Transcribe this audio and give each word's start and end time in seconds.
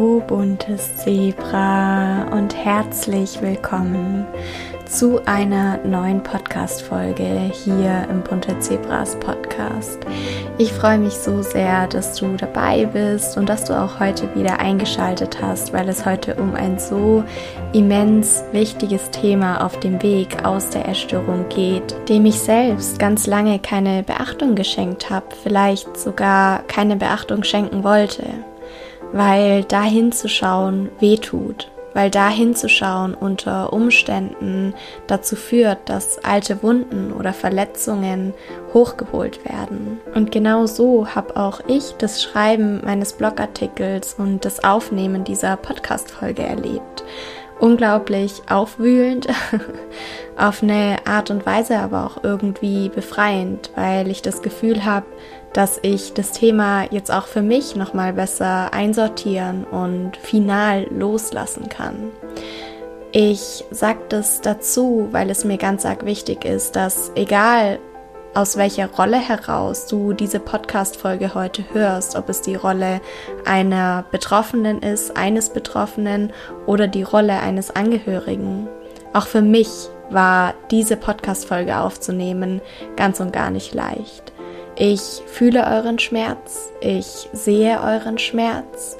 Buntes 0.00 0.96
Zebra 0.96 2.26
und 2.32 2.56
herzlich 2.56 3.42
willkommen 3.42 4.26
zu 4.86 5.20
einer 5.26 5.76
neuen 5.84 6.22
Podcast-Folge 6.22 7.50
hier 7.52 8.08
im 8.10 8.22
Bunte 8.22 8.58
Zebras 8.60 9.14
Podcast. 9.20 9.98
Ich 10.56 10.72
freue 10.72 10.98
mich 10.98 11.12
so 11.12 11.42
sehr, 11.42 11.86
dass 11.86 12.14
du 12.14 12.34
dabei 12.38 12.86
bist 12.86 13.36
und 13.36 13.50
dass 13.50 13.64
du 13.64 13.78
auch 13.78 14.00
heute 14.00 14.34
wieder 14.34 14.58
eingeschaltet 14.58 15.42
hast, 15.42 15.74
weil 15.74 15.86
es 15.90 16.06
heute 16.06 16.34
um 16.36 16.54
ein 16.54 16.78
so 16.78 17.22
immens 17.74 18.42
wichtiges 18.52 19.10
Thema 19.10 19.62
auf 19.62 19.80
dem 19.80 20.02
Weg 20.02 20.46
aus 20.46 20.70
der 20.70 20.88
Essstörung 20.88 21.46
geht, 21.50 21.94
dem 22.08 22.24
ich 22.24 22.40
selbst 22.40 22.98
ganz 22.98 23.26
lange 23.26 23.58
keine 23.58 24.02
Beachtung 24.02 24.54
geschenkt 24.54 25.10
habe, 25.10 25.26
vielleicht 25.42 25.94
sogar 25.98 26.62
keine 26.68 26.96
Beachtung 26.96 27.44
schenken 27.44 27.84
wollte 27.84 28.24
weil 29.12 29.64
da 29.64 29.82
hinzuschauen 29.82 30.90
wehtut, 31.00 31.70
weil 31.94 32.10
da 32.10 32.28
hinzuschauen 32.28 33.14
unter 33.14 33.72
Umständen 33.72 34.74
dazu 35.06 35.36
führt, 35.36 35.88
dass 35.88 36.22
alte 36.24 36.62
Wunden 36.62 37.12
oder 37.12 37.32
Verletzungen 37.32 38.34
hochgeholt 38.72 39.44
werden. 39.44 40.00
Und 40.14 40.30
genau 40.30 40.66
so 40.66 41.08
habe 41.14 41.36
auch 41.36 41.60
ich 41.66 41.92
das 41.98 42.22
Schreiben 42.22 42.80
meines 42.84 43.14
Blogartikels 43.14 44.14
und 44.14 44.44
das 44.44 44.62
Aufnehmen 44.62 45.24
dieser 45.24 45.56
Podcast-Folge 45.56 46.42
erlebt 46.42 47.04
unglaublich 47.60 48.42
aufwühlend, 48.48 49.28
auf 50.36 50.62
eine 50.62 50.96
Art 51.04 51.30
und 51.30 51.46
Weise 51.46 51.78
aber 51.78 52.06
auch 52.06 52.24
irgendwie 52.24 52.88
befreiend, 52.88 53.70
weil 53.76 54.08
ich 54.08 54.22
das 54.22 54.42
Gefühl 54.42 54.84
habe, 54.84 55.06
dass 55.52 55.78
ich 55.82 56.14
das 56.14 56.32
Thema 56.32 56.84
jetzt 56.90 57.12
auch 57.12 57.26
für 57.26 57.42
mich 57.42 57.76
nochmal 57.76 58.12
besser 58.12 58.72
einsortieren 58.72 59.64
und 59.64 60.16
final 60.16 60.86
loslassen 60.90 61.68
kann. 61.68 62.10
Ich 63.12 63.64
sage 63.72 64.00
das 64.08 64.40
dazu, 64.40 65.08
weil 65.10 65.30
es 65.30 65.44
mir 65.44 65.56
ganz 65.56 65.84
arg 65.84 66.04
wichtig 66.04 66.44
ist, 66.44 66.76
dass 66.76 67.10
egal 67.16 67.80
aus 68.34 68.56
welcher 68.56 68.88
Rolle 68.88 69.18
heraus 69.18 69.86
du 69.86 70.12
diese 70.12 70.38
Podcast-Folge 70.38 71.34
heute 71.34 71.64
hörst, 71.72 72.14
ob 72.14 72.28
es 72.28 72.42
die 72.42 72.54
Rolle 72.54 73.00
einer 73.44 74.04
Betroffenen 74.12 74.82
ist, 74.82 75.16
eines 75.16 75.50
Betroffenen 75.50 76.32
oder 76.66 76.86
die 76.86 77.02
Rolle 77.02 77.40
eines 77.40 77.74
Angehörigen. 77.74 78.68
Auch 79.12 79.26
für 79.26 79.42
mich 79.42 79.88
war 80.10 80.54
diese 80.70 80.96
Podcast-Folge 80.96 81.78
aufzunehmen 81.78 82.60
ganz 82.96 83.18
und 83.18 83.32
gar 83.32 83.50
nicht 83.50 83.74
leicht. 83.74 84.29
Ich 84.82 85.22
fühle 85.26 85.66
euren 85.66 85.98
Schmerz, 85.98 86.72
ich 86.80 87.28
sehe 87.34 87.82
euren 87.82 88.16
Schmerz 88.16 88.96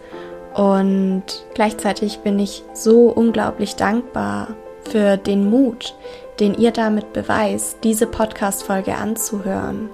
und 0.53 1.23
gleichzeitig 1.55 2.19
bin 2.19 2.39
ich 2.39 2.63
so 2.75 3.09
unglaublich 3.09 3.77
dankbar 3.77 4.49
für 4.91 5.17
den 5.17 5.49
Mut, 5.49 5.95
den 6.39 6.53
ihr 6.53 6.71
damit 6.71 7.15
beweist, 7.15 7.79
diese 7.83 8.07
Podcast-Folge 8.07 8.95
anzuhören 8.95 9.89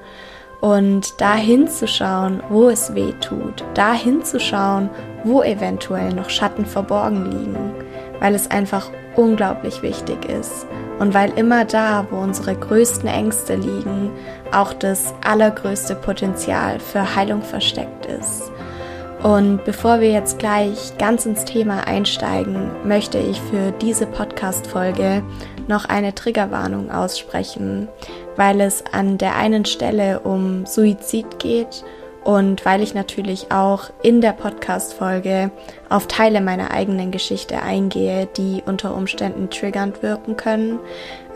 und 0.60 1.20
da 1.20 1.36
hinzuschauen, 1.36 2.42
wo 2.48 2.68
es 2.68 2.92
weh 2.96 3.12
tut, 3.20 3.62
da 3.74 3.92
hinzuschauen, 3.92 4.90
wo 5.22 5.44
eventuell 5.44 6.12
noch 6.12 6.30
Schatten 6.30 6.66
verborgen 6.66 7.30
liegen, 7.30 7.72
weil 8.18 8.34
es 8.34 8.50
einfach 8.50 8.90
unglaublich 9.14 9.82
wichtig 9.82 10.28
ist 10.28 10.66
und 10.98 11.14
weil 11.14 11.30
immer 11.38 11.64
da, 11.64 12.06
wo 12.10 12.16
unsere 12.16 12.54
größten 12.54 13.08
Ängste 13.08 13.56
liegen, 13.56 14.10
auch 14.52 14.72
das 14.72 15.14
allergrößte 15.24 15.94
Potenzial 15.94 16.80
für 16.80 17.14
Heilung 17.14 17.42
versteckt 17.42 18.06
ist. 18.06 18.50
Und 19.22 19.64
bevor 19.64 20.00
wir 20.00 20.10
jetzt 20.10 20.38
gleich 20.38 20.96
ganz 20.98 21.26
ins 21.26 21.44
Thema 21.44 21.86
einsteigen, 21.86 22.70
möchte 22.84 23.18
ich 23.18 23.40
für 23.40 23.72
diese 23.72 24.06
Podcast-Folge 24.06 25.22
noch 25.68 25.86
eine 25.86 26.14
Triggerwarnung 26.14 26.90
aussprechen, 26.90 27.88
weil 28.36 28.60
es 28.60 28.84
an 28.92 29.18
der 29.18 29.36
einen 29.36 29.64
Stelle 29.64 30.20
um 30.20 30.64
Suizid 30.66 31.38
geht 31.38 31.82
und 32.26 32.66
weil 32.66 32.82
ich 32.82 32.92
natürlich 32.92 33.52
auch 33.52 33.90
in 34.02 34.20
der 34.20 34.32
Podcast-Folge 34.32 35.52
auf 35.88 36.08
Teile 36.08 36.40
meiner 36.40 36.72
eigenen 36.72 37.12
Geschichte 37.12 37.62
eingehe, 37.62 38.26
die 38.36 38.64
unter 38.66 38.96
Umständen 38.96 39.48
triggernd 39.48 40.02
wirken 40.02 40.36
können. 40.36 40.80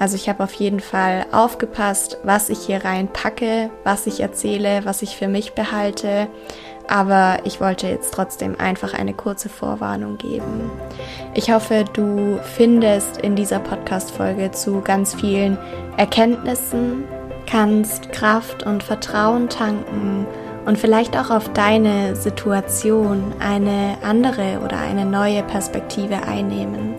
Also 0.00 0.16
ich 0.16 0.28
habe 0.28 0.42
auf 0.42 0.52
jeden 0.54 0.80
Fall 0.80 1.26
aufgepasst, 1.30 2.18
was 2.24 2.50
ich 2.50 2.58
hier 2.66 2.84
reinpacke, 2.84 3.70
was 3.84 4.08
ich 4.08 4.18
erzähle, 4.18 4.80
was 4.84 5.02
ich 5.02 5.14
für 5.14 5.28
mich 5.28 5.52
behalte. 5.52 6.26
Aber 6.88 7.38
ich 7.44 7.60
wollte 7.60 7.86
jetzt 7.86 8.12
trotzdem 8.12 8.58
einfach 8.58 8.92
eine 8.92 9.14
kurze 9.14 9.48
Vorwarnung 9.48 10.18
geben. 10.18 10.72
Ich 11.34 11.52
hoffe, 11.52 11.84
du 11.92 12.40
findest 12.56 13.18
in 13.18 13.36
dieser 13.36 13.60
Podcast-Folge 13.60 14.50
zu 14.50 14.80
ganz 14.80 15.14
vielen 15.14 15.56
Erkenntnissen, 15.96 17.04
kannst 17.46 18.10
Kraft 18.10 18.64
und 18.64 18.82
Vertrauen 18.82 19.48
tanken 19.48 20.26
und 20.64 20.78
vielleicht 20.78 21.16
auch 21.16 21.30
auf 21.30 21.52
deine 21.52 22.16
Situation 22.16 23.32
eine 23.38 23.96
andere 24.02 24.60
oder 24.64 24.78
eine 24.78 25.04
neue 25.04 25.42
Perspektive 25.42 26.22
einnehmen. 26.22 26.94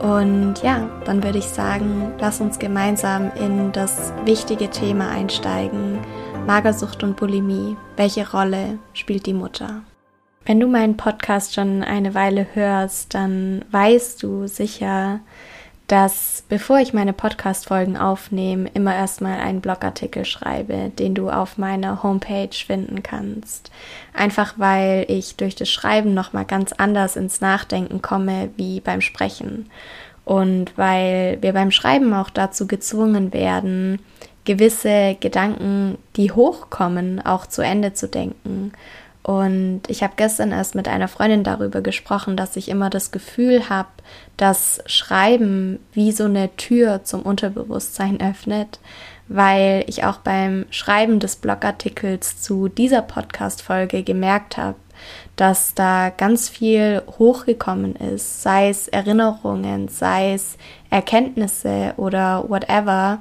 Und 0.00 0.62
ja, 0.62 0.88
dann 1.04 1.22
würde 1.22 1.38
ich 1.38 1.46
sagen, 1.46 2.12
lass 2.20 2.40
uns 2.40 2.58
gemeinsam 2.58 3.32
in 3.40 3.72
das 3.72 4.12
wichtige 4.24 4.68
Thema 4.70 5.10
einsteigen. 5.10 5.98
Magersucht 6.46 7.02
und 7.02 7.16
Bulimie. 7.16 7.76
Welche 7.96 8.30
Rolle 8.30 8.78
spielt 8.92 9.26
die 9.26 9.34
Mutter? 9.34 9.82
Wenn 10.44 10.60
du 10.60 10.68
meinen 10.68 10.96
Podcast 10.96 11.54
schon 11.54 11.82
eine 11.82 12.14
Weile 12.14 12.46
hörst, 12.52 13.14
dann 13.14 13.64
weißt 13.72 14.22
du 14.22 14.46
sicher, 14.46 15.20
dass 15.86 16.42
bevor 16.48 16.80
ich 16.80 16.92
meine 16.92 17.12
Podcast-Folgen 17.12 17.96
aufnehme, 17.96 18.68
immer 18.74 18.94
erstmal 18.94 19.38
einen 19.38 19.60
Blogartikel 19.60 20.24
schreibe, 20.24 20.90
den 20.98 21.14
du 21.14 21.30
auf 21.30 21.58
meiner 21.58 22.02
Homepage 22.02 22.54
finden 22.54 23.02
kannst. 23.02 23.70
Einfach 24.12 24.54
weil 24.56 25.04
ich 25.08 25.36
durch 25.36 25.54
das 25.54 25.70
Schreiben 25.70 26.12
nochmal 26.12 26.44
ganz 26.44 26.72
anders 26.72 27.14
ins 27.14 27.40
Nachdenken 27.40 28.02
komme 28.02 28.50
wie 28.56 28.80
beim 28.80 29.00
Sprechen. 29.00 29.70
Und 30.24 30.76
weil 30.76 31.38
wir 31.40 31.52
beim 31.52 31.70
Schreiben 31.70 32.12
auch 32.14 32.30
dazu 32.30 32.66
gezwungen 32.66 33.32
werden, 33.32 34.00
gewisse 34.44 35.16
Gedanken, 35.20 35.98
die 36.16 36.32
hochkommen, 36.32 37.24
auch 37.24 37.46
zu 37.46 37.62
Ende 37.62 37.92
zu 37.92 38.08
denken 38.08 38.72
und 39.26 39.80
ich 39.88 40.04
habe 40.04 40.12
gestern 40.16 40.52
erst 40.52 40.76
mit 40.76 40.86
einer 40.86 41.08
Freundin 41.08 41.42
darüber 41.42 41.80
gesprochen, 41.80 42.36
dass 42.36 42.54
ich 42.54 42.68
immer 42.68 42.90
das 42.90 43.10
Gefühl 43.10 43.68
habe, 43.68 43.88
dass 44.36 44.80
Schreiben 44.86 45.78
wie 45.92 46.12
so 46.12 46.24
eine 46.24 46.54
Tür 46.56 47.04
zum 47.04 47.22
Unterbewusstsein 47.22 48.20
öffnet, 48.20 48.78
weil 49.28 49.84
ich 49.86 50.04
auch 50.04 50.18
beim 50.18 50.66
Schreiben 50.70 51.18
des 51.20 51.36
Blogartikels 51.36 52.40
zu 52.40 52.68
dieser 52.68 53.02
Podcast-Folge 53.02 54.02
gemerkt 54.02 54.56
habe, 54.56 54.76
dass 55.36 55.74
da 55.74 56.10
ganz 56.10 56.48
viel 56.48 57.02
hochgekommen 57.18 57.96
ist, 57.96 58.42
sei 58.42 58.68
es 58.68 58.88
Erinnerungen, 58.88 59.88
sei 59.88 60.32
es 60.34 60.56
Erkenntnisse 60.90 61.94
oder 61.96 62.48
whatever, 62.48 63.20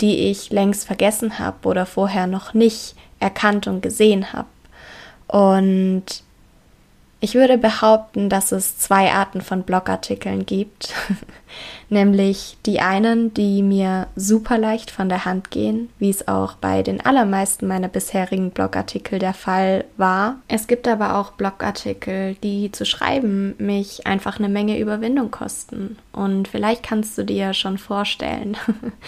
die 0.00 0.30
ich 0.30 0.50
längst 0.50 0.86
vergessen 0.86 1.38
habe 1.38 1.68
oder 1.68 1.86
vorher 1.86 2.26
noch 2.26 2.52
nicht 2.52 2.94
erkannt 3.20 3.66
und 3.66 3.80
gesehen 3.80 4.32
habe. 4.32 4.48
Und 5.28 6.23
ich 7.24 7.34
würde 7.34 7.56
behaupten, 7.56 8.28
dass 8.28 8.52
es 8.52 8.76
zwei 8.76 9.10
Arten 9.10 9.40
von 9.40 9.62
Blogartikeln 9.62 10.44
gibt. 10.44 10.92
Nämlich 11.88 12.58
die 12.66 12.80
einen, 12.80 13.32
die 13.32 13.62
mir 13.62 14.08
super 14.14 14.58
leicht 14.58 14.90
von 14.90 15.08
der 15.08 15.24
Hand 15.24 15.50
gehen, 15.50 15.88
wie 15.98 16.10
es 16.10 16.28
auch 16.28 16.56
bei 16.56 16.82
den 16.82 17.00
allermeisten 17.00 17.66
meiner 17.66 17.88
bisherigen 17.88 18.50
Blogartikel 18.50 19.18
der 19.18 19.32
Fall 19.32 19.86
war. 19.96 20.36
Es 20.48 20.66
gibt 20.66 20.86
aber 20.86 21.16
auch 21.16 21.32
Blogartikel, 21.32 22.34
die 22.42 22.70
zu 22.72 22.84
schreiben 22.84 23.54
mich 23.56 24.06
einfach 24.06 24.38
eine 24.38 24.50
Menge 24.50 24.78
Überwindung 24.78 25.30
kosten. 25.30 25.96
Und 26.12 26.46
vielleicht 26.46 26.82
kannst 26.82 27.16
du 27.16 27.24
dir 27.24 27.54
schon 27.54 27.78
vorstellen, 27.78 28.54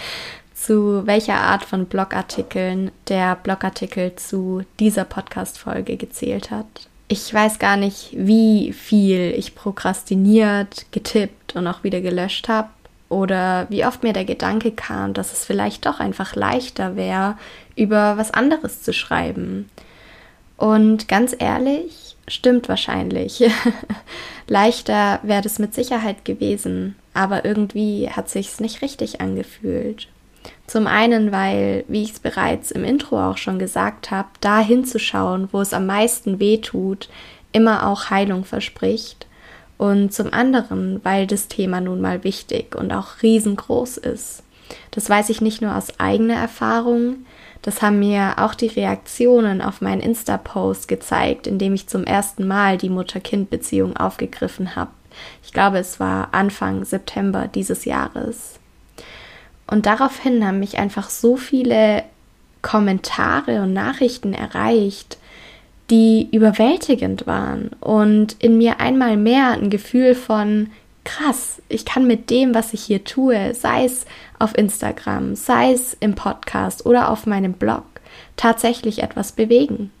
zu 0.55 1.05
welcher 1.05 1.35
Art 1.35 1.63
von 1.63 1.85
Blogartikeln 1.85 2.89
der 3.09 3.35
Blogartikel 3.35 4.15
zu 4.15 4.63
dieser 4.79 5.05
Podcast-Folge 5.05 5.97
gezählt 5.97 6.49
hat. 6.49 6.65
Ich 7.09 7.33
weiß 7.33 7.59
gar 7.59 7.77
nicht, 7.77 8.09
wie 8.13 8.73
viel 8.73 9.33
ich 9.37 9.55
prokrastiniert, 9.55 10.87
getippt 10.91 11.55
und 11.55 11.65
auch 11.67 11.83
wieder 11.83 12.01
gelöscht 12.01 12.49
habe 12.49 12.69
oder 13.09 13.67
wie 13.69 13.85
oft 13.85 14.03
mir 14.03 14.11
der 14.11 14.25
Gedanke 14.25 14.71
kam, 14.71 15.13
dass 15.13 15.31
es 15.31 15.45
vielleicht 15.45 15.85
doch 15.85 16.01
einfach 16.01 16.35
leichter 16.35 16.95
wäre, 16.97 17.37
über 17.75 18.17
was 18.17 18.31
anderes 18.31 18.81
zu 18.81 18.93
schreiben. 18.93 19.69
Und 20.57 21.07
ganz 21.07 21.35
ehrlich, 21.37 22.17
stimmt 22.27 22.67
wahrscheinlich. 22.67 23.43
leichter 24.47 25.19
wäre 25.23 25.41
das 25.41 25.59
mit 25.59 25.73
Sicherheit 25.73 26.25
gewesen, 26.25 26.95
aber 27.13 27.45
irgendwie 27.45 28.09
hat 28.09 28.29
sich's 28.29 28.59
nicht 28.59 28.81
richtig 28.81 29.21
angefühlt. 29.21 30.07
Zum 30.65 30.87
einen, 30.87 31.31
weil, 31.31 31.85
wie 31.87 32.03
ich 32.03 32.13
es 32.13 32.19
bereits 32.19 32.71
im 32.71 32.83
Intro 32.83 33.19
auch 33.19 33.37
schon 33.37 33.59
gesagt 33.59 34.11
habe, 34.11 34.29
da 34.41 34.59
hinzuschauen, 34.59 35.49
wo 35.51 35.61
es 35.61 35.73
am 35.73 35.85
meisten 35.85 36.39
weh 36.39 36.57
tut, 36.57 37.09
immer 37.51 37.87
auch 37.87 38.09
Heilung 38.09 38.43
verspricht 38.43 39.27
und 39.77 40.13
zum 40.13 40.33
anderen, 40.33 40.99
weil 41.03 41.27
das 41.27 41.47
Thema 41.47 41.81
nun 41.81 42.01
mal 42.01 42.23
wichtig 42.23 42.75
und 42.75 42.91
auch 42.91 43.21
riesengroß 43.21 43.97
ist. 43.97 44.43
Das 44.91 45.09
weiß 45.09 45.29
ich 45.29 45.39
nicht 45.39 45.61
nur 45.61 45.75
aus 45.75 45.99
eigener 45.99 46.35
Erfahrung, 46.35 47.25
das 47.61 47.81
haben 47.81 47.99
mir 47.99 48.35
auch 48.37 48.53
die 48.53 48.67
Reaktionen 48.67 49.61
auf 49.61 49.81
meinen 49.81 50.01
Insta-Post 50.01 50.87
gezeigt, 50.87 51.47
in 51.47 51.59
dem 51.59 51.73
ich 51.73 51.87
zum 51.87 52.03
ersten 52.03 52.47
Mal 52.47 52.77
die 52.77 52.89
Mutter-Kind-Beziehung 52.89 53.97
aufgegriffen 53.97 54.75
habe. 54.75 54.91
Ich 55.43 55.51
glaube, 55.51 55.79
es 55.79 55.99
war 55.99 56.29
Anfang 56.33 56.85
September 56.85 57.47
dieses 57.47 57.85
Jahres. 57.85 58.59
Und 59.67 59.85
daraufhin 59.85 60.45
haben 60.45 60.59
mich 60.59 60.77
einfach 60.77 61.09
so 61.09 61.35
viele 61.35 62.03
Kommentare 62.61 63.61
und 63.61 63.73
Nachrichten 63.73 64.33
erreicht, 64.33 65.17
die 65.89 66.27
überwältigend 66.31 67.27
waren 67.27 67.69
und 67.79 68.35
in 68.39 68.57
mir 68.57 68.79
einmal 68.79 69.15
mehr 69.15 69.51
ein 69.51 69.69
Gefühl 69.69 70.15
von 70.15 70.69
krass, 71.05 71.61
ich 71.69 71.85
kann 71.85 72.05
mit 72.05 72.29
dem, 72.29 72.53
was 72.53 72.73
ich 72.73 72.83
hier 72.83 73.05
tue, 73.05 73.53
sei 73.53 73.85
es 73.85 74.05
auf 74.39 74.57
Instagram, 74.57 75.35
sei 75.35 75.71
es 75.71 75.95
im 75.99 76.15
Podcast 76.15 76.85
oder 76.85 77.09
auf 77.09 77.25
meinem 77.25 77.53
Blog, 77.53 77.85
tatsächlich 78.35 79.01
etwas 79.01 79.31
bewegen. 79.31 79.91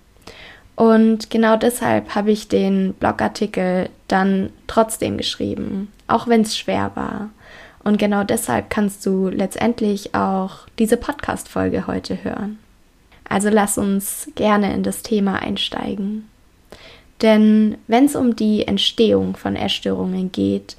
Und 0.75 1.29
genau 1.29 1.55
deshalb 1.55 2.13
habe 2.13 2.31
ich 2.31 2.49
den 2.49 2.93
Blogartikel 2.93 3.89
dann 4.09 4.51
trotzdem 4.67 5.17
geschrieben, 5.17 5.91
auch 6.07 6.27
wenn 6.27 6.41
es 6.41 6.57
schwer 6.57 6.91
war. 6.95 7.29
Und 7.87 7.99
genau 7.99 8.25
deshalb 8.25 8.69
kannst 8.69 9.05
du 9.05 9.29
letztendlich 9.29 10.13
auch 10.13 10.67
diese 10.77 10.97
Podcast-Folge 10.97 11.87
heute 11.87 12.21
hören. 12.21 12.59
Also 13.29 13.47
lass 13.47 13.77
uns 13.77 14.29
gerne 14.35 14.73
in 14.73 14.83
das 14.83 15.03
Thema 15.03 15.41
einsteigen. 15.41 16.27
Denn 17.21 17.77
wenn 17.87 18.03
es 18.03 18.17
um 18.17 18.35
die 18.35 18.67
Entstehung 18.67 19.37
von 19.37 19.55
Essstörungen 19.55 20.33
geht, 20.33 20.75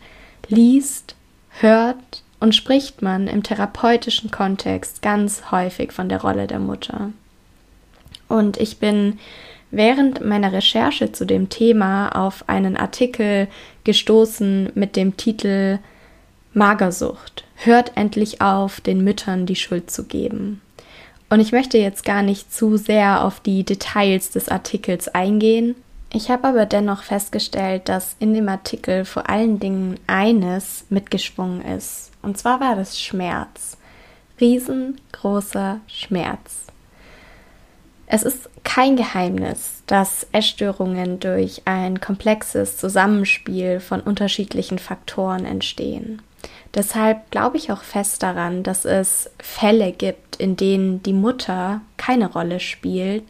liest, 0.49 1.15
hört 1.61 1.97
und 2.41 2.55
spricht 2.55 3.01
man 3.01 3.27
im 3.27 3.43
therapeutischen 3.43 4.31
Kontext 4.31 5.01
ganz 5.01 5.51
häufig 5.51 5.93
von 5.93 6.11
der 6.11 6.21
Rolle 6.21 6.47
der 6.47 6.59
Mutter. 6.59 7.09
Und 8.29 8.59
ich 8.59 8.81
bin 8.81 9.19
während 9.71 10.23
meiner 10.23 10.53
Recherche 10.53 11.11
zu 11.11 11.25
dem 11.25 11.49
Thema 11.49 12.11
auf 12.11 12.47
einen 12.51 12.77
Artikel 12.77 13.49
gestoßen 13.85 14.73
mit 14.75 14.95
dem 14.95 15.17
Titel 15.17 15.79
Magersucht. 16.55 17.45
Hört 17.57 17.97
endlich 17.97 18.41
auf, 18.41 18.81
den 18.81 19.03
Müttern 19.05 19.47
die 19.47 19.57
Schuld 19.57 19.91
zu 19.91 20.05
geben. 20.05 20.61
Und 21.31 21.41
ich 21.41 21.53
möchte 21.53 21.79
jetzt 21.79 22.05
gar 22.05 22.23
nicht 22.23 22.53
zu 22.53 22.77
sehr 22.77 23.25
auf 23.25 23.41
die 23.41 23.65
Details 23.65 24.31
des 24.31 24.49
Artikels 24.49 25.09
eingehen. 25.09 25.75
Ich 26.11 26.31
habe 26.31 26.49
aber 26.49 26.65
dennoch 26.65 27.03
festgestellt, 27.03 27.89
dass 27.89 28.17
in 28.19 28.33
dem 28.33 28.49
Artikel 28.49 29.05
vor 29.05 29.29
allen 29.29 29.61
Dingen 29.61 30.01
eines 30.07 30.87
mitgeschwungen 30.89 31.61
ist. 31.61 32.13
Und 32.23 32.39
zwar 32.39 32.61
war 32.61 32.77
das 32.77 32.99
Schmerz. 32.99 33.77
Riesengroßer 34.41 35.81
Schmerz. 35.87 36.67
Es 38.07 38.23
ist 38.23 38.49
kein 38.65 38.97
Geheimnis, 38.97 39.83
dass 39.87 40.27
Essstörungen 40.33 41.21
durch 41.21 41.63
ein 41.67 42.01
komplexes 42.01 42.79
Zusammenspiel 42.79 43.81
von 43.81 44.01
unterschiedlichen 44.01 44.79
Faktoren 44.79 45.45
entstehen. 45.45 46.23
Deshalb 46.75 47.31
glaube 47.31 47.57
ich 47.57 47.73
auch 47.73 47.83
fest 47.83 48.23
daran, 48.23 48.63
dass 48.63 48.85
es 48.85 49.31
Fälle 49.41 49.93
gibt, 49.93 50.37
in 50.37 50.57
denen 50.57 51.03
die 51.03 51.13
Mutter 51.13 51.81
keine 51.97 52.31
Rolle 52.31 52.61
spielt. 52.61 53.25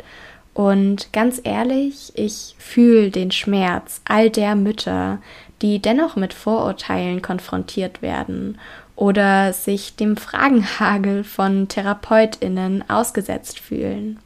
Und 0.55 1.13
ganz 1.13 1.41
ehrlich, 1.45 2.13
ich 2.17 2.57
fühle 2.59 3.11
den 3.11 3.31
Schmerz 3.31 4.01
all 4.09 4.29
der 4.29 4.57
Mütter, 4.57 5.19
die 5.63 5.81
dennoch 5.81 6.17
mit 6.17 6.35
Vorurteilen 6.35 7.23
konfrontiert 7.23 8.03
werden 8.03 8.59
oder 8.97 9.53
sich 9.53 9.95
dem 9.95 10.17
Fragenhagel 10.17 11.23
von 11.23 11.69
Therapeutinnen 11.69 12.89
ausgesetzt 12.91 13.61
fühlen. 13.61 14.19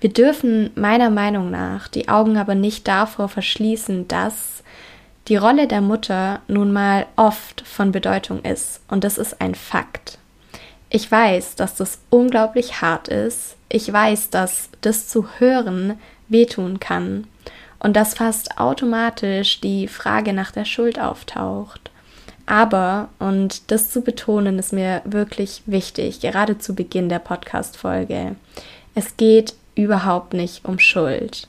Wir 0.00 0.10
dürfen 0.10 0.70
meiner 0.74 1.10
Meinung 1.10 1.50
nach 1.50 1.88
die 1.88 2.08
Augen 2.08 2.38
aber 2.38 2.54
nicht 2.54 2.88
davor 2.88 3.28
verschließen, 3.28 4.08
dass 4.08 4.59
die 5.30 5.36
Rolle 5.36 5.68
der 5.68 5.80
Mutter 5.80 6.40
nun 6.48 6.72
mal 6.72 7.06
oft 7.14 7.62
von 7.64 7.92
Bedeutung 7.92 8.42
ist 8.42 8.80
und 8.88 9.04
das 9.04 9.16
ist 9.16 9.40
ein 9.40 9.54
Fakt. 9.54 10.18
Ich 10.90 11.10
weiß, 11.10 11.54
dass 11.54 11.76
das 11.76 12.00
unglaublich 12.10 12.82
hart 12.82 13.06
ist. 13.06 13.54
Ich 13.68 13.90
weiß, 13.90 14.30
dass 14.30 14.70
das 14.80 15.06
zu 15.06 15.28
hören 15.38 15.98
wehtun 16.28 16.80
kann 16.80 17.28
und 17.78 17.94
dass 17.94 18.14
fast 18.14 18.58
automatisch 18.58 19.60
die 19.60 19.86
Frage 19.86 20.32
nach 20.32 20.50
der 20.50 20.64
Schuld 20.64 21.00
auftaucht. 21.00 21.92
Aber, 22.46 23.08
und 23.20 23.70
das 23.70 23.92
zu 23.92 24.00
betonen, 24.00 24.58
ist 24.58 24.72
mir 24.72 25.00
wirklich 25.04 25.62
wichtig, 25.66 26.18
gerade 26.20 26.58
zu 26.58 26.74
Beginn 26.74 27.08
der 27.08 27.20
Podcast-Folge. 27.20 28.34
Es 28.96 29.16
geht 29.16 29.54
überhaupt 29.76 30.34
nicht 30.34 30.64
um 30.64 30.80
Schuld. 30.80 31.46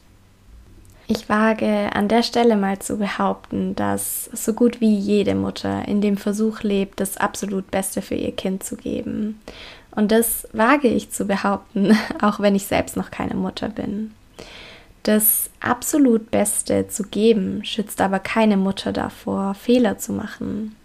Ich 1.14 1.28
wage 1.28 1.90
an 1.94 2.08
der 2.08 2.24
Stelle 2.24 2.56
mal 2.56 2.80
zu 2.80 2.96
behaupten, 2.96 3.76
dass 3.76 4.30
so 4.32 4.54
gut 4.54 4.80
wie 4.80 4.96
jede 4.96 5.36
Mutter 5.36 5.86
in 5.86 6.00
dem 6.00 6.16
Versuch 6.16 6.64
lebt, 6.64 7.02
das 7.02 7.18
absolut 7.18 7.70
Beste 7.70 8.02
für 8.02 8.16
ihr 8.16 8.32
Kind 8.32 8.64
zu 8.64 8.78
geben. 8.78 9.42
Und 9.94 10.14
das 10.14 10.48
wage 10.54 10.88
ich 10.88 11.12
zu 11.12 11.26
behaupten, 11.26 11.98
auch 12.22 12.40
wenn 12.40 12.56
ich 12.56 12.66
selbst 12.66 12.96
noch 12.96 13.12
keine 13.12 13.36
Mutter 13.36 13.68
bin. 13.68 14.14
Das 15.04 15.50
absolut 15.60 16.32
Beste 16.32 16.88
zu 16.88 17.04
geben 17.04 17.66
schützt 17.66 18.00
aber 18.00 18.20
keine 18.20 18.56
Mutter 18.56 18.94
davor, 18.94 19.54
Fehler 19.54 19.98
zu 19.98 20.14
machen. 20.14 20.78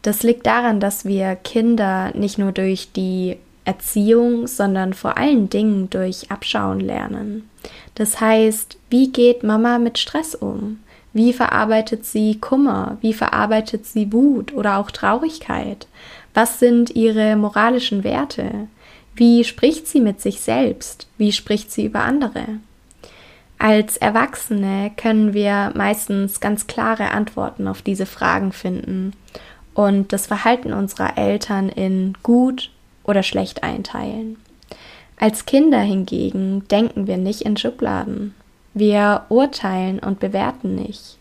Das 0.00 0.24
liegt 0.24 0.44
daran, 0.44 0.80
dass 0.80 1.04
wir 1.04 1.36
Kinder 1.36 2.10
nicht 2.16 2.36
nur 2.36 2.50
durch 2.50 2.90
die 2.90 3.36
Erziehung, 3.64 4.46
sondern 4.46 4.92
vor 4.92 5.16
allen 5.16 5.48
Dingen 5.48 5.88
durch 5.90 6.30
Abschauen 6.30 6.80
lernen. 6.80 7.48
Das 7.94 8.20
heißt, 8.20 8.78
wie 8.90 9.12
geht 9.12 9.42
Mama 9.42 9.78
mit 9.78 9.98
Stress 9.98 10.34
um? 10.34 10.80
Wie 11.12 11.32
verarbeitet 11.32 12.06
sie 12.06 12.38
Kummer? 12.40 12.96
Wie 13.00 13.12
verarbeitet 13.12 13.86
sie 13.86 14.12
Wut 14.12 14.52
oder 14.52 14.78
auch 14.78 14.90
Traurigkeit? 14.90 15.86
Was 16.34 16.58
sind 16.58 16.90
ihre 16.90 17.36
moralischen 17.36 18.02
Werte? 18.02 18.68
Wie 19.14 19.44
spricht 19.44 19.86
sie 19.86 20.00
mit 20.00 20.20
sich 20.20 20.40
selbst? 20.40 21.06
Wie 21.18 21.32
spricht 21.32 21.70
sie 21.70 21.84
über 21.84 22.00
andere? 22.00 22.46
Als 23.58 23.96
Erwachsene 23.96 24.90
können 24.96 25.34
wir 25.34 25.70
meistens 25.76 26.40
ganz 26.40 26.66
klare 26.66 27.12
Antworten 27.12 27.68
auf 27.68 27.82
diese 27.82 28.06
Fragen 28.06 28.50
finden 28.50 29.12
und 29.74 30.12
das 30.12 30.26
Verhalten 30.26 30.72
unserer 30.72 31.16
Eltern 31.16 31.68
in 31.68 32.14
gut 32.24 32.71
oder 33.04 33.22
schlecht 33.22 33.62
einteilen. 33.62 34.36
Als 35.18 35.46
Kinder 35.46 35.80
hingegen 35.80 36.66
denken 36.68 37.06
wir 37.06 37.16
nicht 37.16 37.42
in 37.42 37.56
Schubladen. 37.56 38.34
Wir 38.74 39.26
urteilen 39.28 39.98
und 39.98 40.18
bewerten 40.18 40.74
nicht. 40.74 41.18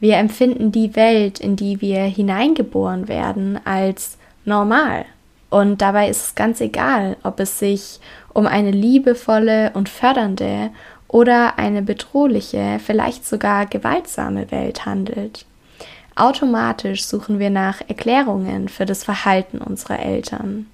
Wir 0.00 0.16
empfinden 0.16 0.72
die 0.72 0.96
Welt, 0.96 1.40
in 1.40 1.56
die 1.56 1.80
wir 1.80 2.02
hineingeboren 2.02 3.08
werden, 3.08 3.58
als 3.64 4.18
normal. 4.44 5.04
Und 5.50 5.82
dabei 5.82 6.08
ist 6.08 6.24
es 6.24 6.34
ganz 6.34 6.60
egal, 6.60 7.16
ob 7.22 7.38
es 7.40 7.58
sich 7.58 8.00
um 8.32 8.46
eine 8.46 8.70
liebevolle 8.70 9.70
und 9.74 9.88
fördernde 9.88 10.70
oder 11.06 11.58
eine 11.58 11.82
bedrohliche, 11.82 12.80
vielleicht 12.84 13.24
sogar 13.24 13.66
gewaltsame 13.66 14.50
Welt 14.50 14.84
handelt. 14.84 15.46
Automatisch 16.16 17.04
suchen 17.04 17.38
wir 17.38 17.50
nach 17.50 17.80
Erklärungen 17.88 18.68
für 18.68 18.84
das 18.84 19.04
Verhalten 19.04 19.58
unserer 19.58 20.00
Eltern. 20.00 20.66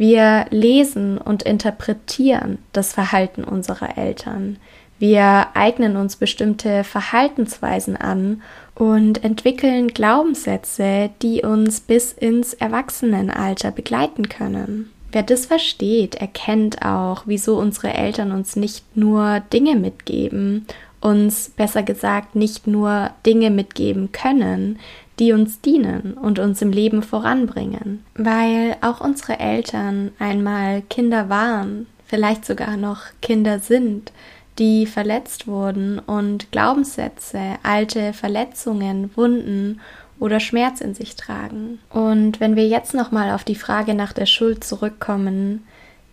Wir 0.00 0.46
lesen 0.48 1.18
und 1.18 1.42
interpretieren 1.42 2.56
das 2.72 2.94
Verhalten 2.94 3.44
unserer 3.44 3.98
Eltern. 3.98 4.56
Wir 4.98 5.48
eignen 5.52 5.96
uns 5.96 6.16
bestimmte 6.16 6.84
Verhaltensweisen 6.84 7.98
an 7.98 8.40
und 8.74 9.22
entwickeln 9.22 9.88
Glaubenssätze, 9.88 11.10
die 11.20 11.42
uns 11.42 11.80
bis 11.80 12.14
ins 12.14 12.54
Erwachsenenalter 12.54 13.72
begleiten 13.72 14.30
können. 14.30 14.90
Wer 15.12 15.22
das 15.22 15.44
versteht, 15.44 16.14
erkennt 16.14 16.80
auch, 16.80 17.24
wieso 17.26 17.58
unsere 17.58 17.92
Eltern 17.92 18.32
uns 18.32 18.56
nicht 18.56 18.96
nur 18.96 19.40
Dinge 19.52 19.76
mitgeben, 19.76 20.64
uns 21.02 21.50
besser 21.50 21.82
gesagt 21.82 22.36
nicht 22.36 22.66
nur 22.66 23.10
Dinge 23.26 23.50
mitgeben 23.50 24.12
können, 24.12 24.78
die 25.20 25.32
uns 25.32 25.60
dienen 25.60 26.14
und 26.14 26.38
uns 26.38 26.62
im 26.62 26.72
Leben 26.72 27.02
voranbringen. 27.02 28.02
Weil 28.14 28.76
auch 28.80 29.00
unsere 29.00 29.38
Eltern 29.38 30.12
einmal 30.18 30.82
Kinder 30.88 31.28
waren, 31.28 31.86
vielleicht 32.06 32.46
sogar 32.46 32.76
noch 32.76 33.02
Kinder 33.20 33.60
sind, 33.60 34.12
die 34.58 34.86
verletzt 34.86 35.46
wurden 35.46 35.98
und 35.98 36.50
Glaubenssätze, 36.50 37.40
alte 37.62 38.12
Verletzungen, 38.14 39.10
Wunden 39.14 39.80
oder 40.18 40.40
Schmerz 40.40 40.80
in 40.80 40.94
sich 40.94 41.16
tragen. 41.16 41.78
Und 41.90 42.40
wenn 42.40 42.56
wir 42.56 42.66
jetzt 42.66 42.94
nochmal 42.94 43.30
auf 43.30 43.44
die 43.44 43.54
Frage 43.54 43.94
nach 43.94 44.12
der 44.12 44.26
Schuld 44.26 44.64
zurückkommen, 44.64 45.64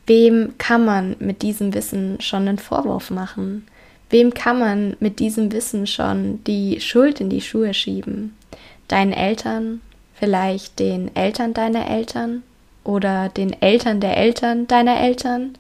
wem 0.05 0.53
kann 0.57 0.85
man 0.85 1.15
mit 1.19 1.41
diesem 1.41 1.73
Wissen 1.73 2.21
schon 2.21 2.47
einen 2.47 2.57
Vorwurf 2.57 3.09
machen? 3.09 3.65
Wem 4.09 4.33
kann 4.33 4.59
man 4.59 4.95
mit 4.99 5.19
diesem 5.19 5.51
Wissen 5.51 5.85
schon 5.85 6.41
die 6.45 6.79
Schuld 6.79 7.19
in 7.19 7.29
die 7.29 7.41
Schuhe 7.41 7.73
schieben? 7.73 8.36
Deinen 8.87 9.13
Eltern, 9.13 9.81
vielleicht 10.13 10.79
den 10.79 11.15
Eltern 11.15 11.53
deiner 11.53 11.89
Eltern 11.89 12.43
oder 12.83 13.29
den 13.29 13.61
Eltern 13.61 13.99
der 13.99 14.17
Eltern 14.17 14.67
deiner 14.67 14.99
Eltern? 14.99 15.57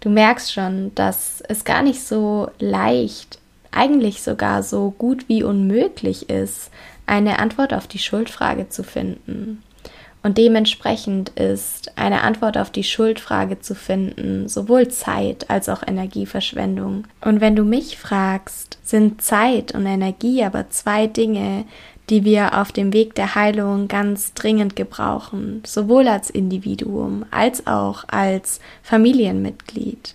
Du 0.00 0.10
merkst 0.10 0.52
schon, 0.52 0.94
dass 0.94 1.42
es 1.48 1.64
gar 1.64 1.82
nicht 1.82 2.00
so 2.00 2.50
leicht, 2.58 3.38
eigentlich 3.72 4.22
sogar 4.22 4.62
so 4.62 4.90
gut 4.96 5.28
wie 5.28 5.42
unmöglich 5.42 6.30
ist, 6.30 6.70
eine 7.06 7.38
Antwort 7.38 7.74
auf 7.74 7.86
die 7.86 7.98
Schuldfrage 7.98 8.68
zu 8.68 8.84
finden. 8.84 9.62
Und 10.22 10.36
dementsprechend 10.36 11.30
ist 11.30 11.96
eine 11.96 12.22
Antwort 12.22 12.58
auf 12.58 12.70
die 12.70 12.84
Schuldfrage 12.84 13.60
zu 13.60 13.74
finden 13.74 14.48
sowohl 14.48 14.88
Zeit 14.88 15.48
als 15.48 15.68
auch 15.68 15.82
Energieverschwendung. 15.86 17.04
Und 17.20 17.40
wenn 17.40 17.54
du 17.54 17.64
mich 17.64 17.96
fragst, 17.98 18.78
sind 18.82 19.22
Zeit 19.22 19.72
und 19.74 19.86
Energie 19.86 20.42
aber 20.44 20.70
zwei 20.70 21.06
Dinge, 21.06 21.64
die 22.10 22.24
wir 22.24 22.58
auf 22.58 22.72
dem 22.72 22.92
Weg 22.92 23.14
der 23.14 23.34
Heilung 23.34 23.88
ganz 23.88 24.34
dringend 24.34 24.76
gebrauchen, 24.76 25.62
sowohl 25.66 26.08
als 26.08 26.30
Individuum 26.30 27.24
als 27.30 27.66
auch 27.66 28.04
als 28.08 28.60
Familienmitglied. 28.82 30.14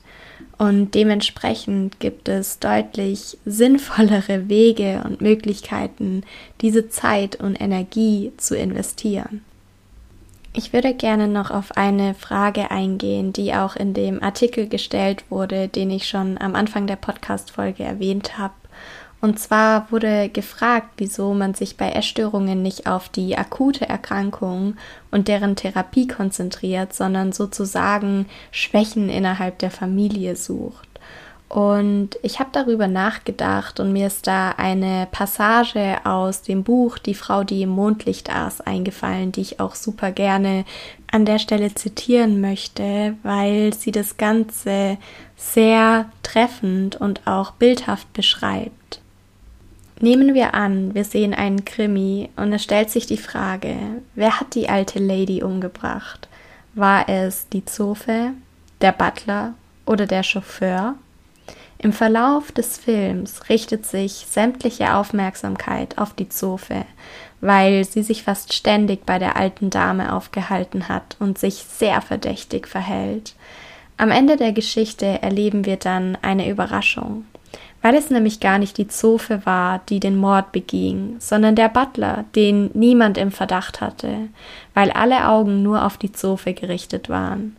Und 0.58 0.96
dementsprechend 0.96 2.00
gibt 2.00 2.30
es 2.30 2.60
deutlich 2.60 3.38
sinnvollere 3.46 4.50
Wege 4.50 5.02
und 5.04 5.22
Möglichkeiten, 5.22 6.24
diese 6.62 6.90
Zeit 6.90 7.36
und 7.36 7.60
Energie 7.60 8.32
zu 8.38 8.56
investieren. 8.56 9.44
Ich 10.56 10.72
würde 10.72 10.94
gerne 10.94 11.28
noch 11.28 11.50
auf 11.50 11.76
eine 11.76 12.14
Frage 12.14 12.70
eingehen, 12.70 13.34
die 13.34 13.56
auch 13.56 13.76
in 13.76 13.96
dem 13.96 14.22
Artikel 14.22 14.68
gestellt 14.68 15.26
wurde, 15.30 15.68
den 15.68 15.90
ich 15.90 16.08
schon 16.08 16.38
am 16.38 16.54
Anfang 16.54 16.86
der 16.86 16.96
Podcast-Folge 16.96 17.84
erwähnt 17.84 18.38
habe. 18.38 18.54
Und 19.24 19.40
zwar 19.40 19.90
wurde 19.90 20.28
gefragt, 20.28 20.90
wieso 20.98 21.34
man 21.34 21.54
sich 21.54 21.78
bei 21.78 21.92
Essstörungen 21.92 22.62
nicht 22.62 22.88
auf 22.88 23.08
die 23.08 23.38
akute 23.38 23.88
Erkrankung 23.88 24.76
und 25.12 25.30
deren 25.30 25.56
Therapie 25.56 26.08
konzentriert, 26.08 26.94
sondern 26.94 27.32
sozusagen 27.32 28.26
Schwächen 28.52 29.08
innerhalb 29.08 29.60
der 29.60 29.72
Familie 29.72 30.36
sucht. 30.36 30.90
Und 31.48 32.18
ich 32.22 32.42
habe 32.42 32.50
darüber 32.52 32.90
nachgedacht 32.90 33.80
und 33.80 33.94
mir 33.94 34.08
ist 34.08 34.28
da 34.28 34.56
eine 34.58 35.08
Passage 35.10 36.00
aus 36.04 36.42
dem 36.42 36.66
Buch 36.66 36.98
Die 36.98 37.14
Frau, 37.14 37.46
die 37.46 37.62
im 37.62 37.70
Mondlicht 37.70 38.30
aß 38.30 38.60
eingefallen, 38.60 39.32
die 39.32 39.40
ich 39.40 39.62
auch 39.62 39.76
super 39.76 40.12
gerne 40.12 40.66
an 41.10 41.24
der 41.24 41.40
Stelle 41.40 41.74
zitieren 41.74 42.42
möchte, 42.42 43.16
weil 43.24 43.74
sie 43.74 43.92
das 43.94 44.18
Ganze 44.18 44.98
sehr 45.38 46.12
treffend 46.24 46.98
und 46.98 47.26
auch 47.26 47.52
bildhaft 47.52 48.12
beschreibt. 48.12 48.83
Nehmen 50.04 50.34
wir 50.34 50.54
an, 50.54 50.94
wir 50.94 51.06
sehen 51.06 51.34
einen 51.34 51.64
Krimi 51.64 52.28
und 52.36 52.52
es 52.52 52.62
stellt 52.62 52.90
sich 52.90 53.06
die 53.06 53.16
Frage, 53.16 53.78
wer 54.16 54.38
hat 54.38 54.54
die 54.54 54.68
alte 54.68 55.00
Lady 55.00 55.44
umgebracht? 55.44 56.28
War 56.76 57.08
es 57.08 57.48
die 57.48 57.64
Zofe, 57.64 58.32
der 58.82 58.92
Butler 58.92 59.54
oder 59.86 60.06
der 60.06 60.24
Chauffeur? 60.24 60.96
Im 61.78 61.94
Verlauf 61.94 62.52
des 62.52 62.78
Films 62.78 63.48
richtet 63.48 63.86
sich 63.86 64.26
sämtliche 64.30 64.94
Aufmerksamkeit 64.94 65.98
auf 65.98 66.14
die 66.14 66.28
Zofe, 66.28 66.84
weil 67.40 67.86
sie 67.86 68.04
sich 68.04 68.24
fast 68.24 68.52
ständig 68.52 69.06
bei 69.06 69.20
der 69.20 69.38
alten 69.38 69.70
Dame 69.70 70.12
aufgehalten 70.12 70.90
hat 70.90 71.16
und 71.22 71.38
sich 71.38 71.64
sehr 71.64 72.02
verdächtig 72.02 72.68
verhält. 72.68 73.36
Am 73.96 74.12
Ende 74.12 74.36
der 74.36 74.52
Geschichte 74.52 75.22
erleben 75.22 75.64
wir 75.64 75.78
dann 75.78 76.18
eine 76.22 76.50
Überraschung, 76.50 77.24
weil 77.84 77.96
es 77.96 78.10
nämlich 78.10 78.40
gar 78.40 78.58
nicht 78.58 78.78
die 78.78 78.88
Zofe 78.88 79.46
war, 79.46 79.82
die 79.90 80.00
den 80.00 80.16
Mord 80.18 80.54
beging, 80.54 81.18
sondern 81.20 81.56
der 81.56 81.68
Butler, 81.68 82.24
den 82.34 82.72
niemand 82.74 83.18
im 83.18 83.30
Verdacht 83.30 83.82
hatte, 83.82 84.30
weil 84.74 84.90
alle 84.92 85.28
Augen 85.28 85.62
nur 85.62 85.86
auf 85.86 85.98
die 85.98 86.14
Zofe 86.14 86.54
gerichtet 86.54 87.10
waren. 87.10 87.58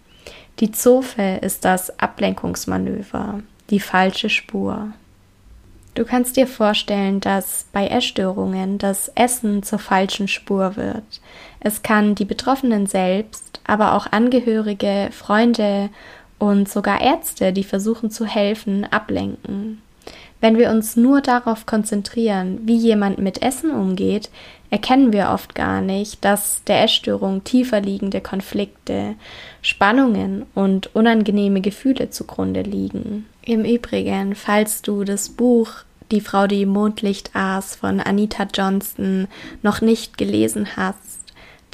Die 0.61 0.73
Zofe 0.73 1.39
ist 1.43 1.67
das 1.67 2.01
Ablenkungsmanöver, 2.01 3.41
die 3.69 3.81
falsche 3.81 4.31
Spur. 4.31 4.89
Du 5.95 6.07
kannst 6.07 6.37
dir 6.37 6.47
vorstellen, 6.47 7.21
dass 7.21 7.67
bei 7.73 7.87
Essstörungen 7.87 8.79
das 8.79 9.13
Essen 9.15 9.63
zur 9.63 9.79
falschen 9.79 10.27
Spur 10.27 10.77
wird. 10.77 11.21
Es 11.61 11.83
kann 11.83 12.15
die 12.15 12.25
Betroffenen 12.25 12.87
selbst, 12.87 13.61
aber 13.67 13.93
auch 13.93 14.11
Angehörige, 14.11 15.11
Freunde 15.13 15.91
und 16.39 16.69
sogar 16.69 17.03
Ärzte, 17.03 17.53
die 17.53 17.63
versuchen 17.63 18.11
zu 18.11 18.25
helfen, 18.25 18.85
ablenken. 18.91 19.83
Wenn 20.45 20.59
wir 20.59 20.69
uns 20.69 20.95
nur 20.95 21.23
darauf 21.23 21.65
konzentrieren, 21.65 22.59
wie 22.65 22.77
jemand 22.77 23.17
mit 23.17 23.41
Essen 23.41 23.71
umgeht, 23.71 24.29
erkennen 24.69 25.11
wir 25.11 25.31
oft 25.31 25.55
gar 25.55 25.81
nicht, 25.81 26.23
dass 26.23 26.63
der 26.65 26.85
Essstörung 26.85 27.45
tiefer 27.45 27.81
liegende 27.81 28.21
Konflikte, 28.21 29.15
Spannungen 29.63 30.45
und 30.55 30.95
unangenehme 30.95 31.63
Gefühle 31.63 32.11
zugrunde 32.11 32.61
liegen. 32.61 33.25
Im 33.41 33.65
Übrigen, 33.65 34.35
falls 34.35 34.83
du 34.83 35.05
das 35.05 35.31
Buch 35.31 35.71
Die 36.11 36.21
Frau, 36.21 36.47
die 36.47 36.67
Mondlicht 36.67 37.31
aß 37.33 37.77
von 37.77 37.99
Anita 37.99 38.47
Johnston 38.53 39.29
noch 39.63 39.81
nicht 39.81 40.19
gelesen 40.19 40.77
hast, 40.77 41.14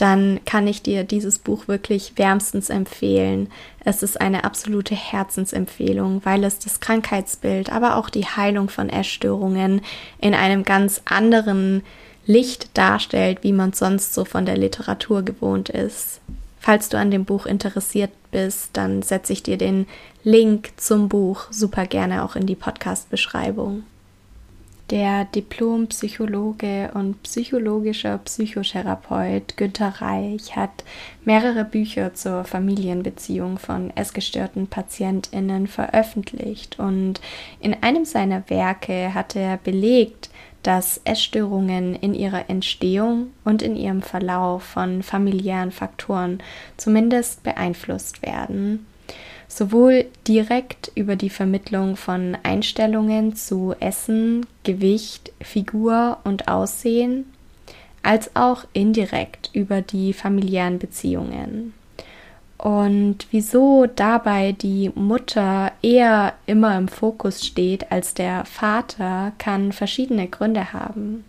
dann 0.01 0.41
kann 0.47 0.67
ich 0.67 0.83
dir 0.83 1.05
dieses 1.05 1.39
Buch 1.39 1.69
wirklich 1.69 2.15
wärmstens 2.17 2.71
empfehlen. 2.71 3.51
Es 3.85 4.03
ist 4.03 4.21
eine 4.21 4.45
absolute 4.45 4.95
Herzensempfehlung, 4.95 6.23
weil 6.25 6.43
es 6.45 6.59
das 6.59 6.81
Krankheitsbild, 6.81 7.71
aber 7.71 7.97
auch 7.97 8.09
die 8.09 8.25
Heilung 8.25 8.71
von 8.71 8.89
Essstörungen 8.89 9.83
in 10.19 10.35
einem 10.35 10.65
ganz 10.65 11.03
anderen 11.05 11.83
Licht 12.27 12.79
darstellt, 12.79 13.39
wie 13.43 13.53
man 13.53 13.73
sonst 13.73 14.15
so 14.15 14.25
von 14.25 14.47
der 14.47 14.57
Literatur 14.57 15.23
gewohnt 15.23 15.69
ist. 15.69 16.21
Falls 16.61 16.89
du 16.89 16.99
an 16.99 17.11
dem 17.11 17.25
Buch 17.25 17.47
interessiert 17.47 18.11
bist, 18.31 18.71
dann 18.75 19.03
setze 19.03 19.33
ich 19.33 19.43
dir 19.43 19.59
den 19.59 19.87
Link 20.23 20.73
zum 20.77 21.09
Buch 21.09 21.47
super 21.51 21.87
gerne 21.87 22.23
auch 22.25 22.37
in 22.37 22.47
die 22.47 22.55
Podcast-Beschreibung. 22.55 23.85
Der 24.91 25.25
Diplompsychologe 25.25 26.91
und 26.95 27.23
psychologischer 27.23 28.19
Psychotherapeut 28.19 29.57
Günter 29.57 30.01
Reich 30.01 30.57
hat 30.57 30.83
mehrere 31.25 31.65
Bücher 31.65 32.13
zur 32.15 32.43
Familienbeziehung 32.43 33.59
von 33.59 33.97
essgestörten 33.97 34.67
PatientInnen 34.67 35.69
veröffentlicht. 35.69 36.81
Und 36.81 37.21
in 37.61 37.81
einem 37.85 38.05
seiner 38.05 38.51
Werke 38.51 39.15
hat 39.15 39.37
er 39.37 39.59
belegt, 39.59 40.29
dass 40.65 41.01
Essstörungen 41.05 41.95
in 41.95 42.13
ihrer 42.13 42.51
Entstehung 42.51 43.29
und 43.45 43.63
in 43.63 43.77
ihrem 43.77 44.03
Verlauf 44.03 44.65
von 44.65 45.05
familiären 45.05 45.71
Faktoren 45.71 46.43
zumindest 46.77 47.45
beeinflusst 47.45 48.23
werden 48.23 48.87
sowohl 49.51 50.07
direkt 50.29 50.93
über 50.95 51.17
die 51.17 51.29
Vermittlung 51.29 51.97
von 51.97 52.39
Einstellungen 52.45 53.35
zu 53.35 53.75
Essen, 53.81 54.47
Gewicht, 54.63 55.33
Figur 55.41 56.19
und 56.23 56.47
Aussehen, 56.49 57.27
als 58.03 58.35
auch 58.37 58.65
indirekt 58.73 59.51
über 59.53 59.83
die 59.83 60.13
familiären 60.13 60.79
Beziehungen. 60.79 61.75
Und 62.59 63.27
wieso 63.31 63.87
dabei 63.87 64.53
die 64.53 64.93
Mutter 64.95 65.73
eher 65.83 66.35
immer 66.47 66.77
im 66.79 66.89
Fokus 66.89 67.45
steht 67.45 67.91
als 67.91 68.15
der 68.15 68.45
Vater, 68.45 69.33
kann 69.39 69.73
verschiedene 69.73 70.29
Gründe 70.29 70.73
haben. 70.73 71.25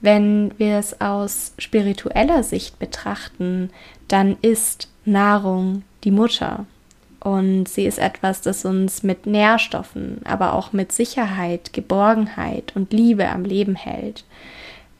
Wenn 0.00 0.54
wir 0.56 0.78
es 0.78 1.00
aus 1.00 1.52
spiritueller 1.58 2.42
Sicht 2.42 2.78
betrachten, 2.78 3.70
dann 4.08 4.36
ist 4.40 4.88
Nahrung 5.04 5.82
die 6.04 6.12
Mutter. 6.12 6.64
Und 7.26 7.66
sie 7.66 7.86
ist 7.86 7.98
etwas, 7.98 8.40
das 8.40 8.64
uns 8.64 9.02
mit 9.02 9.26
Nährstoffen, 9.26 10.20
aber 10.22 10.52
auch 10.52 10.72
mit 10.72 10.92
Sicherheit, 10.92 11.72
Geborgenheit 11.72 12.70
und 12.76 12.92
Liebe 12.92 13.28
am 13.28 13.44
Leben 13.44 13.74
hält. 13.74 14.22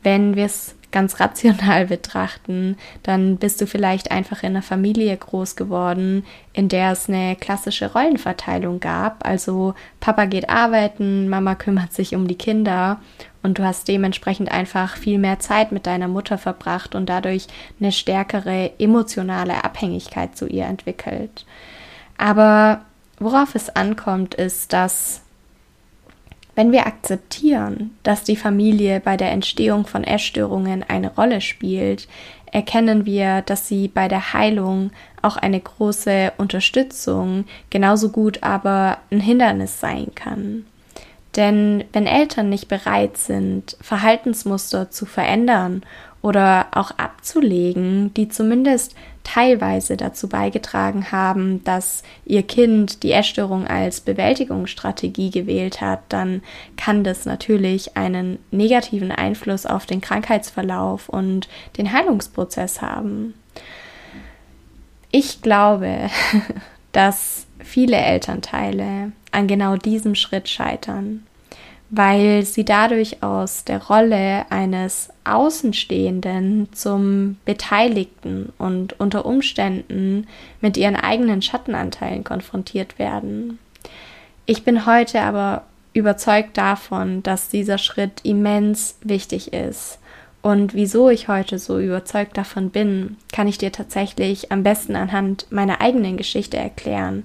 Wenn 0.02 0.35
wir 0.35 0.47
es 0.47 0.75
ganz 0.90 1.21
rational 1.21 1.87
betrachten, 1.87 2.78
dann 3.04 3.37
bist 3.37 3.61
du 3.61 3.68
vielleicht 3.68 4.11
einfach 4.11 4.42
in 4.42 4.49
einer 4.49 4.62
Familie 4.62 5.16
groß 5.16 5.54
geworden, 5.54 6.25
in 6.52 6.68
der 6.68 6.90
es 6.90 7.09
eine 7.09 7.37
klassische 7.37 7.92
Rollenverteilung 7.92 8.80
gab. 8.80 9.25
Also 9.25 9.76
Papa 10.00 10.25
geht 10.25 10.50
arbeiten, 10.50 11.28
Mama 11.28 11.54
kümmert 11.54 11.92
sich 11.92 12.16
um 12.16 12.26
die 12.26 12.35
Kinder 12.35 13.00
und 13.45 13.61
du 13.61 13.62
hast 13.62 13.87
dementsprechend 13.87 14.50
einfach 14.50 14.97
viel 14.97 15.18
mehr 15.18 15.38
Zeit 15.38 15.71
mit 15.71 15.87
deiner 15.87 16.09
Mutter 16.09 16.38
verbracht 16.38 16.97
und 16.97 17.09
dadurch 17.09 17.47
eine 17.78 17.92
stärkere 17.92 18.73
emotionale 18.80 19.62
Abhängigkeit 19.62 20.37
zu 20.37 20.49
ihr 20.49 20.64
entwickelt. 20.64 21.47
Aber 22.18 22.82
worauf 23.18 23.54
es 23.54 23.75
ankommt, 23.75 24.35
ist, 24.35 24.73
dass 24.73 25.23
wenn 26.54 26.73
wir 26.73 26.87
akzeptieren, 26.87 27.96
dass 28.02 28.25
die 28.25 28.37
Familie 28.37 29.00
bei 29.00 29.16
der 29.16 29.30
Entstehung 29.30 29.87
von 29.87 30.04
Essstörungen 30.04 30.82
eine 30.82 31.14
Rolle 31.14 31.42
spielt, 31.42 32.08
erkennen 32.50 33.04
wir, 33.04 33.42
dass 33.42 33.68
sie 33.68 33.88
bei 33.88 34.08
der 34.08 34.32
Heilung 34.32 34.90
auch 35.20 35.37
eine 35.37 35.61
große 35.61 36.32
Unterstützung, 36.38 37.44
genauso 37.68 38.08
gut 38.11 38.42
aber 38.42 38.99
ein 39.11 39.20
Hindernis 39.20 39.80
sein 39.80 40.12
kann. 40.14 40.64
Denn 41.37 41.85
wenn 41.92 42.06
Eltern 42.06 42.49
nicht 42.49 42.68
bereit 42.68 43.18
sind, 43.18 43.76
Verhaltensmuster 43.82 44.90
zu 44.90 45.04
verändern 45.04 45.82
oder 46.26 46.66
auch 46.73 46.90
abzulegen, 46.97 48.12
die 48.14 48.28
zumindest 48.28 48.97
teilweise 49.23 49.97
dazu 49.97 50.28
beigetragen 50.28 51.12
haben, 51.12 51.62
dass 51.62 52.02
ihr 52.25 52.42
Kind 52.42 53.04
die 53.04 53.12
Essstörung 53.12 53.64
als 53.68 54.00
Bewältigungsstrategie 54.00 55.30
gewählt 55.30 55.80
hat, 55.80 56.00
dann 56.09 56.42
kann 56.76 57.04
das 57.04 57.26
natürlich 57.26 57.97
einen 57.97 58.40
negativen 58.50 59.12
Einfluss 59.12 59.66
auf 59.66 59.87
den 59.87 60.00
Krankheitsverlauf 60.00 61.09
und 61.09 61.49
den 61.78 61.92
Heilungsprozess 61.92 62.83
haben. 62.83 63.35
Ich 65.12 65.42
glaube, 65.42 66.11
dass 66.90 67.47
viele 67.61 67.99
Elternteile 67.99 69.12
an 69.30 69.47
genau 69.47 69.76
diesem 69.76 70.16
Schritt 70.16 70.49
scheitern 70.49 71.25
weil 71.90 72.45
sie 72.45 72.64
dadurch 72.64 73.23
aus 73.23 73.64
der 73.64 73.85
Rolle 73.85 74.50
eines 74.50 75.11
Außenstehenden 75.25 76.69
zum 76.73 77.37
Beteiligten 77.45 78.52
und 78.59 78.99
unter 78.99 79.25
Umständen 79.25 80.26
mit 80.61 80.76
ihren 80.76 80.97
eigenen 80.97 81.43
Schattenanteilen 81.43 82.25
konfrontiert 82.25 82.99
werden. 82.99 83.59
Ich 84.47 84.64
bin 84.64 84.87
heute 84.87 85.21
aber 85.23 85.64
überzeugt 85.93 86.57
davon, 86.57 87.23
dass 87.23 87.49
dieser 87.49 87.78
Schritt 87.78 88.21
immens 88.23 88.99
wichtig 89.02 89.52
ist. 89.52 89.99
Und 90.47 90.75
wieso 90.75 91.11
ich 91.11 91.26
heute 91.26 91.59
so 91.59 91.81
überzeugt 91.81 92.38
davon 92.38 92.71
bin, 92.71 93.17
kann 93.33 93.49
ich 93.49 93.59
dir 93.59 93.73
tatsächlich 93.73 94.53
am 94.53 94.62
besten 94.62 94.95
anhand 94.95 95.50
meiner 95.50 95.81
eigenen 95.81 96.17
Geschichte 96.17 96.57
erklären 96.57 97.25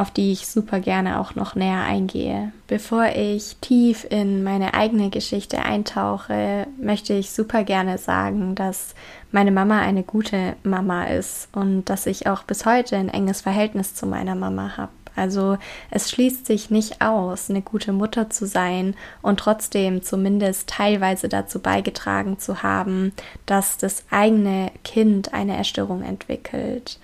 auf 0.00 0.10
die 0.10 0.32
ich 0.32 0.46
super 0.46 0.80
gerne 0.80 1.20
auch 1.20 1.34
noch 1.34 1.54
näher 1.54 1.82
eingehe. 1.84 2.52
Bevor 2.68 3.04
ich 3.14 3.56
tief 3.60 4.06
in 4.08 4.42
meine 4.42 4.72
eigene 4.72 5.10
Geschichte 5.10 5.62
eintauche, 5.62 6.66
möchte 6.80 7.12
ich 7.12 7.32
super 7.32 7.64
gerne 7.64 7.98
sagen, 7.98 8.54
dass 8.54 8.94
meine 9.30 9.50
Mama 9.50 9.80
eine 9.80 10.02
gute 10.02 10.56
Mama 10.62 11.04
ist 11.04 11.48
und 11.52 11.84
dass 11.84 12.06
ich 12.06 12.26
auch 12.26 12.44
bis 12.44 12.64
heute 12.64 12.96
ein 12.96 13.10
enges 13.10 13.42
Verhältnis 13.42 13.94
zu 13.94 14.06
meiner 14.06 14.34
Mama 14.34 14.78
habe. 14.78 14.92
Also 15.20 15.58
es 15.90 16.10
schließt 16.10 16.46
sich 16.46 16.70
nicht 16.70 17.02
aus, 17.02 17.50
eine 17.50 17.60
gute 17.60 17.92
Mutter 17.92 18.30
zu 18.30 18.46
sein 18.46 18.94
und 19.20 19.38
trotzdem 19.38 20.02
zumindest 20.02 20.68
teilweise 20.68 21.28
dazu 21.28 21.60
beigetragen 21.60 22.38
zu 22.38 22.62
haben, 22.62 23.12
dass 23.44 23.76
das 23.76 24.04
eigene 24.10 24.72
Kind 24.82 25.34
eine 25.34 25.56
Erstörung 25.56 26.02
entwickelt. 26.02 26.98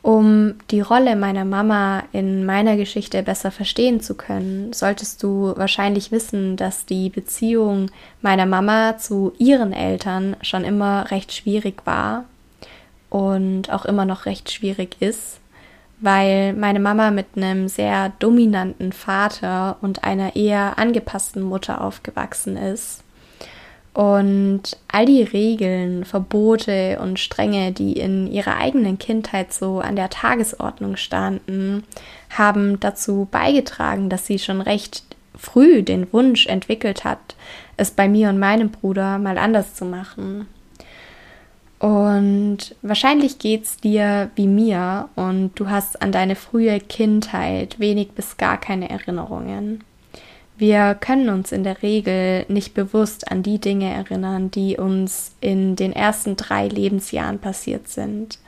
Um 0.00 0.54
die 0.70 0.80
Rolle 0.80 1.16
meiner 1.16 1.44
Mama 1.44 2.04
in 2.12 2.44
meiner 2.46 2.76
Geschichte 2.76 3.22
besser 3.22 3.50
verstehen 3.50 4.00
zu 4.00 4.14
können, 4.14 4.72
solltest 4.72 5.22
du 5.22 5.54
wahrscheinlich 5.56 6.12
wissen, 6.12 6.56
dass 6.56 6.86
die 6.86 7.10
Beziehung 7.10 7.90
meiner 8.20 8.46
Mama 8.46 8.96
zu 8.98 9.32
ihren 9.38 9.72
Eltern 9.72 10.36
schon 10.42 10.64
immer 10.64 11.10
recht 11.10 11.32
schwierig 11.32 11.86
war 11.86 12.24
und 13.10 13.70
auch 13.70 13.84
immer 13.84 14.04
noch 14.04 14.26
recht 14.26 14.50
schwierig 14.50 14.96
ist, 15.00 15.40
weil 16.04 16.52
meine 16.52 16.80
Mama 16.80 17.10
mit 17.10 17.28
einem 17.34 17.66
sehr 17.66 18.12
dominanten 18.18 18.92
Vater 18.92 19.78
und 19.80 20.04
einer 20.04 20.36
eher 20.36 20.78
angepassten 20.78 21.42
Mutter 21.42 21.80
aufgewachsen 21.80 22.58
ist. 22.58 23.02
Und 23.94 24.76
all 24.88 25.06
die 25.06 25.22
Regeln, 25.22 26.04
Verbote 26.04 26.98
und 27.00 27.18
Stränge, 27.18 27.72
die 27.72 27.94
in 27.94 28.26
ihrer 28.30 28.58
eigenen 28.58 28.98
Kindheit 28.98 29.54
so 29.54 29.80
an 29.80 29.96
der 29.96 30.10
Tagesordnung 30.10 30.96
standen, 30.96 31.84
haben 32.28 32.78
dazu 32.80 33.26
beigetragen, 33.30 34.10
dass 34.10 34.26
sie 34.26 34.38
schon 34.38 34.60
recht 34.60 35.04
früh 35.34 35.82
den 35.82 36.12
Wunsch 36.12 36.46
entwickelt 36.46 37.04
hat, 37.04 37.34
es 37.78 37.92
bei 37.92 38.08
mir 38.08 38.28
und 38.28 38.38
meinem 38.38 38.70
Bruder 38.70 39.18
mal 39.18 39.38
anders 39.38 39.74
zu 39.74 39.86
machen. 39.86 40.48
Und 41.84 42.74
wahrscheinlich 42.80 43.38
geht's 43.38 43.76
dir 43.76 44.30
wie 44.36 44.46
mir 44.46 45.10
und 45.16 45.50
du 45.56 45.68
hast 45.68 46.00
an 46.00 46.12
deine 46.12 46.34
frühe 46.34 46.80
Kindheit 46.80 47.78
wenig 47.78 48.12
bis 48.12 48.38
gar 48.38 48.58
keine 48.58 48.88
Erinnerungen. 48.88 49.84
Wir 50.56 50.94
können 50.94 51.28
uns 51.28 51.52
in 51.52 51.62
der 51.62 51.82
Regel 51.82 52.46
nicht 52.48 52.72
bewusst 52.72 53.30
an 53.30 53.42
die 53.42 53.58
Dinge 53.58 53.92
erinnern, 53.92 54.50
die 54.50 54.78
uns 54.78 55.32
in 55.42 55.76
den 55.76 55.92
ersten 55.92 56.36
drei 56.36 56.68
Lebensjahren 56.68 57.38
passiert 57.38 57.86
sind. 57.88 58.38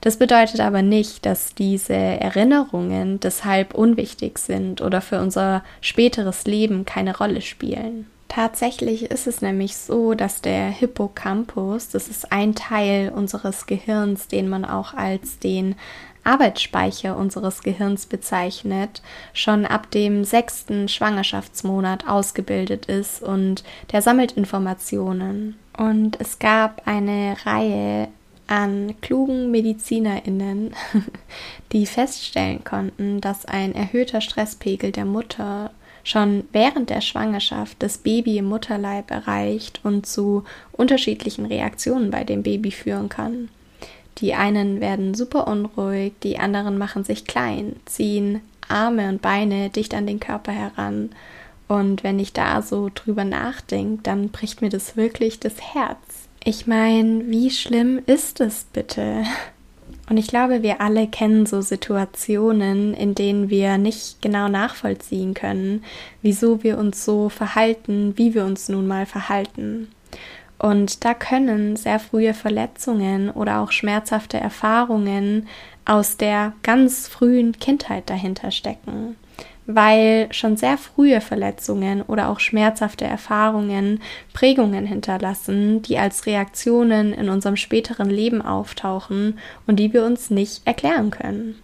Das 0.00 0.16
bedeutet 0.16 0.60
aber 0.60 0.82
nicht, 0.82 1.26
dass 1.26 1.56
diese 1.56 1.94
Erinnerungen 1.94 3.18
deshalb 3.18 3.74
unwichtig 3.74 4.38
sind 4.38 4.82
oder 4.82 5.00
für 5.00 5.20
unser 5.20 5.64
späteres 5.80 6.44
Leben 6.44 6.84
keine 6.84 7.18
Rolle 7.18 7.40
spielen. 7.40 8.06
Tatsächlich 8.28 9.04
ist 9.10 9.26
es 9.26 9.40
nämlich 9.40 9.76
so, 9.76 10.12
dass 10.12 10.42
der 10.42 10.68
Hippocampus, 10.68 11.88
das 11.88 12.08
ist 12.08 12.30
ein 12.30 12.54
Teil 12.54 13.10
unseres 13.10 13.66
Gehirns, 13.66 14.28
den 14.28 14.48
man 14.48 14.66
auch 14.66 14.92
als 14.92 15.38
den 15.38 15.76
Arbeitsspeicher 16.24 17.16
unseres 17.16 17.62
Gehirns 17.62 18.04
bezeichnet, 18.04 19.00
schon 19.32 19.64
ab 19.64 19.90
dem 19.90 20.24
sechsten 20.24 20.88
Schwangerschaftsmonat 20.88 22.06
ausgebildet 22.06 22.84
ist 22.84 23.22
und 23.22 23.64
der 23.92 24.02
sammelt 24.02 24.32
Informationen. 24.32 25.56
Und 25.76 26.20
es 26.20 26.38
gab 26.38 26.86
eine 26.86 27.34
Reihe 27.46 28.08
an 28.46 28.94
klugen 29.00 29.50
MedizinerInnen, 29.50 30.74
die 31.72 31.86
feststellen 31.86 32.62
konnten, 32.62 33.22
dass 33.22 33.46
ein 33.46 33.74
erhöhter 33.74 34.20
Stresspegel 34.20 34.92
der 34.92 35.04
Mutter 35.06 35.70
schon 36.08 36.44
während 36.52 36.88
der 36.88 37.02
Schwangerschaft 37.02 37.76
das 37.80 37.98
Baby 37.98 38.38
im 38.38 38.46
Mutterleib 38.46 39.10
erreicht 39.10 39.80
und 39.82 40.06
zu 40.06 40.44
unterschiedlichen 40.72 41.44
Reaktionen 41.44 42.10
bei 42.10 42.24
dem 42.24 42.42
Baby 42.42 42.70
führen 42.70 43.10
kann. 43.10 43.50
Die 44.16 44.34
einen 44.34 44.80
werden 44.80 45.14
super 45.14 45.46
unruhig, 45.46 46.14
die 46.22 46.38
anderen 46.38 46.78
machen 46.78 47.04
sich 47.04 47.26
klein, 47.26 47.76
ziehen 47.84 48.40
Arme 48.68 49.08
und 49.10 49.20
Beine 49.20 49.68
dicht 49.68 49.94
an 49.94 50.06
den 50.06 50.18
Körper 50.18 50.52
heran. 50.52 51.10
Und 51.68 52.02
wenn 52.02 52.18
ich 52.18 52.32
da 52.32 52.62
so 52.62 52.90
drüber 52.92 53.24
nachdenke, 53.24 54.02
dann 54.02 54.30
bricht 54.30 54.62
mir 54.62 54.70
das 54.70 54.96
wirklich 54.96 55.38
das 55.38 55.60
Herz. 55.74 55.98
Ich 56.42 56.66
meine, 56.66 57.28
wie 57.28 57.50
schlimm 57.50 58.00
ist 58.06 58.40
es 58.40 58.64
bitte? 58.72 59.24
Und 60.08 60.16
ich 60.16 60.28
glaube, 60.28 60.62
wir 60.62 60.80
alle 60.80 61.06
kennen 61.06 61.44
so 61.44 61.60
Situationen, 61.60 62.94
in 62.94 63.14
denen 63.14 63.50
wir 63.50 63.76
nicht 63.76 64.22
genau 64.22 64.48
nachvollziehen 64.48 65.34
können, 65.34 65.84
wieso 66.22 66.62
wir 66.62 66.78
uns 66.78 67.04
so 67.04 67.28
verhalten, 67.28 68.14
wie 68.16 68.34
wir 68.34 68.44
uns 68.44 68.68
nun 68.68 68.86
mal 68.86 69.04
verhalten. 69.04 69.88
Und 70.58 71.04
da 71.04 71.14
können 71.14 71.76
sehr 71.76 72.00
frühe 72.00 72.34
Verletzungen 72.34 73.30
oder 73.30 73.60
auch 73.60 73.70
schmerzhafte 73.70 74.38
Erfahrungen 74.38 75.46
aus 75.84 76.16
der 76.16 76.52
ganz 76.62 77.06
frühen 77.06 77.52
Kindheit 77.52 78.10
dahinter 78.10 78.50
stecken, 78.50 79.16
weil 79.68 80.28
schon 80.30 80.56
sehr 80.56 80.78
frühe 80.78 81.20
Verletzungen 81.20 82.00
oder 82.00 82.30
auch 82.30 82.40
schmerzhafte 82.40 83.04
Erfahrungen 83.04 84.00
Prägungen 84.32 84.86
hinterlassen, 84.86 85.82
die 85.82 85.98
als 85.98 86.24
Reaktionen 86.24 87.12
in 87.12 87.28
unserem 87.28 87.56
späteren 87.56 88.08
Leben 88.08 88.40
auftauchen 88.40 89.38
und 89.66 89.76
die 89.76 89.92
wir 89.92 90.06
uns 90.06 90.30
nicht 90.30 90.62
erklären 90.66 91.10
können. 91.10 91.56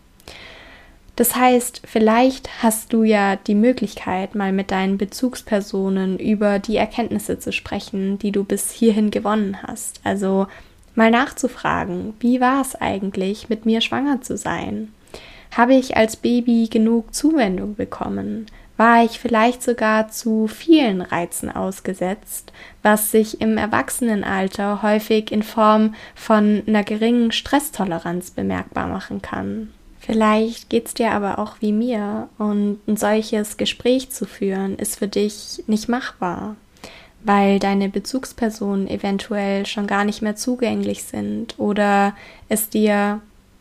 Das 1.16 1.34
heißt, 1.34 1.80
vielleicht 1.86 2.62
hast 2.62 2.92
du 2.92 3.04
ja 3.04 3.36
die 3.36 3.54
Möglichkeit, 3.54 4.34
mal 4.34 4.52
mit 4.52 4.70
deinen 4.70 4.98
Bezugspersonen 4.98 6.18
über 6.18 6.58
die 6.58 6.76
Erkenntnisse 6.76 7.38
zu 7.38 7.52
sprechen, 7.52 8.18
die 8.18 8.32
du 8.32 8.44
bis 8.44 8.70
hierhin 8.70 9.10
gewonnen 9.10 9.62
hast. 9.62 10.00
Also 10.04 10.46
mal 10.94 11.10
nachzufragen, 11.10 12.12
wie 12.20 12.40
war 12.40 12.60
es 12.60 12.74
eigentlich, 12.74 13.48
mit 13.48 13.64
mir 13.64 13.80
schwanger 13.80 14.20
zu 14.20 14.36
sein? 14.36 14.92
Habe 15.56 15.74
ich 15.74 15.96
als 15.96 16.16
Baby 16.16 16.68
genug 16.68 17.14
Zuwendung 17.14 17.76
bekommen? 17.76 18.46
War 18.76 19.04
ich 19.04 19.20
vielleicht 19.20 19.62
sogar 19.62 20.08
zu 20.08 20.48
vielen 20.48 21.00
Reizen 21.00 21.48
ausgesetzt, 21.48 22.52
was 22.82 23.12
sich 23.12 23.40
im 23.40 23.56
Erwachsenenalter 23.56 24.82
häufig 24.82 25.30
in 25.30 25.44
Form 25.44 25.94
von 26.16 26.64
einer 26.66 26.82
geringen 26.82 27.30
Stresstoleranz 27.30 28.32
bemerkbar 28.32 28.88
machen 28.88 29.22
kann? 29.22 29.72
Vielleicht 30.00 30.70
geht 30.70 30.88
es 30.88 30.94
dir 30.94 31.12
aber 31.12 31.38
auch 31.38 31.56
wie 31.60 31.72
mir 31.72 32.28
und 32.36 32.80
ein 32.88 32.96
solches 32.96 33.56
Gespräch 33.56 34.10
zu 34.10 34.26
führen 34.26 34.76
ist 34.76 34.98
für 34.98 35.08
dich 35.08 35.62
nicht 35.68 35.88
machbar, 35.88 36.56
weil 37.22 37.60
deine 37.60 37.88
Bezugspersonen 37.88 38.88
eventuell 38.88 39.66
schon 39.66 39.86
gar 39.86 40.04
nicht 40.04 40.20
mehr 40.20 40.34
zugänglich 40.34 41.04
sind 41.04 41.54
oder 41.58 42.14
es 42.48 42.68
dir 42.68 43.20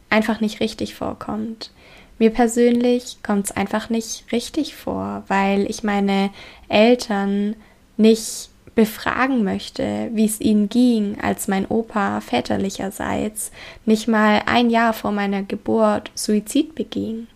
einfach 0.10 0.42
nicht 0.42 0.60
richtig 0.60 0.96
vorkommt. 0.96 1.72
Mir 2.19 2.30
persönlich 2.30 3.17
kommt 3.23 3.45
es 3.45 3.52
einfach 3.52 3.89
nicht 3.89 4.32
richtig 4.32 4.76
vor, 4.76 5.23
weil 5.28 5.69
ich 5.69 5.84
meine 5.84 6.30
Eltern 6.69 7.56
nicht 7.97 8.49
befragen 8.76 9.43
möchte, 9.43 10.10
wie 10.13 10.26
es 10.26 10.41
ihnen 10.41 10.67
ging, 10.69 11.17
als 11.21 11.47
mein 11.47 11.67
Opa 11.67 12.21
väterlicherseits 12.21 13.52
nicht 13.86 14.08
mal 14.08 14.41
ein 14.45 14.69
Jahr 14.69 14.93
vor 14.93 15.12
meiner 15.12 15.43
Geburt 15.43 16.12
Suizid 16.15 16.76
beging. 16.76 17.28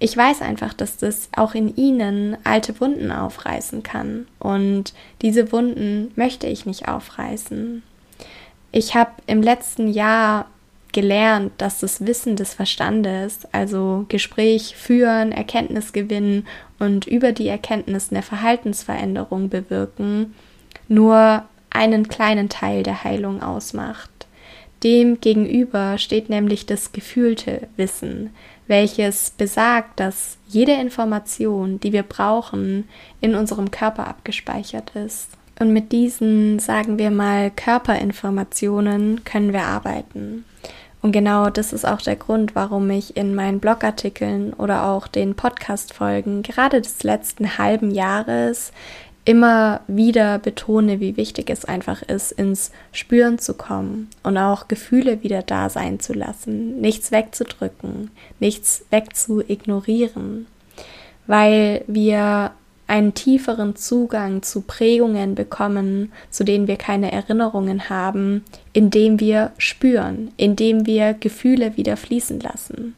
ich 0.00 0.16
weiß 0.16 0.42
einfach, 0.42 0.72
dass 0.74 0.96
das 0.96 1.28
auch 1.34 1.54
in 1.54 1.74
ihnen 1.76 2.36
alte 2.44 2.80
Wunden 2.80 3.10
aufreißen 3.10 3.82
kann. 3.82 4.28
Und 4.38 4.94
diese 5.22 5.50
Wunden 5.50 6.12
möchte 6.14 6.46
ich 6.46 6.66
nicht 6.66 6.86
aufreißen. 6.88 7.82
Ich 8.70 8.94
habe 8.94 9.10
im 9.26 9.42
letzten 9.42 9.88
Jahr 9.88 10.46
gelernt, 10.98 11.52
dass 11.58 11.78
das 11.78 12.04
Wissen 12.04 12.34
des 12.34 12.54
Verstandes, 12.54 13.46
also 13.52 14.04
Gespräch 14.08 14.74
führen, 14.74 15.30
Erkenntnis 15.30 15.92
gewinnen 15.92 16.44
und 16.80 17.06
über 17.06 17.30
die 17.30 17.46
Erkenntnis 17.46 18.08
eine 18.10 18.22
Verhaltensveränderung 18.22 19.48
bewirken, 19.48 20.34
nur 20.88 21.44
einen 21.70 22.08
kleinen 22.08 22.48
Teil 22.48 22.82
der 22.82 23.04
Heilung 23.04 23.44
ausmacht. 23.44 24.10
Dem 24.82 25.20
gegenüber 25.20 25.98
steht 25.98 26.30
nämlich 26.30 26.66
das 26.66 26.90
gefühlte 26.90 27.68
Wissen, 27.76 28.30
welches 28.66 29.30
besagt, 29.30 30.00
dass 30.00 30.36
jede 30.48 30.72
Information, 30.72 31.78
die 31.78 31.92
wir 31.92 32.02
brauchen, 32.02 32.88
in 33.20 33.36
unserem 33.36 33.70
Körper 33.70 34.08
abgespeichert 34.08 34.96
ist. 34.96 35.28
Und 35.60 35.72
mit 35.72 35.92
diesen, 35.92 36.58
sagen 36.58 36.98
wir 36.98 37.12
mal, 37.12 37.52
Körperinformationen 37.52 39.22
können 39.22 39.52
wir 39.52 39.62
arbeiten. 39.62 40.44
Und 41.00 41.12
genau 41.12 41.48
das 41.48 41.72
ist 41.72 41.86
auch 41.86 42.00
der 42.00 42.16
Grund, 42.16 42.54
warum 42.54 42.90
ich 42.90 43.16
in 43.16 43.34
meinen 43.34 43.60
Blogartikeln 43.60 44.52
oder 44.52 44.84
auch 44.86 45.06
den 45.06 45.36
Podcast-Folgen 45.36 46.42
gerade 46.42 46.80
des 46.80 47.02
letzten 47.04 47.56
halben 47.56 47.92
Jahres 47.92 48.72
immer 49.24 49.82
wieder 49.86 50.38
betone, 50.38 51.00
wie 51.00 51.18
wichtig 51.18 51.50
es 51.50 51.66
einfach 51.66 52.02
ist, 52.02 52.32
ins 52.32 52.72
Spüren 52.92 53.38
zu 53.38 53.54
kommen 53.54 54.08
und 54.22 54.38
auch 54.38 54.68
Gefühle 54.68 55.22
wieder 55.22 55.42
da 55.42 55.68
sein 55.68 56.00
zu 56.00 56.14
lassen, 56.14 56.80
nichts 56.80 57.12
wegzudrücken, 57.12 58.10
nichts 58.40 58.86
wegzuignorieren, 58.90 60.46
weil 61.26 61.84
wir 61.86 62.52
einen 62.88 63.14
tieferen 63.14 63.76
Zugang 63.76 64.42
zu 64.42 64.62
Prägungen 64.62 65.34
bekommen, 65.34 66.10
zu 66.30 66.42
denen 66.42 66.66
wir 66.66 66.76
keine 66.76 67.12
Erinnerungen 67.12 67.88
haben, 67.90 68.44
indem 68.72 69.20
wir 69.20 69.52
spüren, 69.58 70.32
indem 70.36 70.86
wir 70.86 71.14
Gefühle 71.14 71.76
wieder 71.76 71.96
fließen 71.96 72.40
lassen. 72.40 72.96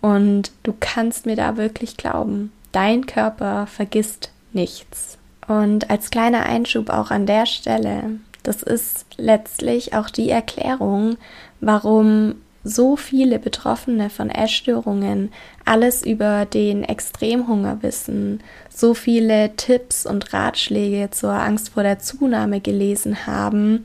Und 0.00 0.50
du 0.62 0.74
kannst 0.78 1.26
mir 1.26 1.36
da 1.36 1.56
wirklich 1.56 1.96
glauben, 1.96 2.52
dein 2.72 3.06
Körper 3.06 3.66
vergisst 3.66 4.30
nichts. 4.52 5.18
Und 5.46 5.90
als 5.90 6.10
kleiner 6.10 6.46
Einschub 6.46 6.90
auch 6.90 7.10
an 7.10 7.26
der 7.26 7.46
Stelle, 7.46 8.18
das 8.42 8.62
ist 8.62 9.06
letztlich 9.18 9.94
auch 9.94 10.08
die 10.08 10.30
Erklärung, 10.30 11.18
warum 11.60 12.36
so 12.66 12.96
viele 12.96 13.38
Betroffene 13.38 14.10
von 14.10 14.28
Essstörungen 14.28 15.30
alles 15.64 16.04
über 16.04 16.44
den 16.44 16.82
Extremhunger 16.82 17.82
wissen, 17.82 18.42
so 18.68 18.92
viele 18.92 19.54
Tipps 19.56 20.04
und 20.04 20.32
Ratschläge 20.32 21.10
zur 21.10 21.32
Angst 21.32 21.70
vor 21.70 21.82
der 21.82 22.00
Zunahme 22.00 22.60
gelesen 22.60 23.26
haben 23.26 23.84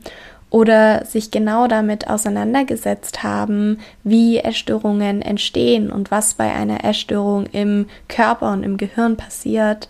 oder 0.50 1.06
sich 1.06 1.30
genau 1.30 1.66
damit 1.66 2.08
auseinandergesetzt 2.08 3.22
haben, 3.22 3.78
wie 4.04 4.38
Essstörungen 4.38 5.22
entstehen 5.22 5.90
und 5.90 6.10
was 6.10 6.34
bei 6.34 6.52
einer 6.52 6.84
Essstörung 6.84 7.46
im 7.46 7.86
Körper 8.08 8.52
und 8.52 8.62
im 8.62 8.76
Gehirn 8.76 9.16
passiert, 9.16 9.88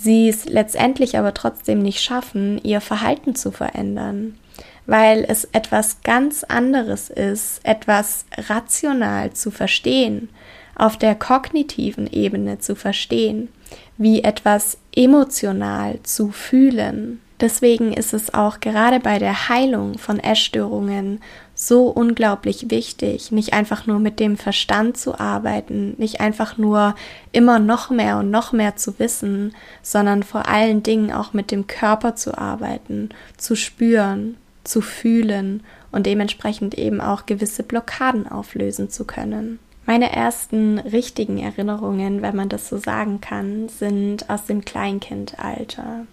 sie 0.00 0.28
es 0.28 0.44
letztendlich 0.44 1.18
aber 1.18 1.34
trotzdem 1.34 1.80
nicht 1.80 2.00
schaffen, 2.00 2.60
ihr 2.62 2.80
Verhalten 2.80 3.34
zu 3.34 3.50
verändern, 3.50 4.38
weil 4.86 5.24
es 5.28 5.44
etwas 5.44 6.02
ganz 6.02 6.44
anderes 6.44 7.10
ist, 7.10 7.60
etwas 7.64 8.24
rational 8.36 9.32
zu 9.32 9.50
verstehen, 9.50 10.28
auf 10.76 10.96
der 10.96 11.14
kognitiven 11.14 12.06
Ebene 12.06 12.60
zu 12.60 12.76
verstehen, 12.76 13.48
wie 13.96 14.22
etwas 14.22 14.78
emotional 14.94 15.98
zu 16.04 16.30
fühlen. 16.30 17.20
Deswegen 17.40 17.92
ist 17.92 18.14
es 18.14 18.34
auch 18.34 18.60
gerade 18.60 19.00
bei 19.00 19.18
der 19.18 19.48
Heilung 19.48 19.98
von 19.98 20.18
Essstörungen 20.18 21.20
so 21.60 21.88
unglaublich 21.88 22.70
wichtig, 22.70 23.32
nicht 23.32 23.52
einfach 23.52 23.84
nur 23.84 23.98
mit 23.98 24.20
dem 24.20 24.36
Verstand 24.36 24.96
zu 24.96 25.18
arbeiten, 25.18 25.96
nicht 25.98 26.20
einfach 26.20 26.56
nur 26.56 26.94
immer 27.32 27.58
noch 27.58 27.90
mehr 27.90 28.18
und 28.18 28.30
noch 28.30 28.52
mehr 28.52 28.76
zu 28.76 29.00
wissen, 29.00 29.56
sondern 29.82 30.22
vor 30.22 30.46
allen 30.46 30.84
Dingen 30.84 31.12
auch 31.12 31.32
mit 31.32 31.50
dem 31.50 31.66
Körper 31.66 32.14
zu 32.14 32.38
arbeiten, 32.38 33.08
zu 33.36 33.56
spüren, 33.56 34.36
zu 34.62 34.80
fühlen 34.80 35.64
und 35.90 36.06
dementsprechend 36.06 36.78
eben 36.78 37.00
auch 37.00 37.26
gewisse 37.26 37.64
Blockaden 37.64 38.28
auflösen 38.28 38.88
zu 38.88 39.04
können. 39.04 39.58
Meine 39.84 40.12
ersten 40.12 40.78
richtigen 40.78 41.38
Erinnerungen, 41.38 42.22
wenn 42.22 42.36
man 42.36 42.48
das 42.48 42.68
so 42.68 42.76
sagen 42.76 43.20
kann, 43.20 43.68
sind 43.68 44.30
aus 44.30 44.44
dem 44.44 44.64
Kleinkindalter. 44.64 46.06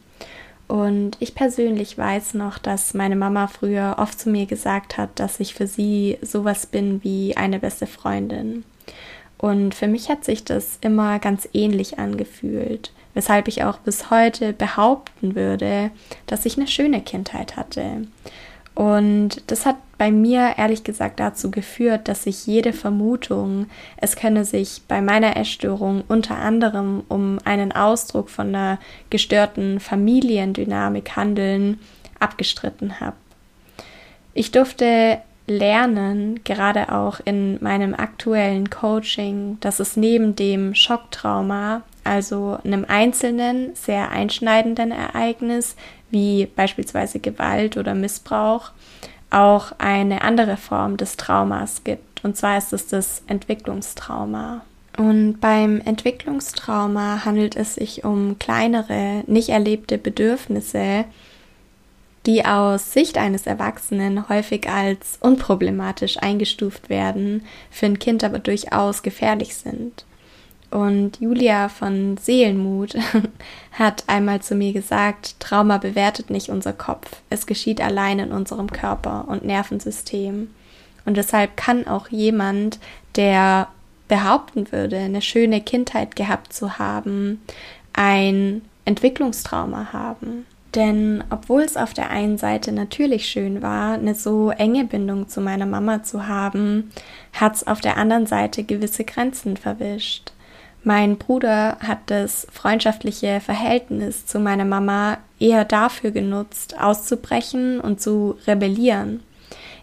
Und 0.67 1.17
ich 1.19 1.35
persönlich 1.35 1.97
weiß 1.97 2.33
noch, 2.33 2.57
dass 2.57 2.93
meine 2.93 3.15
Mama 3.15 3.47
früher 3.47 3.95
oft 3.99 4.19
zu 4.19 4.29
mir 4.29 4.45
gesagt 4.47 4.97
hat, 4.97 5.11
dass 5.19 5.39
ich 5.39 5.53
für 5.53 5.67
sie 5.67 6.17
sowas 6.21 6.65
bin 6.65 7.03
wie 7.03 7.37
eine 7.37 7.59
beste 7.59 7.85
Freundin. 7.85 8.63
Und 9.37 9.75
für 9.75 9.87
mich 9.87 10.09
hat 10.09 10.25
sich 10.25 10.43
das 10.43 10.77
immer 10.81 11.19
ganz 11.19 11.47
ähnlich 11.53 11.99
angefühlt, 11.99 12.91
weshalb 13.13 13.47
ich 13.47 13.63
auch 13.63 13.77
bis 13.77 14.09
heute 14.09 14.53
behaupten 14.53 15.35
würde, 15.35 15.91
dass 16.25 16.45
ich 16.45 16.57
eine 16.57 16.67
schöne 16.67 17.01
Kindheit 17.01 17.57
hatte. 17.57 18.07
Und 18.73 19.43
das 19.47 19.65
hat 19.65 19.77
bei 19.97 20.11
mir 20.11 20.55
ehrlich 20.57 20.83
gesagt 20.83 21.19
dazu 21.19 21.51
geführt, 21.51 22.07
dass 22.07 22.23
sich 22.23 22.45
jede 22.47 22.73
Vermutung, 22.73 23.67
es 23.97 24.15
könne 24.15 24.45
sich 24.45 24.81
bei 24.87 25.01
meiner 25.01 25.37
Essstörung 25.37 26.03
unter 26.07 26.37
anderem 26.37 27.03
um 27.07 27.39
einen 27.45 27.71
Ausdruck 27.71 28.29
von 28.29 28.49
einer 28.49 28.79
gestörten 29.09 29.79
Familiendynamik 29.79 31.15
handeln, 31.15 31.79
abgestritten 32.19 32.99
habe. 32.99 33.15
Ich 34.33 34.51
durfte 34.51 35.19
lernen, 35.47 36.43
gerade 36.43 36.91
auch 36.91 37.19
in 37.23 37.61
meinem 37.63 37.93
aktuellen 37.93 38.69
Coaching, 38.69 39.57
dass 39.61 39.79
es 39.79 39.95
neben 39.95 40.35
dem 40.35 40.73
Schocktrauma, 40.73 41.83
also 42.03 42.57
einem 42.63 42.85
einzelnen, 42.87 43.75
sehr 43.75 44.09
einschneidenden 44.09 44.91
Ereignis, 44.91 45.75
wie 46.09 46.47
beispielsweise 46.47 47.19
Gewalt 47.19 47.77
oder 47.77 47.93
Missbrauch, 47.93 48.71
auch 49.35 49.73
eine 49.79 50.21
andere 50.21 50.57
Form 50.57 50.97
des 50.97 51.17
Traumas 51.17 51.83
gibt. 51.83 52.23
Und 52.23 52.37
zwar 52.37 52.57
ist 52.57 52.73
es 52.73 52.87
das 52.87 53.21
Entwicklungstrauma. 53.27 54.61
Und 54.97 55.41
beim 55.41 55.81
Entwicklungstrauma 55.81 57.25
handelt 57.25 57.57
es 57.57 57.75
sich 57.75 58.05
um 58.05 58.39
kleinere, 58.39 59.23
nicht 59.27 59.49
erlebte 59.49 59.97
Bedürfnisse, 59.97 61.03
die 62.25 62.45
aus 62.45 62.93
Sicht 62.93 63.17
eines 63.17 63.45
Erwachsenen 63.45 64.29
häufig 64.29 64.69
als 64.69 65.17
unproblematisch 65.19 66.17
eingestuft 66.17 66.89
werden, 66.89 67.45
für 67.69 67.87
ein 67.87 67.99
Kind 67.99 68.23
aber 68.23 68.39
durchaus 68.39 69.03
gefährlich 69.03 69.55
sind. 69.55 70.05
Und 70.75 71.21
Julia 71.21 71.69
von 71.69 72.17
Seelenmut 72.17 72.95
hat 73.71 74.03
einmal 74.07 74.41
zu 74.41 74.55
mir 74.55 74.73
gesagt, 74.73 75.39
Trauma 75.39 75.77
bewertet 75.77 76.29
nicht 76.29 76.49
unser 76.49 76.73
Kopf, 76.73 77.21
es 77.29 77.45
geschieht 77.45 77.79
allein 77.79 78.19
in 78.19 78.33
unserem 78.33 78.69
Körper 78.69 79.23
und 79.29 79.45
Nervensystem. 79.45 80.49
Und 81.05 81.15
deshalb 81.15 81.55
kann 81.55 81.87
auch 81.87 82.09
jemand, 82.09 82.79
der 83.15 83.69
behaupten 84.09 84.69
würde, 84.73 84.97
eine 84.97 85.21
schöne 85.21 85.61
Kindheit 85.61 86.17
gehabt 86.17 86.51
zu 86.51 86.77
haben, 86.77 87.41
ein 87.93 88.61
Entwicklungstrauma 88.83 89.93
haben. 89.93 90.45
Denn 90.75 91.23
obwohl 91.29 91.61
es 91.61 91.77
auf 91.77 91.93
der 91.93 92.09
einen 92.09 92.37
Seite 92.37 92.73
natürlich 92.73 93.27
schön 93.29 93.61
war, 93.61 93.93
eine 93.93 94.13
so 94.13 94.49
enge 94.49 94.83
Bindung 94.83 95.29
zu 95.29 95.39
meiner 95.39 95.67
Mama 95.67 96.03
zu 96.03 96.27
haben, 96.27 96.91
hat 97.31 97.55
es 97.55 97.65
auf 97.65 97.79
der 97.79 97.95
anderen 97.95 98.25
Seite 98.25 98.65
gewisse 98.65 99.05
Grenzen 99.05 99.55
verwischt. 99.55 100.33
Mein 100.87 101.17
Bruder 101.17 101.79
hat 101.79 101.97
das 102.05 102.45
freundschaftliche 102.51 103.41
Verhältnis 103.41 104.27
zu 104.27 104.39
meiner 104.39 104.65
Mama 104.65 105.17
eher 105.39 105.65
dafür 105.65 106.11
genutzt, 106.11 106.79
auszubrechen 106.79 107.79
und 107.79 107.99
zu 107.99 108.37
rebellieren. 108.45 109.21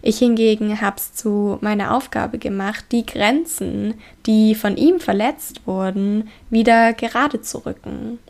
Ich 0.00 0.18
hingegen 0.18 0.80
habe 0.80 0.98
es 0.98 1.12
zu 1.12 1.58
meiner 1.60 1.92
Aufgabe 1.96 2.38
gemacht, 2.38 2.84
die 2.92 3.04
Grenzen, 3.04 3.94
die 4.26 4.54
von 4.54 4.76
ihm 4.76 5.00
verletzt 5.00 5.66
wurden, 5.66 6.28
wieder 6.50 6.92
gerade 6.92 7.40
zu 7.40 7.66
rücken. 7.66 8.20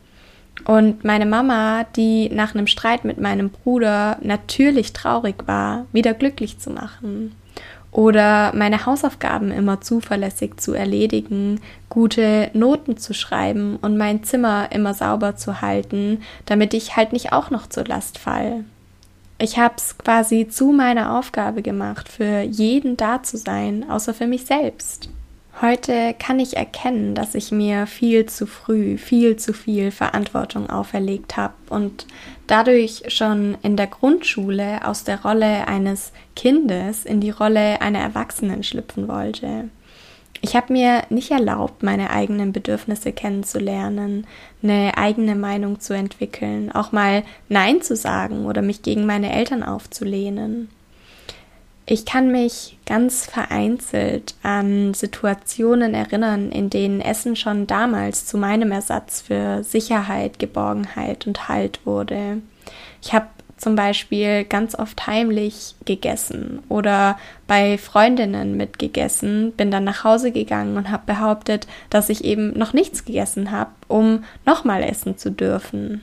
Und 0.65 1.03
meine 1.03 1.27
Mama, 1.27 1.83
die 1.95 2.29
nach 2.29 2.55
einem 2.55 2.65
Streit 2.65 3.05
mit 3.05 3.21
meinem 3.21 3.51
Bruder 3.51 4.17
natürlich 4.21 4.93
traurig 4.93 5.43
war, 5.45 5.85
wieder 5.91 6.15
glücklich 6.15 6.57
zu 6.57 6.71
machen 6.71 7.35
oder 7.93 8.51
meine 8.55 8.85
Hausaufgaben 8.85 9.51
immer 9.51 9.79
zuverlässig 9.79 10.59
zu 10.59 10.73
erledigen, 10.73 11.61
gute 11.89 12.49
Noten 12.53 12.97
zu 12.97 13.13
schreiben 13.13 13.77
und 13.77 13.97
mein 13.97 14.23
Zimmer 14.23 14.71
immer 14.71 14.95
sauber 14.95 15.35
zu 15.35 15.61
halten, 15.61 16.21
damit 16.47 16.73
ich 16.73 16.97
halt 16.97 17.13
nicht 17.13 17.31
auch 17.31 17.51
noch 17.51 17.67
zur 17.67 17.85
Last 17.85 18.17
fall. 18.17 18.65
Ich 19.37 19.59
habe 19.59 19.75
es 19.77 19.97
quasi 19.97 20.47
zu 20.47 20.71
meiner 20.71 21.17
Aufgabe 21.17 21.61
gemacht, 21.61 22.09
für 22.09 22.41
jeden 22.41 22.97
da 22.97 23.21
zu 23.21 23.37
sein, 23.37 23.89
außer 23.89 24.13
für 24.13 24.27
mich 24.27 24.45
selbst. 24.45 25.09
Heute 25.63 26.13
kann 26.19 26.41
ich 26.41 26.57
erkennen, 26.57 27.15
dass 27.15 27.35
ich 27.35 27.53
mir 27.53 27.87
viel 27.87 28.25
zu 28.25 28.45
früh, 28.45 28.97
viel 28.97 29.37
zu 29.37 29.53
viel 29.53 29.91
Verantwortung 29.91 30.69
auferlegt 30.69 31.37
habe 31.37 31.53
und 31.69 32.05
dadurch 32.47 33.03
schon 33.07 33.57
in 33.63 33.77
der 33.77 33.87
Grundschule 33.87 34.85
aus 34.85 35.05
der 35.05 35.21
Rolle 35.21 35.65
eines 35.69 36.11
Kindes 36.35 37.05
in 37.05 37.21
die 37.21 37.29
Rolle 37.29 37.81
einer 37.81 37.99
Erwachsenen 37.99 38.63
schlüpfen 38.63 39.07
wollte. 39.07 39.69
Ich 40.41 40.57
habe 40.57 40.73
mir 40.73 41.03
nicht 41.09 41.31
erlaubt, 41.31 41.81
meine 41.81 42.09
eigenen 42.09 42.51
Bedürfnisse 42.51 43.13
kennenzulernen, 43.13 44.27
eine 44.61 44.97
eigene 44.97 45.35
Meinung 45.35 45.79
zu 45.79 45.93
entwickeln, 45.93 46.73
auch 46.73 46.91
mal 46.91 47.23
Nein 47.47 47.81
zu 47.81 47.95
sagen 47.95 48.47
oder 48.47 48.61
mich 48.61 48.81
gegen 48.81 49.05
meine 49.05 49.31
Eltern 49.31 49.63
aufzulehnen. 49.63 50.67
Ich 51.85 52.05
kann 52.05 52.31
mich 52.31 52.77
ganz 52.85 53.25
vereinzelt 53.25 54.35
an 54.41 54.93
Situationen 54.93 55.93
erinnern, 55.93 56.49
in 56.49 56.69
denen 56.69 57.01
Essen 57.01 57.35
schon 57.35 57.67
damals 57.67 58.25
zu 58.25 58.37
meinem 58.37 58.71
Ersatz 58.71 59.21
für 59.21 59.63
Sicherheit, 59.63 60.39
Geborgenheit 60.39 61.27
und 61.27 61.49
Halt 61.49 61.85
wurde. 61.85 62.41
Ich 63.01 63.13
habe 63.13 63.27
zum 63.57 63.75
Beispiel 63.75 64.45
ganz 64.45 64.75
oft 64.75 65.07
heimlich 65.07 65.75
gegessen 65.85 66.59
oder 66.69 67.17
bei 67.47 67.77
Freundinnen 67.77 68.55
mitgegessen, 68.55 69.51
bin 69.53 69.71
dann 69.71 69.83
nach 69.83 70.03
Hause 70.03 70.31
gegangen 70.31 70.77
und 70.77 70.89
habe 70.89 71.03
behauptet, 71.05 71.67
dass 71.89 72.09
ich 72.09 72.23
eben 72.23 72.57
noch 72.57 72.73
nichts 72.73 73.05
gegessen 73.05 73.51
habe, 73.51 73.71
um 73.87 74.23
nochmal 74.45 74.83
essen 74.83 75.17
zu 75.17 75.31
dürfen. 75.31 76.01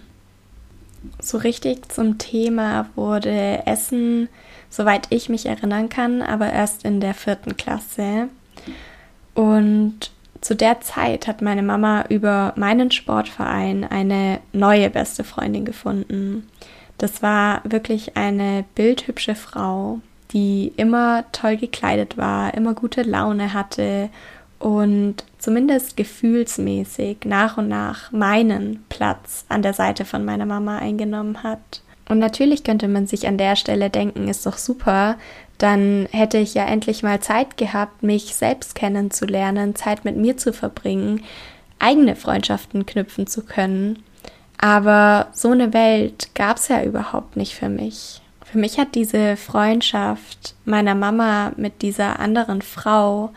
So 1.21 1.39
richtig 1.39 1.91
zum 1.91 2.19
Thema 2.19 2.87
wurde 2.95 3.67
Essen 3.67 4.29
soweit 4.71 5.09
ich 5.11 5.29
mich 5.29 5.47
erinnern 5.47 5.89
kann, 5.89 6.23
aber 6.23 6.51
erst 6.51 6.85
in 6.85 7.01
der 7.01 7.15
vierten 7.15 7.57
Klasse. 7.57 8.29
Und 9.35 10.11
zu 10.41 10.57
der 10.57 10.81
Zeit 10.81 11.27
hat 11.27 11.43
meine 11.43 11.63
Mama 11.63 12.05
über 12.09 12.55
meinen 12.57 12.91
Sportverein 12.91 13.85
eine 13.85 14.41
neue 14.53 14.89
beste 14.89 15.25
Freundin 15.25 15.65
gefunden. 15.65 16.49
Das 16.97 17.23
war 17.23 17.61
wirklich 17.65 18.17
eine 18.17 18.65
bildhübsche 18.75 19.35
Frau, 19.35 20.01
die 20.33 20.73
immer 20.77 21.25
toll 21.33 21.57
gekleidet 21.57 22.17
war, 22.17 22.55
immer 22.55 22.75
gute 22.75 23.03
Laune 23.03 23.53
hatte 23.53 24.09
und 24.59 25.25
zumindest 25.39 25.97
gefühlsmäßig 25.97 27.19
nach 27.25 27.57
und 27.57 27.69
nach 27.69 28.13
meinen 28.13 28.85
Platz 28.89 29.45
an 29.49 29.63
der 29.63 29.73
Seite 29.73 30.05
von 30.05 30.25
meiner 30.25 30.47
Mama 30.47 30.79
eingenommen 30.79 31.43
hat. 31.43 31.83
Und 32.11 32.19
natürlich 32.19 32.65
könnte 32.65 32.89
man 32.89 33.07
sich 33.07 33.29
an 33.29 33.39
der 33.39 33.55
Stelle 33.55 33.89
denken, 33.89 34.27
ist 34.27 34.45
doch 34.45 34.59
super, 34.59 35.17
dann 35.59 36.09
hätte 36.11 36.39
ich 36.39 36.55
ja 36.55 36.65
endlich 36.65 37.05
mal 37.05 37.21
Zeit 37.21 37.57
gehabt, 37.57 38.03
mich 38.03 38.35
selbst 38.35 38.75
kennenzulernen, 38.75 39.77
Zeit 39.77 40.05
mit 40.05 40.17
mir 40.17 40.37
zu 40.37 40.53
verbringen, 40.53 41.23
eigene 41.79 42.17
Freundschaften 42.17 42.85
knüpfen 42.85 43.29
zu 43.29 43.45
können. 43.45 44.03
Aber 44.59 45.29
so 45.33 45.53
eine 45.53 45.73
Welt 45.73 46.35
gab 46.35 46.57
es 46.57 46.67
ja 46.67 46.83
überhaupt 46.83 47.37
nicht 47.37 47.55
für 47.55 47.69
mich. 47.69 48.21
Für 48.45 48.59
mich 48.59 48.81
hat 48.81 48.97
diese 48.97 49.37
Freundschaft 49.37 50.57
meiner 50.65 50.97
Mama 50.97 51.53
mit 51.57 51.81
dieser 51.81 52.19
anderen 52.19 52.61
Frau 52.61 53.31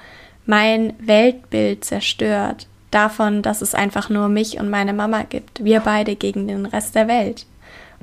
mein 0.48 0.94
Weltbild 0.98 1.86
zerstört. 1.86 2.66
Davon, 2.90 3.44
dass 3.44 3.62
es 3.62 3.76
einfach 3.76 4.10
nur 4.10 4.30
mich 4.30 4.60
und 4.60 4.72
meine 4.72 4.94
Mama 4.94 5.24
gibt. 5.24 5.64
Wir 5.64 5.80
beide 5.82 6.16
gegen 6.16 6.48
den 6.48 6.66
Rest 6.66 6.96
der 6.96 7.08
Welt. 7.08 7.46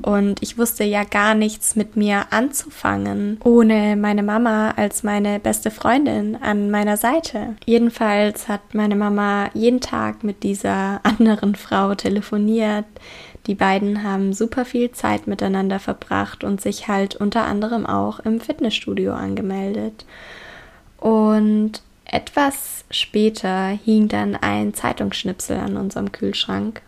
Und 0.03 0.43
ich 0.43 0.59
wusste 0.59 0.85
ja 0.85 1.05
gar 1.05 1.35
nichts 1.35 1.77
mit 1.77 1.97
mir 1.97 2.27
anzufangen, 2.31 3.39
ohne 3.45 3.97
meine 3.97 4.23
Mama 4.23 4.73
als 4.77 5.03
meine 5.03 5.39
beste 5.41 5.71
Freundin 5.71 6.37
an 6.37 6.71
meiner 6.71 6.97
Seite. 6.97 7.57
Jedenfalls 7.67 8.49
hat 8.49 8.75
meine 8.75 8.97
Mama 8.97 9.51
jeden 9.55 9.81
Tag 9.81 10.25
mit 10.25 10.43
dieser 10.43 11.01
anderen 11.03 11.55
Frau 11.55 11.95
telefoniert. 11.95 12.87
Die 13.47 13.55
beiden 13.55 14.03
haben 14.03 14.33
super 14.33 14.65
viel 14.65 14.93
Zeit 14.93 15.27
miteinander 15.27 15.79
verbracht 15.79 16.45
und 16.45 16.61
sich 16.61 16.89
halt 16.89 17.17
unter 17.17 17.45
anderem 17.45 17.87
auch 17.87 18.21
im 18.21 18.41
Fitnessstudio 18.41 19.13
angemeldet. 19.15 20.05
Und 20.99 21.81
etwas 22.05 22.85
später 22.91 23.69
hing 23.69 24.09
dann 24.09 24.37
ein 24.37 24.75
Zeitungsschnipsel 24.75 25.57
an 25.57 25.77
unserem 25.77 26.13
Kühlschrank 26.13 26.83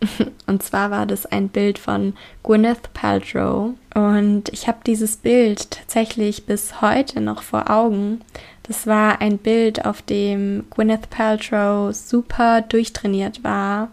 Und 0.46 0.62
zwar 0.62 0.90
war 0.90 1.06
das 1.06 1.26
ein 1.26 1.48
Bild 1.48 1.78
von 1.78 2.14
Gwyneth 2.42 2.92
Paltrow. 2.94 3.74
Und 3.94 4.48
ich 4.50 4.68
habe 4.68 4.78
dieses 4.86 5.16
Bild 5.16 5.70
tatsächlich 5.70 6.46
bis 6.46 6.80
heute 6.80 7.20
noch 7.20 7.42
vor 7.42 7.70
Augen. 7.70 8.20
Das 8.62 8.86
war 8.86 9.20
ein 9.20 9.38
Bild, 9.38 9.84
auf 9.84 10.02
dem 10.02 10.64
Gwyneth 10.70 11.10
Paltrow 11.10 11.94
super 11.94 12.62
durchtrainiert 12.62 13.42
war, 13.42 13.88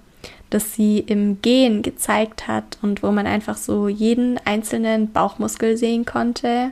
das 0.50 0.76
sie 0.76 1.00
im 1.00 1.42
Gehen 1.42 1.82
gezeigt 1.82 2.48
hat 2.48 2.78
und 2.82 3.02
wo 3.04 3.12
man 3.12 3.28
einfach 3.28 3.58
so 3.58 3.88
jeden 3.88 4.40
einzelnen 4.46 5.12
Bauchmuskel 5.12 5.78
sehen 5.78 6.06
konnte 6.06 6.72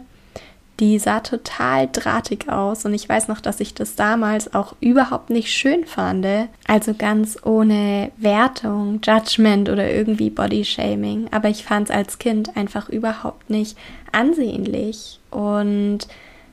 die 0.80 1.00
sah 1.00 1.22
total 1.22 1.88
drahtig 1.92 2.50
aus 2.50 2.86
und 2.86 2.94
ich 2.94 3.08
weiß 3.08 3.28
noch, 3.28 3.40
dass 3.40 3.60
ich 3.60 3.74
das 3.74 3.96
damals 3.96 4.54
auch 4.54 4.76
überhaupt 4.82 5.30
nicht 5.30 5.52
schön 5.52 5.86
fand. 5.86 6.26
Also 6.68 6.94
ganz 6.94 7.38
ohne 7.44 8.12
Wertung, 8.18 9.00
Judgment 9.04 9.70
oder 9.70 9.90
irgendwie 9.90 10.30
Bodyshaming. 10.30 11.28
Aber 11.32 11.50
ich 11.50 11.64
fand 11.64 11.90
es 11.90 11.96
als 11.96 12.20
Kind 12.20 12.58
einfach 12.58 12.90
überhaupt 12.90 13.50
nicht 13.50 13.78
ansehnlich. 14.12 15.20
Und 15.30 16.08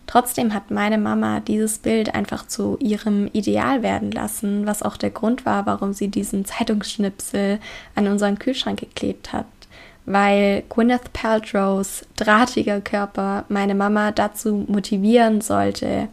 trotzdem 0.06 0.52
hat 0.54 0.70
meine 0.70 0.98
Mama 0.98 1.40
dieses 1.40 1.78
Bild 1.78 2.14
einfach 2.14 2.46
zu 2.46 2.76
ihrem 2.80 3.28
Ideal 3.32 3.82
werden 3.82 4.10
lassen, 4.10 4.66
was 4.66 4.82
auch 4.82 4.96
der 4.96 5.10
Grund 5.10 5.46
war, 5.46 5.66
warum 5.66 5.92
sie 5.92 6.08
diesen 6.08 6.44
Zeitungsschnipsel 6.44 7.58
an 7.94 8.08
unseren 8.08 8.38
Kühlschrank 8.38 8.78
geklebt 8.80 9.32
hat 9.32 9.46
weil 10.04 10.64
Gwyneth 10.68 11.12
Paltrows 11.12 12.04
drahtiger 12.16 12.80
Körper 12.80 13.44
meine 13.48 13.74
Mama 13.74 14.10
dazu 14.10 14.64
motivieren 14.68 15.40
sollte, 15.40 16.08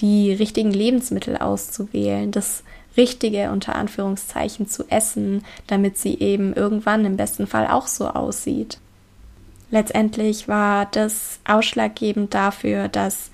die 0.00 0.32
richtigen 0.32 0.72
Lebensmittel 0.72 1.36
auszuwählen, 1.36 2.30
das 2.30 2.62
Richtige 2.96 3.50
unter 3.50 3.74
Anführungszeichen 3.74 4.68
zu 4.68 4.84
essen, 4.90 5.44
damit 5.66 5.96
sie 5.96 6.18
eben 6.18 6.52
irgendwann 6.52 7.04
im 7.04 7.16
besten 7.16 7.46
Fall 7.46 7.66
auch 7.68 7.86
so 7.86 8.08
aussieht. 8.08 8.78
Letztendlich 9.70 10.48
war 10.48 10.86
das 10.86 11.40
ausschlaggebend 11.44 12.34
dafür, 12.34 12.88
dass 12.88 13.30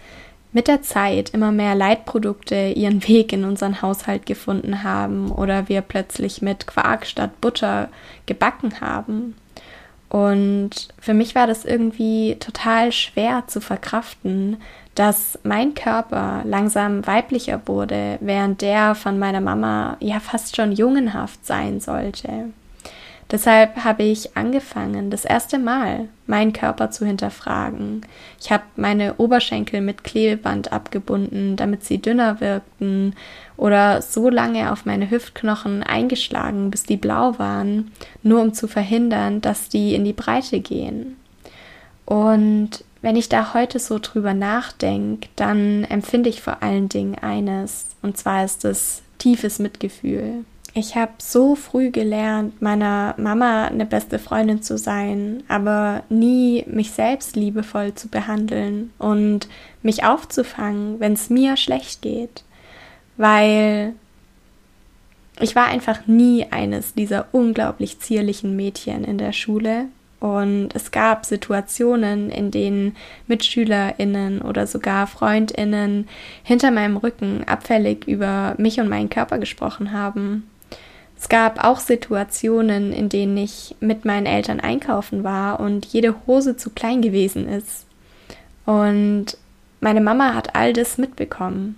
mit 0.52 0.68
der 0.68 0.82
Zeit 0.82 1.30
immer 1.30 1.50
mehr 1.50 1.74
Leitprodukte 1.74 2.72
ihren 2.74 3.06
Weg 3.08 3.32
in 3.32 3.44
unseren 3.44 3.82
Haushalt 3.82 4.24
gefunden 4.26 4.84
haben 4.84 5.32
oder 5.32 5.68
wir 5.68 5.80
plötzlich 5.80 6.40
mit 6.40 6.66
Quark 6.66 7.06
statt 7.06 7.40
Butter 7.40 7.88
gebacken 8.26 8.80
haben. 8.80 9.34
Und 10.08 10.88
für 10.98 11.14
mich 11.14 11.34
war 11.34 11.46
das 11.46 11.64
irgendwie 11.64 12.36
total 12.40 12.92
schwer 12.92 13.44
zu 13.46 13.60
verkraften, 13.60 14.56
dass 14.94 15.38
mein 15.44 15.74
Körper 15.74 16.42
langsam 16.44 17.06
weiblicher 17.06 17.60
wurde, 17.66 18.18
während 18.20 18.62
der 18.62 18.94
von 18.94 19.18
meiner 19.18 19.40
Mama 19.40 19.96
ja 20.00 20.18
fast 20.18 20.56
schon 20.56 20.72
jungenhaft 20.72 21.46
sein 21.46 21.80
sollte. 21.80 22.50
Deshalb 23.30 23.84
habe 23.84 24.04
ich 24.04 24.36
angefangen, 24.38 25.10
das 25.10 25.26
erste 25.26 25.58
Mal 25.58 26.08
meinen 26.26 26.54
Körper 26.54 26.90
zu 26.90 27.04
hinterfragen. 27.04 28.00
Ich 28.40 28.50
habe 28.50 28.62
meine 28.76 29.16
Oberschenkel 29.16 29.82
mit 29.82 30.02
Klebeband 30.02 30.72
abgebunden, 30.72 31.56
damit 31.56 31.84
sie 31.84 32.00
dünner 32.00 32.40
wirkten, 32.40 33.14
oder 33.58 34.00
so 34.00 34.30
lange 34.30 34.72
auf 34.72 34.86
meine 34.86 35.10
Hüftknochen 35.10 35.82
eingeschlagen, 35.82 36.70
bis 36.70 36.84
die 36.84 36.96
blau 36.96 37.38
waren, 37.38 37.90
nur 38.22 38.40
um 38.40 38.54
zu 38.54 38.66
verhindern, 38.66 39.40
dass 39.42 39.68
die 39.68 39.94
in 39.94 40.04
die 40.04 40.12
Breite 40.12 40.60
gehen. 40.60 41.16
Und 42.06 42.84
wenn 43.02 43.16
ich 43.16 43.28
da 43.28 43.52
heute 43.52 43.78
so 43.78 43.98
drüber 43.98 44.32
nachdenke, 44.32 45.28
dann 45.36 45.84
empfinde 45.84 46.30
ich 46.30 46.40
vor 46.40 46.62
allen 46.62 46.88
Dingen 46.88 47.16
eines, 47.16 47.88
und 48.00 48.16
zwar 48.16 48.44
ist 48.44 48.64
es 48.64 49.02
tiefes 49.18 49.58
Mitgefühl. 49.58 50.44
Ich 50.74 50.96
habe 50.96 51.12
so 51.18 51.54
früh 51.54 51.90
gelernt, 51.90 52.60
meiner 52.60 53.14
Mama 53.16 53.66
eine 53.66 53.86
beste 53.86 54.18
Freundin 54.18 54.62
zu 54.62 54.76
sein, 54.78 55.42
aber 55.48 56.04
nie 56.08 56.64
mich 56.68 56.92
selbst 56.92 57.36
liebevoll 57.36 57.94
zu 57.94 58.08
behandeln 58.08 58.92
und 58.98 59.48
mich 59.82 60.04
aufzufangen, 60.04 61.00
wenn 61.00 61.14
es 61.14 61.30
mir 61.30 61.56
schlecht 61.56 62.02
geht. 62.02 62.44
Weil 63.16 63.94
ich 65.40 65.56
war 65.56 65.66
einfach 65.66 66.06
nie 66.06 66.46
eines 66.50 66.94
dieser 66.94 67.26
unglaublich 67.32 68.00
zierlichen 68.00 68.54
Mädchen 68.54 69.04
in 69.04 69.18
der 69.18 69.32
Schule. 69.32 69.86
Und 70.20 70.70
es 70.74 70.90
gab 70.90 71.24
Situationen, 71.24 72.30
in 72.30 72.50
denen 72.50 72.96
MitschülerInnen 73.28 74.42
oder 74.42 74.66
sogar 74.66 75.06
FreundInnen 75.06 76.08
hinter 76.42 76.72
meinem 76.72 76.96
Rücken 76.96 77.44
abfällig 77.46 78.06
über 78.08 78.54
mich 78.58 78.80
und 78.80 78.88
meinen 78.88 79.10
Körper 79.10 79.38
gesprochen 79.38 79.92
haben. 79.92 80.44
Es 81.20 81.28
gab 81.28 81.64
auch 81.64 81.80
Situationen, 81.80 82.92
in 82.92 83.08
denen 83.08 83.36
ich 83.36 83.74
mit 83.80 84.04
meinen 84.04 84.26
Eltern 84.26 84.60
einkaufen 84.60 85.24
war 85.24 85.58
und 85.58 85.84
jede 85.86 86.14
Hose 86.26 86.56
zu 86.56 86.70
klein 86.70 87.02
gewesen 87.02 87.48
ist. 87.48 87.86
Und 88.64 89.36
meine 89.80 90.00
Mama 90.00 90.34
hat 90.34 90.54
all 90.54 90.72
das 90.72 90.96
mitbekommen. 90.96 91.76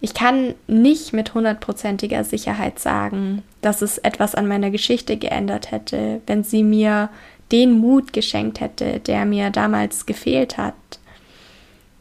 Ich 0.00 0.14
kann 0.14 0.54
nicht 0.66 1.12
mit 1.12 1.34
hundertprozentiger 1.34 2.24
Sicherheit 2.24 2.78
sagen, 2.78 3.42
dass 3.62 3.82
es 3.82 3.98
etwas 3.98 4.34
an 4.34 4.46
meiner 4.46 4.70
Geschichte 4.70 5.16
geändert 5.16 5.70
hätte, 5.72 6.20
wenn 6.26 6.44
sie 6.44 6.62
mir 6.62 7.08
den 7.50 7.72
Mut 7.72 8.12
geschenkt 8.12 8.60
hätte, 8.60 9.00
der 9.00 9.24
mir 9.24 9.50
damals 9.50 10.06
gefehlt 10.06 10.58
hat. 10.58 10.74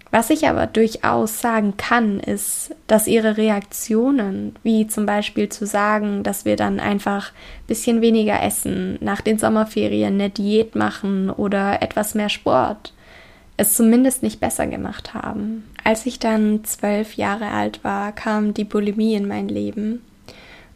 Was 0.09 0.29
ich 0.29 0.47
aber 0.47 0.67
durchaus 0.67 1.41
sagen 1.41 1.75
kann, 1.75 2.19
ist, 2.19 2.73
dass 2.87 3.07
ihre 3.07 3.35
Reaktionen, 3.35 4.55
wie 4.63 4.87
zum 4.87 5.05
Beispiel 5.05 5.49
zu 5.49 5.65
sagen, 5.65 6.23
dass 6.23 6.45
wir 6.45 6.55
dann 6.55 6.79
einfach 6.79 7.31
ein 7.31 7.67
bisschen 7.67 8.01
weniger 8.01 8.41
essen, 8.41 8.97
nach 9.01 9.21
den 9.21 9.37
Sommerferien 9.37 10.13
eine 10.13 10.29
Diät 10.29 10.75
machen 10.75 11.29
oder 11.29 11.81
etwas 11.81 12.15
mehr 12.15 12.29
Sport, 12.29 12.93
es 13.57 13.73
zumindest 13.73 14.23
nicht 14.23 14.39
besser 14.39 14.67
gemacht 14.67 15.13
haben. 15.13 15.65
Als 15.83 16.05
ich 16.05 16.19
dann 16.19 16.63
zwölf 16.63 17.15
Jahre 17.15 17.49
alt 17.49 17.83
war, 17.83 18.11
kam 18.11 18.53
die 18.53 18.63
Bulimie 18.63 19.15
in 19.15 19.27
mein 19.27 19.49
Leben. 19.49 20.01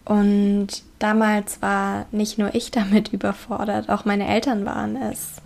Und 0.03 0.67
damals 0.99 1.61
war 1.61 2.05
nicht 2.11 2.37
nur 2.37 2.53
ich 2.55 2.71
damit 2.71 3.09
überfordert, 3.13 3.89
auch 3.89 4.03
meine 4.03 4.27
Eltern 4.27 4.65
waren 4.65 4.95
es. 4.95 5.40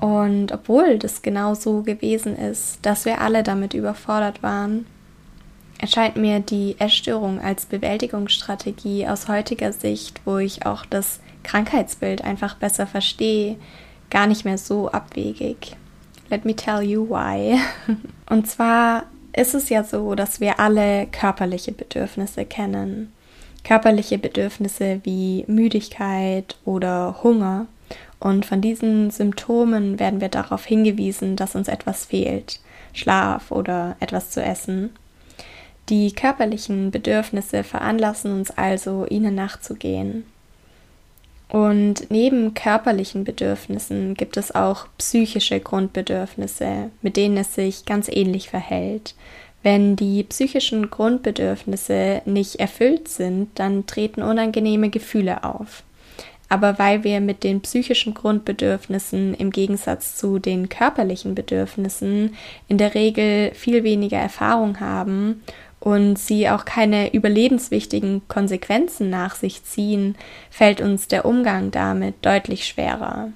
Und 0.00 0.52
obwohl 0.52 0.98
das 0.98 1.22
genau 1.22 1.54
so 1.54 1.82
gewesen 1.82 2.36
ist, 2.36 2.78
dass 2.82 3.04
wir 3.04 3.20
alle 3.20 3.42
damit 3.42 3.74
überfordert 3.74 4.42
waren, 4.42 4.86
erscheint 5.78 6.16
mir 6.16 6.40
die 6.40 6.76
Essstörung 6.78 7.40
als 7.40 7.66
Bewältigungsstrategie 7.66 9.06
aus 9.08 9.28
heutiger 9.28 9.72
Sicht, 9.72 10.20
wo 10.24 10.38
ich 10.38 10.66
auch 10.66 10.84
das 10.86 11.20
Krankheitsbild 11.42 12.22
einfach 12.22 12.56
besser 12.56 12.86
verstehe, 12.86 13.56
gar 14.10 14.26
nicht 14.26 14.44
mehr 14.44 14.58
so 14.58 14.88
abwegig. 14.90 15.76
Let 16.30 16.44
me 16.44 16.54
tell 16.54 16.82
you 16.82 17.08
why. 17.08 17.58
Und 18.30 18.48
zwar 18.48 19.04
ist 19.32 19.54
es 19.54 19.68
ja 19.68 19.84
so, 19.84 20.14
dass 20.14 20.40
wir 20.40 20.60
alle 20.60 21.06
körperliche 21.06 21.72
Bedürfnisse 21.72 22.44
kennen. 22.44 23.12
Körperliche 23.64 24.18
Bedürfnisse 24.18 25.00
wie 25.04 25.44
Müdigkeit 25.46 26.56
oder 26.64 27.22
Hunger. 27.22 27.66
Und 28.20 28.46
von 28.46 28.60
diesen 28.60 29.10
Symptomen 29.10 29.98
werden 29.98 30.20
wir 30.20 30.28
darauf 30.28 30.64
hingewiesen, 30.64 31.36
dass 31.36 31.54
uns 31.54 31.68
etwas 31.68 32.04
fehlt, 32.04 32.60
Schlaf 32.92 33.52
oder 33.52 33.96
etwas 34.00 34.30
zu 34.30 34.42
essen. 34.42 34.90
Die 35.88 36.12
körperlichen 36.12 36.90
Bedürfnisse 36.90 37.64
veranlassen 37.64 38.32
uns 38.32 38.50
also, 38.50 39.06
ihnen 39.06 39.34
nachzugehen. 39.34 40.24
Und 41.48 42.10
neben 42.10 42.52
körperlichen 42.52 43.24
Bedürfnissen 43.24 44.14
gibt 44.14 44.36
es 44.36 44.54
auch 44.54 44.86
psychische 44.98 45.60
Grundbedürfnisse, 45.60 46.90
mit 47.00 47.16
denen 47.16 47.38
es 47.38 47.54
sich 47.54 47.86
ganz 47.86 48.08
ähnlich 48.08 48.50
verhält. 48.50 49.14
Wenn 49.62 49.96
die 49.96 50.22
psychischen 50.24 50.90
Grundbedürfnisse 50.90 52.22
nicht 52.26 52.56
erfüllt 52.56 53.08
sind, 53.08 53.58
dann 53.58 53.86
treten 53.86 54.22
unangenehme 54.22 54.90
Gefühle 54.90 55.42
auf. 55.42 55.82
Aber 56.48 56.78
weil 56.78 57.04
wir 57.04 57.20
mit 57.20 57.44
den 57.44 57.60
psychischen 57.60 58.14
Grundbedürfnissen 58.14 59.34
im 59.34 59.50
Gegensatz 59.50 60.16
zu 60.16 60.38
den 60.38 60.68
körperlichen 60.68 61.34
Bedürfnissen 61.34 62.34
in 62.68 62.78
der 62.78 62.94
Regel 62.94 63.52
viel 63.54 63.84
weniger 63.84 64.18
Erfahrung 64.18 64.80
haben 64.80 65.42
und 65.80 66.18
sie 66.18 66.48
auch 66.48 66.64
keine 66.64 67.12
überlebenswichtigen 67.12 68.22
Konsequenzen 68.28 69.10
nach 69.10 69.34
sich 69.34 69.64
ziehen, 69.64 70.16
fällt 70.50 70.80
uns 70.80 71.08
der 71.08 71.24
Umgang 71.24 71.70
damit 71.70 72.14
deutlich 72.22 72.66
schwerer. 72.66 73.30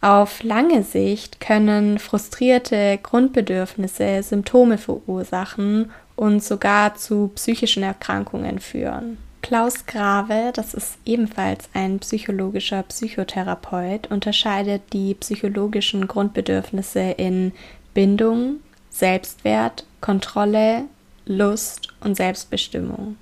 Auf 0.00 0.42
lange 0.42 0.82
Sicht 0.82 1.40
können 1.40 1.98
frustrierte 1.98 2.98
Grundbedürfnisse 3.02 4.22
Symptome 4.22 4.76
verursachen 4.76 5.90
und 6.16 6.42
sogar 6.42 6.94
zu 6.94 7.30
psychischen 7.34 7.82
Erkrankungen 7.82 8.58
führen. 8.58 9.16
Klaus 9.44 9.84
Grave, 9.84 10.52
das 10.54 10.72
ist 10.72 10.96
ebenfalls 11.04 11.68
ein 11.74 11.98
psychologischer 11.98 12.82
Psychotherapeut, 12.82 14.10
unterscheidet 14.10 14.80
die 14.94 15.12
psychologischen 15.12 16.08
Grundbedürfnisse 16.08 17.10
in 17.18 17.52
Bindung, 17.92 18.60
Selbstwert, 18.88 19.84
Kontrolle, 20.00 20.84
Lust 21.26 21.88
und 22.00 22.14
Selbstbestimmung. 22.14 23.18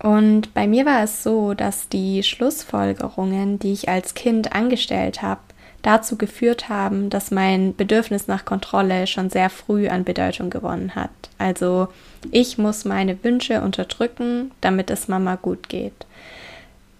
Und 0.00 0.52
bei 0.54 0.66
mir 0.66 0.84
war 0.84 1.04
es 1.04 1.22
so, 1.22 1.54
dass 1.54 1.88
die 1.88 2.24
Schlussfolgerungen, 2.24 3.60
die 3.60 3.74
ich 3.74 3.88
als 3.88 4.14
Kind 4.14 4.56
angestellt 4.56 5.22
habe, 5.22 5.40
dazu 5.82 6.16
geführt 6.16 6.68
haben, 6.68 7.10
dass 7.10 7.30
mein 7.30 7.74
Bedürfnis 7.76 8.26
nach 8.26 8.44
Kontrolle 8.44 9.06
schon 9.06 9.30
sehr 9.30 9.50
früh 9.50 9.88
an 9.88 10.04
Bedeutung 10.04 10.50
gewonnen 10.50 10.94
hat. 10.94 11.10
Also 11.38 11.88
ich 12.30 12.58
muss 12.58 12.84
meine 12.84 13.22
Wünsche 13.22 13.60
unterdrücken, 13.60 14.50
damit 14.60 14.90
es 14.90 15.08
Mama 15.08 15.36
gut 15.36 15.68
geht. 15.68 16.06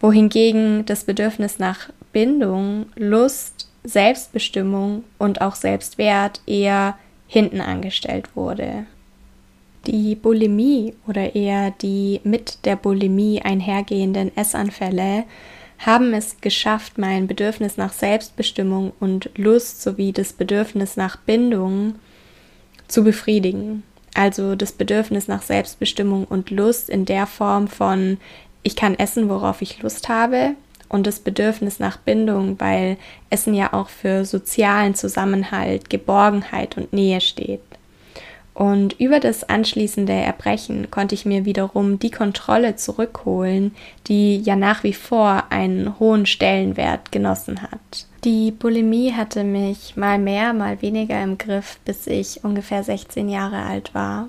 Wohingegen 0.01 0.85
das 0.87 1.05
Bedürfnis 1.05 1.59
nach 1.59 1.89
Bindung, 2.13 2.87
Lust, 2.97 3.69
Selbstbestimmung 3.85 5.05
und 5.19 5.41
auch 5.41 5.55
Selbstwert 5.55 6.41
eher 6.47 6.97
hinten 7.29 7.61
angestellt 7.61 8.35
wurde. 8.35 8.87
Die 9.87 10.17
Bulimie 10.17 10.95
oder 11.07 11.35
eher 11.35 11.71
die 11.71 12.21
mit 12.25 12.65
der 12.65 12.77
Bulimie 12.77 13.41
einhergehenden 13.43 14.37
Essanfälle 14.37 15.25
haben 15.79 16.15
es 16.15 16.41
geschafft, 16.41 16.99
mein 16.99 17.27
Bedürfnis 17.27 17.77
nach 17.77 17.93
Selbstbestimmung 17.93 18.93
und 18.99 19.31
Lust 19.37 19.83
sowie 19.83 20.13
das 20.13 20.33
Bedürfnis 20.33 20.97
nach 20.97 21.17
Bindung 21.17 21.97
zu 22.89 23.05
befriedigen. 23.05 23.83
Also 24.15 24.55
das 24.55 24.73
Bedürfnis 24.73 25.29
nach 25.29 25.43
Selbstbestimmung 25.43 26.25
und 26.25 26.51
Lust 26.51 26.89
in 26.89 27.05
der 27.05 27.27
Form 27.27 27.69
von 27.69 28.19
ich 28.63 28.75
kann 28.75 28.99
essen, 28.99 29.29
worauf 29.29 29.63
ich 29.63 29.83
Lust 29.83 30.09
habe 30.09 30.55
und 30.89 31.07
das 31.07 31.21
Bedürfnis 31.21 31.79
nach 31.79 31.99
Bindung, 31.99 32.59
weil 32.59 32.97
Essen 33.31 33.55
ja 33.55 33.73
auch 33.73 33.89
für 33.89 34.25
sozialen 34.25 34.95
Zusammenhalt, 34.95 35.91
Geborgenheit 35.91 36.77
und 36.77 36.93
Nähe 36.93 37.21
steht. 37.21 37.61
Und 38.57 38.99
über 38.99 39.21
das 39.21 39.45
anschließende 39.45 40.15
Erbrechen 40.15 40.91
konnte 40.91 41.15
ich 41.15 41.27
mir 41.27 41.45
wiederum 41.45 41.99
die 41.99 42.11
Kontrolle 42.11 42.75
zurückholen, 42.75 43.75
die 44.07 44.39
ja 44.39 44.57
nach 44.57 44.83
wie 44.83 44.95
vor 44.95 45.45
einen 45.51 45.99
hohen 46.01 46.25
Stellenwert 46.25 47.13
genossen 47.13 47.61
hat. 47.61 48.07
Die 48.25 48.53
Bulimie 48.53 49.13
hatte 49.13 49.45
mich 49.45 49.95
mal 49.99 50.19
mehr, 50.19 50.55
mal 50.55 50.81
weniger 50.81 51.23
im 51.23 51.37
Griff, 51.37 51.79
bis 51.85 52.07
ich 52.07 52.45
ungefähr 52.45 52.83
16 52.83 53.29
Jahre 53.29 53.59
alt 53.59 53.95
war. 53.95 54.29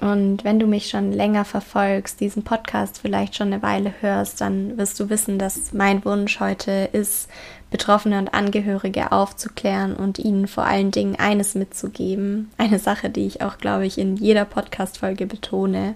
Und 0.00 0.42
wenn 0.42 0.58
du 0.58 0.66
mich 0.66 0.88
schon 0.88 1.12
länger 1.12 1.44
verfolgst, 1.44 2.20
diesen 2.20 2.42
Podcast 2.42 2.98
vielleicht 3.00 3.36
schon 3.36 3.52
eine 3.52 3.62
Weile 3.62 3.92
hörst, 4.00 4.40
dann 4.40 4.76
wirst 4.76 4.98
du 4.98 5.10
wissen, 5.10 5.38
dass 5.38 5.72
mein 5.72 6.04
Wunsch 6.04 6.40
heute 6.40 6.88
ist, 6.92 7.28
Betroffene 7.70 8.18
und 8.18 8.34
Angehörige 8.34 9.12
aufzuklären 9.12 9.94
und 9.94 10.18
ihnen 10.18 10.48
vor 10.48 10.64
allen 10.64 10.90
Dingen 10.90 11.16
eines 11.16 11.54
mitzugeben. 11.54 12.50
Eine 12.58 12.78
Sache, 12.78 13.10
die 13.10 13.26
ich 13.26 13.42
auch, 13.42 13.58
glaube 13.58 13.86
ich, 13.86 13.96
in 13.96 14.16
jeder 14.16 14.44
Podcast-Folge 14.44 15.26
betone, 15.26 15.94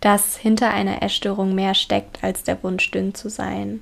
dass 0.00 0.36
hinter 0.36 0.70
einer 0.70 1.02
Essstörung 1.02 1.54
mehr 1.54 1.74
steckt 1.74 2.24
als 2.24 2.42
der 2.42 2.62
Wunsch, 2.62 2.90
dünn 2.90 3.14
zu 3.14 3.28
sein. 3.28 3.80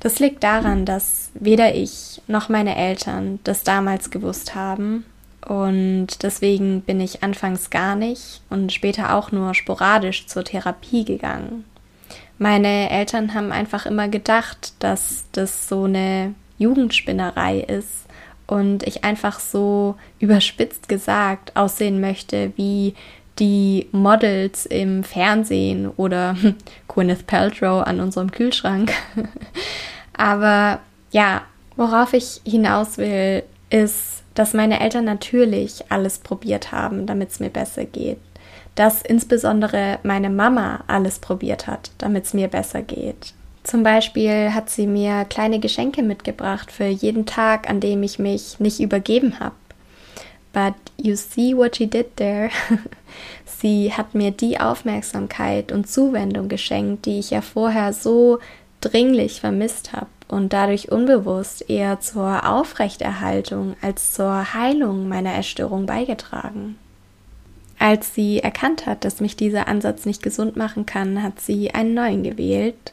Das 0.00 0.18
liegt 0.20 0.42
daran, 0.42 0.84
dass 0.84 1.30
weder 1.34 1.74
ich 1.74 2.22
noch 2.26 2.48
meine 2.48 2.76
Eltern 2.76 3.38
das 3.44 3.62
damals 3.62 4.10
gewusst 4.10 4.54
haben 4.54 5.04
und 5.48 6.22
deswegen 6.22 6.82
bin 6.82 7.00
ich 7.00 7.22
anfangs 7.22 7.70
gar 7.70 7.96
nicht 7.96 8.42
und 8.50 8.70
später 8.72 9.14
auch 9.14 9.32
nur 9.32 9.54
sporadisch 9.54 10.26
zur 10.26 10.44
Therapie 10.44 11.04
gegangen. 11.04 11.64
Meine 12.38 12.90
Eltern 12.90 13.34
haben 13.34 13.50
einfach 13.50 13.86
immer 13.86 14.08
gedacht, 14.08 14.74
dass 14.78 15.24
das 15.32 15.68
so 15.68 15.84
eine 15.84 16.34
Jugendspinnerei 16.58 17.60
ist 17.60 18.06
und 18.46 18.82
ich 18.84 19.04
einfach 19.04 19.40
so 19.40 19.96
überspitzt 20.20 20.88
gesagt 20.88 21.56
aussehen 21.56 22.00
möchte 22.00 22.52
wie 22.56 22.94
die 23.38 23.86
Models 23.92 24.66
im 24.66 25.02
Fernsehen 25.02 25.88
oder 25.96 26.36
Gwyneth 26.88 27.26
Paltrow 27.26 27.86
an 27.86 28.00
unserem 28.00 28.30
Kühlschrank. 28.30 28.92
Aber 30.12 30.80
ja, 31.10 31.42
worauf 31.76 32.12
ich 32.12 32.40
hinaus 32.44 32.98
will, 32.98 33.44
ist, 33.70 34.22
dass 34.38 34.54
meine 34.54 34.78
Eltern 34.78 35.04
natürlich 35.04 35.84
alles 35.88 36.18
probiert 36.18 36.70
haben, 36.70 37.06
damit 37.06 37.30
es 37.30 37.40
mir 37.40 37.50
besser 37.50 37.84
geht. 37.84 38.18
Dass 38.76 39.02
insbesondere 39.02 39.98
meine 40.04 40.30
Mama 40.30 40.84
alles 40.86 41.18
probiert 41.18 41.66
hat, 41.66 41.90
damit 41.98 42.26
es 42.26 42.34
mir 42.34 42.46
besser 42.46 42.82
geht. 42.82 43.34
Zum 43.64 43.82
Beispiel 43.82 44.54
hat 44.54 44.70
sie 44.70 44.86
mir 44.86 45.24
kleine 45.24 45.58
Geschenke 45.58 46.04
mitgebracht 46.04 46.70
für 46.70 46.86
jeden 46.86 47.26
Tag, 47.26 47.68
an 47.68 47.80
dem 47.80 48.04
ich 48.04 48.20
mich 48.20 48.60
nicht 48.60 48.78
übergeben 48.78 49.40
habe. 49.40 49.56
But 50.52 50.74
you 50.96 51.16
see 51.16 51.56
what 51.56 51.74
she 51.74 51.88
did 51.88 52.16
there. 52.16 52.50
sie 53.44 53.92
hat 53.92 54.14
mir 54.14 54.30
die 54.30 54.60
Aufmerksamkeit 54.60 55.72
und 55.72 55.90
Zuwendung 55.90 56.48
geschenkt, 56.48 57.06
die 57.06 57.18
ich 57.18 57.30
ja 57.30 57.40
vorher 57.40 57.92
so 57.92 58.38
dringlich 58.80 59.40
vermisst 59.40 59.92
habe 59.92 60.06
und 60.28 60.52
dadurch 60.52 60.92
unbewusst 60.92 61.68
eher 61.68 62.00
zur 62.00 62.48
Aufrechterhaltung 62.48 63.74
als 63.80 64.12
zur 64.12 64.54
Heilung 64.54 65.08
meiner 65.08 65.32
Erstörung 65.32 65.86
beigetragen. 65.86 66.76
Als 67.78 68.14
sie 68.14 68.40
erkannt 68.40 68.86
hat, 68.86 69.04
dass 69.04 69.20
mich 69.20 69.36
dieser 69.36 69.68
Ansatz 69.68 70.04
nicht 70.04 70.22
gesund 70.22 70.56
machen 70.56 70.84
kann, 70.84 71.22
hat 71.22 71.40
sie 71.40 71.72
einen 71.72 71.94
neuen 71.94 72.22
gewählt. 72.22 72.92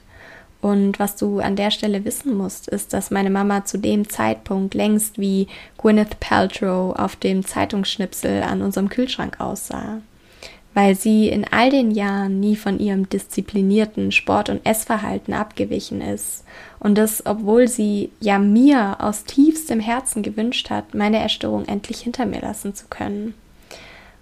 Und 0.62 1.00
was 1.00 1.16
du 1.16 1.40
an 1.40 1.56
der 1.56 1.72
Stelle 1.72 2.06
wissen 2.06 2.36
musst, 2.36 2.68
ist, 2.68 2.94
dass 2.94 3.12
meine 3.12 3.30
Mama 3.30 3.66
zu 3.66 3.78
dem 3.78 4.10
Zeitpunkt 4.10 4.74
längst 4.74 5.20
wie 5.20 5.48
Gwyneth 5.78 6.20
Paltrow 6.20 6.96
auf 6.96 7.16
dem 7.16 7.46
Zeitungsschnipsel 7.46 8.44
an 8.44 8.62
unserem 8.62 8.90
Kühlschrank 8.90 9.40
aussah. 9.40 10.02
Weil 10.76 10.96
sie 10.96 11.30
in 11.30 11.46
all 11.52 11.72
den 11.72 11.90
Jahren 11.90 12.40
nie 12.40 12.56
von 12.56 12.80
ihrem 12.80 13.10
disziplinierten 13.10 14.12
Sport- 14.12 14.50
und 14.50 14.64
Essverhalten 14.64 15.34
abgewichen 15.34 16.02
ist. 16.02 16.44
Und 16.80 17.00
das, 17.00 17.26
obwohl 17.26 17.68
sie 17.68 18.12
ja 18.20 18.38
mir 18.38 18.98
aus 19.00 19.24
tiefstem 19.24 19.80
Herzen 19.80 20.22
gewünscht 20.22 20.70
hat, 20.70 20.94
meine 20.94 21.18
Erstörung 21.18 21.66
endlich 21.66 22.02
hinter 22.02 22.28
mir 22.28 22.42
lassen 22.42 22.76
zu 22.76 22.86
können. 22.90 23.34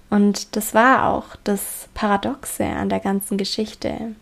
Und 0.10 0.56
das 0.56 0.74
war 0.74 1.10
auch 1.10 1.36
das 1.44 1.90
Paradoxe 1.96 2.64
an 2.64 2.88
der 2.88 3.00
ganzen 3.02 3.38
Geschichte. 3.38 4.14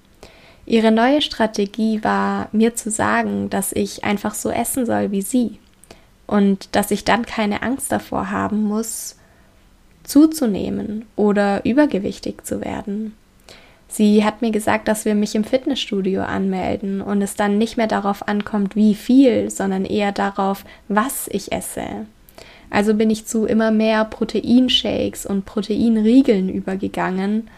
Ihre 0.66 0.92
neue 0.92 1.22
Strategie 1.22 2.02
war, 2.02 2.48
mir 2.54 2.76
zu 2.76 2.90
sagen, 2.90 3.50
dass 3.50 3.74
ich 3.74 4.04
einfach 4.06 4.36
so 4.36 4.50
essen 4.50 4.86
soll 4.86 5.12
wie 5.12 5.22
sie 5.22 5.60
und 6.28 6.76
dass 6.78 6.92
ich 6.92 7.04
dann 7.04 7.26
keine 7.26 7.62
Angst 7.62 7.92
davor 7.92 8.32
haben 8.32 8.64
muss, 8.64 9.18
zuzunehmen 10.04 11.06
oder 11.16 11.66
übergewichtig 11.66 12.46
zu 12.46 12.62
werden. 12.62 13.14
Sie 13.88 14.24
hat 14.24 14.42
mir 14.42 14.52
gesagt, 14.52 14.88
dass 14.88 15.04
wir 15.04 15.16
mich 15.16 15.36
im 15.36 15.44
Fitnessstudio 15.44 16.22
anmelden 16.22 17.02
und 17.02 17.22
es 17.22 17.36
dann 17.36 17.58
nicht 17.58 17.76
mehr 17.76 17.88
darauf 17.88 18.26
ankommt, 18.28 18.76
wie 18.76 18.96
viel, 18.96 19.50
sondern 19.50 19.84
eher 19.84 20.14
darauf, 20.14 20.64
was 20.88 21.28
ich 21.30 21.52
esse. 21.52 22.06
Also 22.70 22.94
bin 22.94 23.10
ich 23.10 23.26
zu 23.26 23.46
immer 23.46 23.70
mehr 23.70 24.06
Proteinshakes 24.06 25.26
und 25.26 25.46
Proteinriegeln 25.46 26.48
übergegangen 26.48 27.50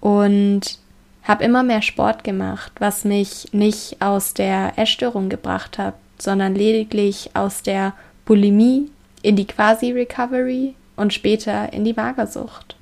und 0.00 0.78
habe 1.24 1.44
immer 1.44 1.62
mehr 1.62 1.80
Sport 1.80 2.22
gemacht, 2.22 2.72
was 2.78 3.04
mich 3.04 3.48
nicht 3.52 4.00
aus 4.00 4.34
der 4.34 4.74
Essstörung 4.76 5.30
gebracht 5.30 5.78
hat, 5.78 5.94
sondern 6.18 6.54
lediglich 6.54 7.30
aus 7.32 7.62
der 7.62 7.94
Bulimie 8.26 8.90
in 9.22 9.36
die 9.36 9.46
Quasi-Recovery 9.46 10.74
und 10.98 11.14
später 11.14 11.72
in 11.72 11.84
die 11.84 11.94
Magersucht. 11.94 12.76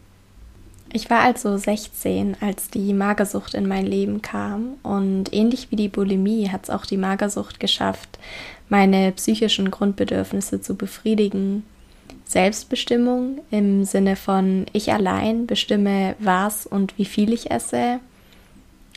Ich 0.93 1.11
war 1.11 1.21
also 1.21 1.57
16, 1.57 2.37
als 2.41 2.71
die 2.71 2.95
Magersucht 2.95 3.55
in 3.55 3.69
mein 3.69 3.87
Leben 3.87 4.23
kam 4.23 4.75
und 4.83 5.33
ähnlich 5.33 5.71
wie 5.71 5.77
die 5.77 5.89
Bulimie 5.89 6.49
hat 6.49 6.65
es 6.65 6.71
auch 6.71 6.87
die 6.87 6.97
Magersucht 6.97 7.61
geschafft, 7.61 8.19
meine 8.69 9.13
psychischen 9.13 9.71
Grundbedürfnisse 9.71 10.61
zu 10.61 10.75
befriedigen 10.75 11.65
Selbstbestimmung 12.25 13.41
im 13.51 13.85
Sinne 13.85 14.17
von 14.17 14.67
ich 14.73 14.93
allein 14.93 15.47
bestimme, 15.47 16.17
was 16.19 16.67
und 16.67 16.97
wie 16.99 17.05
viel 17.05 17.33
ich 17.33 17.51
esse, 17.51 18.01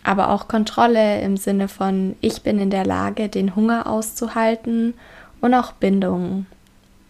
aber 0.04 0.30
auch 0.32 0.48
Kontrolle 0.48 1.22
im 1.22 1.38
Sinne 1.38 1.68
von 1.68 2.16
ich 2.22 2.42
bin 2.42 2.60
in 2.60 2.70
der 2.70 2.86
Lage, 2.86 3.30
den 3.30 3.56
Hunger 3.56 3.88
auszuhalten 3.88 4.94
und 5.42 5.54
auch 5.54 5.74
Bindung, 5.74 6.46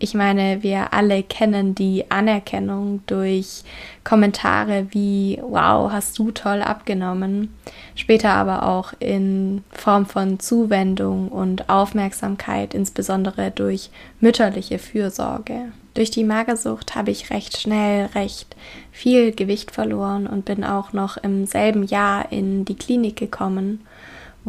ich 0.02 0.14
meine, 0.14 0.64
wir 0.64 0.94
alle 0.94 1.24
kennen 1.24 1.76
die 1.76 2.10
Anerkennung 2.10 3.02
durch 3.06 3.64
Kommentare 4.06 4.88
wie 4.92 5.38
Wow, 5.42 5.92
hast 5.92 6.18
du 6.18 6.32
toll 6.32 6.62
abgenommen. 6.62 7.54
Später 7.96 8.32
aber 8.32 8.66
auch 8.66 8.94
in 9.00 9.62
Form 9.72 10.06
von 10.06 10.40
Zuwendung 10.40 11.28
und 11.28 11.70
Aufmerksamkeit, 11.70 12.74
insbesondere 12.74 13.52
durch 13.52 13.90
mütterliche 14.22 14.80
Fürsorge. 14.80 15.74
Durch 15.96 16.12
die 16.12 16.24
Magersucht 16.24 16.96
habe 16.96 17.12
ich 17.12 17.30
recht 17.30 17.60
schnell 17.60 18.06
recht 18.16 18.56
viel 18.94 19.34
Gewicht 19.34 19.70
verloren 19.70 20.28
und 20.28 20.46
bin 20.46 20.64
auch 20.64 20.94
noch 20.94 21.18
im 21.18 21.46
selben 21.46 21.84
Jahr 21.84 22.32
in 22.32 22.64
die 22.64 22.76
Klinik 22.76 23.18
gekommen 23.18 23.82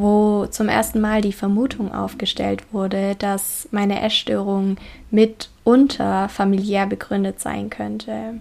wo 0.00 0.46
zum 0.46 0.68
ersten 0.68 1.00
Mal 1.00 1.20
die 1.20 1.32
Vermutung 1.32 1.92
aufgestellt 1.92 2.72
wurde, 2.72 3.14
dass 3.16 3.68
meine 3.70 4.00
Essstörung 4.02 4.76
mitunter 5.10 6.28
familiär 6.28 6.86
begründet 6.86 7.40
sein 7.40 7.70
könnte. 7.70 8.40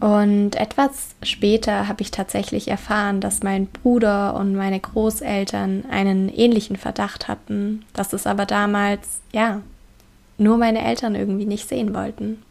Und 0.00 0.56
etwas 0.56 1.14
später 1.22 1.86
habe 1.86 2.02
ich 2.02 2.10
tatsächlich 2.10 2.66
erfahren, 2.66 3.20
dass 3.20 3.44
mein 3.44 3.66
Bruder 3.66 4.34
und 4.34 4.56
meine 4.56 4.80
Großeltern 4.80 5.84
einen 5.88 6.28
ähnlichen 6.28 6.76
Verdacht 6.76 7.28
hatten, 7.28 7.84
dass 7.92 8.12
es 8.12 8.26
aber 8.26 8.44
damals, 8.44 9.20
ja, 9.32 9.60
nur 10.38 10.58
meine 10.58 10.84
Eltern 10.84 11.14
irgendwie 11.14 11.44
nicht 11.44 11.68
sehen 11.68 11.94
wollten. 11.94 12.42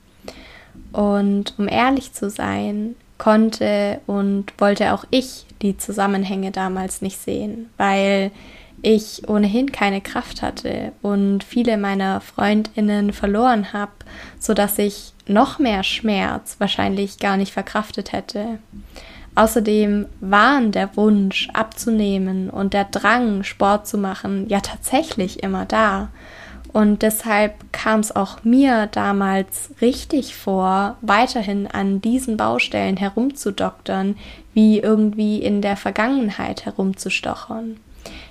Und 0.94 1.56
um 1.58 1.68
ehrlich 1.68 2.14
zu 2.14 2.30
sein, 2.30 2.96
konnte 3.22 4.02
und 4.08 4.52
wollte 4.58 4.94
auch 4.94 5.06
ich 5.12 5.46
die 5.62 5.78
Zusammenhänge 5.78 6.50
damals 6.50 7.04
nicht 7.04 7.22
sehen, 7.22 7.70
weil 7.78 8.32
ich 8.82 9.30
ohnehin 9.30 9.72
keine 9.72 10.02
Kraft 10.02 10.42
hatte 10.42 10.92
und 11.04 11.44
viele 11.44 11.78
meiner 11.78 12.20
Freundinnen 12.20 13.14
verloren 13.14 13.74
habe, 13.74 13.92
so 14.40 14.56
dass 14.56 14.80
ich 14.80 15.14
noch 15.28 15.60
mehr 15.60 15.84
Schmerz 15.84 16.56
wahrscheinlich 16.58 17.20
gar 17.20 17.38
nicht 17.38 17.54
verkraftet 17.54 18.12
hätte. 18.12 18.58
Außerdem 19.36 20.08
waren 20.20 20.72
der 20.72 20.98
Wunsch 20.98 21.48
abzunehmen 21.54 22.50
und 22.50 22.74
der 22.74 22.86
Drang, 22.86 23.44
Sport 23.44 23.88
zu 23.88 24.00
machen, 24.00 24.50
ja 24.50 24.62
tatsächlich 24.62 25.44
immer 25.44 25.66
da. 25.66 26.10
Und 26.74 27.02
deshalb 27.02 27.74
kam 27.74 28.00
es 28.00 28.16
auch 28.16 28.44
mir 28.44 28.88
damals 28.88 29.72
richtig 29.82 30.36
vor, 30.36 30.96
weiterhin 31.02 31.68
an 31.68 32.00
diesen 32.02 32.38
Baustellen 32.38 32.96
herumzudoktern, 32.96 34.16
wie 34.54 34.80
irgendwie 34.80 35.40
in 35.40 35.62
der 35.62 35.76
Vergangenheit 35.76 36.66
herumzustochern. 36.66 37.78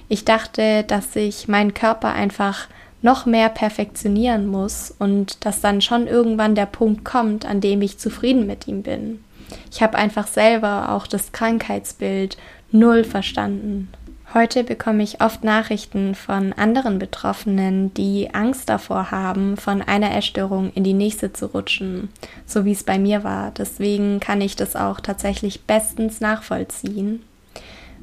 Ich 0.09 0.25
dachte, 0.25 0.85
dass 0.85 1.15
ich 1.17 1.49
meinen 1.49 1.75
Körper 1.75 2.13
einfach 2.13 2.69
noch 3.03 3.27
mehr 3.27 3.49
perfektionieren 3.49 4.47
muss 4.47 4.95
und 4.99 5.45
dass 5.45 5.61
dann 5.61 5.81
schon 5.81 6.07
irgendwann 6.07 6.55
der 6.55 6.67
Punkt 6.67 7.05
kommt, 7.05 7.47
an 7.47 7.61
dem 7.61 7.83
ich 7.83 7.99
zufrieden 7.99 8.47
mit 8.47 8.67
ihm 8.67 8.83
bin. 8.83 9.25
Ich 9.71 9.83
habe 9.83 9.97
einfach 9.97 10.27
selber 10.27 10.91
auch 10.91 11.07
das 11.07 11.33
Krankheitsbild 11.33 12.37
null 12.73 13.05
verstanden. 13.05 13.89
Heute 14.33 14.63
bekomme 14.63 15.03
ich 15.03 15.21
oft 15.21 15.43
Nachrichten 15.43 16.15
von 16.15 16.53
anderen 16.53 17.01
Betroffenen, 17.01 17.93
die 17.95 18.33
Angst 18.33 18.69
davor 18.69 19.11
haben, 19.11 19.57
von 19.57 19.83
einer 19.83 20.17
Essstörung 20.17 20.71
in 20.73 20.85
die 20.85 20.93
nächste 20.93 21.33
zu 21.33 21.47
rutschen, 21.47 22.11
so 22.47 22.65
wie 22.65 22.71
es 22.71 22.85
bei 22.85 22.97
mir 22.97 23.25
war. 23.25 23.51
Deswegen 23.51 24.21
kann 24.21 24.41
ich 24.41 24.55
das 24.55 24.77
auch 24.77 25.01
tatsächlich 25.01 25.63
bestens 25.63 26.21
nachvollziehen. 26.21 27.25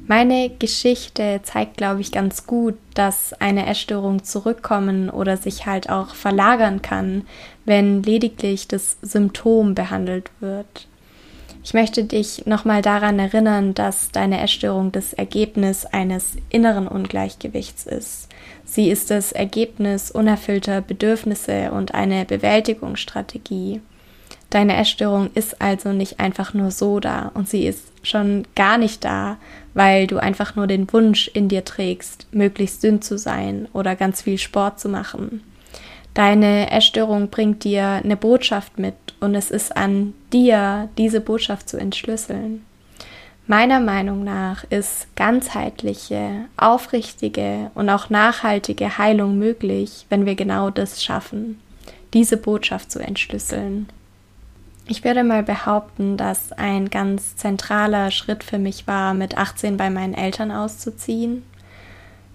Meine 0.06 0.50
Geschichte 0.50 1.40
zeigt, 1.44 1.78
glaube 1.78 2.02
ich, 2.02 2.12
ganz 2.12 2.46
gut, 2.46 2.74
dass 2.92 3.32
eine 3.40 3.64
Essstörung 3.66 4.22
zurückkommen 4.22 5.08
oder 5.08 5.38
sich 5.38 5.64
halt 5.64 5.88
auch 5.88 6.14
verlagern 6.14 6.82
kann, 6.82 7.26
wenn 7.64 8.02
lediglich 8.02 8.68
das 8.68 8.98
Symptom 9.00 9.74
behandelt 9.74 10.30
wird. 10.40 10.88
Ich 11.68 11.74
möchte 11.74 12.02
dich 12.02 12.46
nochmal 12.46 12.80
daran 12.80 13.18
erinnern, 13.18 13.74
dass 13.74 14.10
deine 14.10 14.40
Essstörung 14.40 14.90
das 14.90 15.12
Ergebnis 15.12 15.84
eines 15.84 16.38
inneren 16.48 16.88
Ungleichgewichts 16.88 17.84
ist. 17.84 18.30
Sie 18.64 18.88
ist 18.88 19.10
das 19.10 19.32
Ergebnis 19.32 20.10
unerfüllter 20.10 20.80
Bedürfnisse 20.80 21.70
und 21.70 21.92
eine 21.92 22.24
Bewältigungsstrategie. 22.24 23.82
Deine 24.48 24.78
Essstörung 24.78 25.28
ist 25.34 25.60
also 25.60 25.92
nicht 25.92 26.20
einfach 26.20 26.54
nur 26.54 26.70
so 26.70 27.00
da 27.00 27.32
und 27.34 27.50
sie 27.50 27.66
ist 27.66 27.92
schon 28.02 28.46
gar 28.54 28.78
nicht 28.78 29.04
da, 29.04 29.36
weil 29.74 30.06
du 30.06 30.16
einfach 30.16 30.56
nur 30.56 30.68
den 30.68 30.90
Wunsch 30.90 31.28
in 31.34 31.50
dir 31.50 31.66
trägst, 31.66 32.28
möglichst 32.32 32.82
dünn 32.82 33.02
zu 33.02 33.18
sein 33.18 33.68
oder 33.74 33.94
ganz 33.94 34.22
viel 34.22 34.38
Sport 34.38 34.80
zu 34.80 34.88
machen. 34.88 35.42
Deine 36.14 36.70
Essstörung 36.70 37.28
bringt 37.28 37.62
dir 37.64 37.84
eine 38.02 38.16
Botschaft 38.16 38.78
mit 38.78 38.94
und 39.20 39.34
es 39.34 39.50
ist 39.50 39.76
an 39.76 40.14
dir, 40.32 40.88
diese 40.98 41.20
Botschaft 41.20 41.68
zu 41.68 41.76
entschlüsseln. 41.76 42.64
Meiner 43.46 43.80
Meinung 43.80 44.24
nach 44.24 44.64
ist 44.64 45.06
ganzheitliche, 45.16 46.44
aufrichtige 46.56 47.70
und 47.74 47.88
auch 47.88 48.10
nachhaltige 48.10 48.98
Heilung 48.98 49.38
möglich, 49.38 50.06
wenn 50.10 50.26
wir 50.26 50.34
genau 50.34 50.68
das 50.70 51.02
schaffen, 51.02 51.58
diese 52.12 52.36
Botschaft 52.36 52.92
zu 52.92 52.98
entschlüsseln. 52.98 53.88
Ich 54.86 55.04
würde 55.04 55.24
mal 55.24 55.42
behaupten, 55.42 56.16
dass 56.16 56.52
ein 56.52 56.90
ganz 56.90 57.36
zentraler 57.36 58.10
Schritt 58.10 58.44
für 58.44 58.58
mich 58.58 58.86
war, 58.86 59.14
mit 59.14 59.36
18 59.36 59.76
bei 59.76 59.90
meinen 59.90 60.14
Eltern 60.14 60.50
auszuziehen 60.50 61.42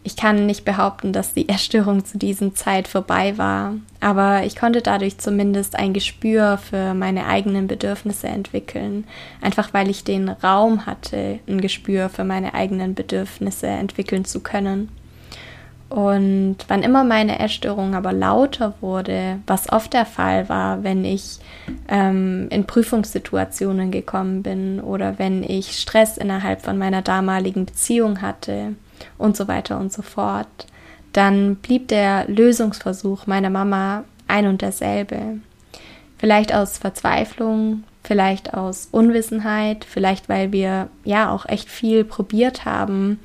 ich 0.03 0.17
kann 0.17 0.45
nicht 0.45 0.65
behaupten, 0.65 1.13
dass 1.13 1.33
die 1.33 1.47
Erstörung 1.47 2.03
zu 2.03 2.17
diesem 2.17 2.55
Zeit 2.55 2.87
vorbei 2.89 3.37
war, 3.37 3.75
aber 4.01 4.43
ich 4.43 4.57
konnte 4.57 4.81
dadurch 4.81 5.17
zumindest 5.17 5.77
ein 5.77 5.93
Gespür 5.93 6.57
für 6.57 6.93
meine 6.93 7.25
eigenen 7.25 7.67
Bedürfnisse 7.67 8.27
entwickeln, 8.27 9.05
einfach 9.41 9.73
weil 9.73 9.89
ich 9.89 10.03
den 10.03 10.27
Raum 10.27 10.85
hatte, 10.85 11.39
ein 11.47 11.61
Gespür 11.61 12.09
für 12.09 12.25
meine 12.25 12.53
eigenen 12.53 12.95
Bedürfnisse 12.95 13.67
entwickeln 13.67 14.25
zu 14.25 14.41
können. 14.41 14.89
Und 15.87 16.57
wann 16.67 16.81
immer 16.81 17.03
meine 17.03 17.39
Essstörung 17.39 17.93
aber 17.93 18.13
lauter 18.13 18.73
wurde, 18.81 19.39
was 19.45 19.71
oft 19.71 19.93
der 19.93 20.07
Fall 20.07 20.49
war, 20.49 20.83
wenn 20.83 21.05
ich 21.05 21.37
ähm, 21.87 22.47
in 22.49 22.65
Prüfungssituationen 22.65 23.91
gekommen 23.91 24.41
bin 24.41 24.79
oder 24.79 25.19
wenn 25.19 25.43
ich 25.43 25.79
Stress 25.79 26.17
innerhalb 26.17 26.63
von 26.63 26.79
meiner 26.79 27.03
damaligen 27.03 27.67
Beziehung 27.67 28.23
hatte 28.23 28.73
und 29.17 29.37
so 29.37 29.47
weiter 29.47 29.79
und 29.79 29.91
so 29.91 30.01
fort, 30.01 30.67
dann 31.13 31.55
blieb 31.57 31.87
der 31.87 32.25
Lösungsversuch 32.27 33.27
meiner 33.27 33.49
Mama 33.49 34.03
ein 34.27 34.47
und 34.47 34.61
derselbe. 34.61 35.39
Vielleicht 36.17 36.53
aus 36.53 36.77
Verzweiflung, 36.77 37.83
vielleicht 38.03 38.53
aus 38.53 38.87
Unwissenheit, 38.91 39.85
vielleicht 39.85 40.29
weil 40.29 40.51
wir 40.51 40.89
ja 41.03 41.31
auch 41.31 41.45
echt 41.45 41.69
viel 41.69 42.03
probiert 42.03 42.65
haben, 42.65 43.19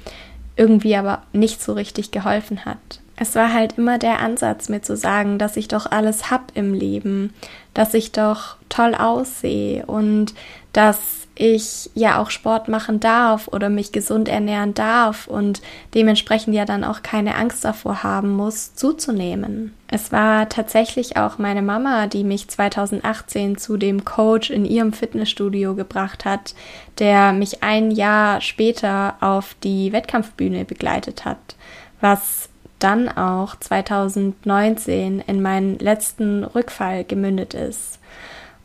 irgendwie 0.57 0.97
aber 0.97 1.23
nicht 1.33 1.63
so 1.63 1.73
richtig 1.73 2.11
geholfen 2.11 2.65
hat. 2.65 3.01
Es 3.17 3.35
war 3.35 3.53
halt 3.53 3.79
immer 3.79 3.99
der 3.99 4.21
Ansatz, 4.21 4.69
mir 4.69 4.81
zu 4.83 4.97
sagen, 4.97 5.39
dass 5.39 5.57
ich 5.57 5.67
doch 5.69 5.91
alles 5.91 6.31
hab 6.31 6.53
im 6.55 6.73
Leben, 6.73 7.33
dass 7.75 7.95
ich 7.95 8.13
doch 8.13 8.57
toll 8.69 8.95
aussehe 8.95 9.87
und 9.87 10.35
dass 10.73 11.27
ich 11.39 11.91
ja 11.95 12.21
auch 12.21 12.31
Sport 12.31 12.69
machen 12.69 12.99
darf 12.99 13.47
oder 13.49 13.69
mich 13.69 13.93
gesund 13.93 14.29
ernähren 14.29 14.75
darf 14.75 15.29
und 15.29 15.63
dementsprechend 15.95 16.55
ja 16.55 16.65
dann 16.65 16.83
auch 16.83 17.03
keine 17.03 17.37
Angst 17.37 17.65
davor 17.65 18.03
haben 18.03 18.31
muss, 18.31 18.75
zuzunehmen. 18.75 19.73
Es 19.87 20.11
war 20.11 20.49
tatsächlich 20.49 21.17
auch 21.17 21.39
meine 21.39 21.63
Mama, 21.63 22.09
die 22.09 22.25
mich 22.25 22.49
2018 22.49 23.57
zu 23.57 23.77
dem 23.77 24.05
Coach 24.05 24.51
in 24.51 24.65
ihrem 24.65 24.93
Fitnessstudio 24.93 25.75
gebracht 25.75 26.25
hat, 26.25 26.55
der 26.99 27.33
mich 27.33 27.63
ein 27.63 27.93
Jahr 27.93 28.41
später 28.41 29.15
auf 29.21 29.55
die 29.63 29.93
Wettkampfbühne 29.93 30.65
begleitet 30.65 31.25
hat, 31.25 31.55
was 32.01 32.49
dann 32.81 33.09
auch 33.09 33.55
2019 33.57 35.21
in 35.27 35.43
meinen 35.43 35.79
letzten 35.79 36.43
Rückfall 36.45 37.05
gemündet 37.05 37.55
ist. 37.55 37.99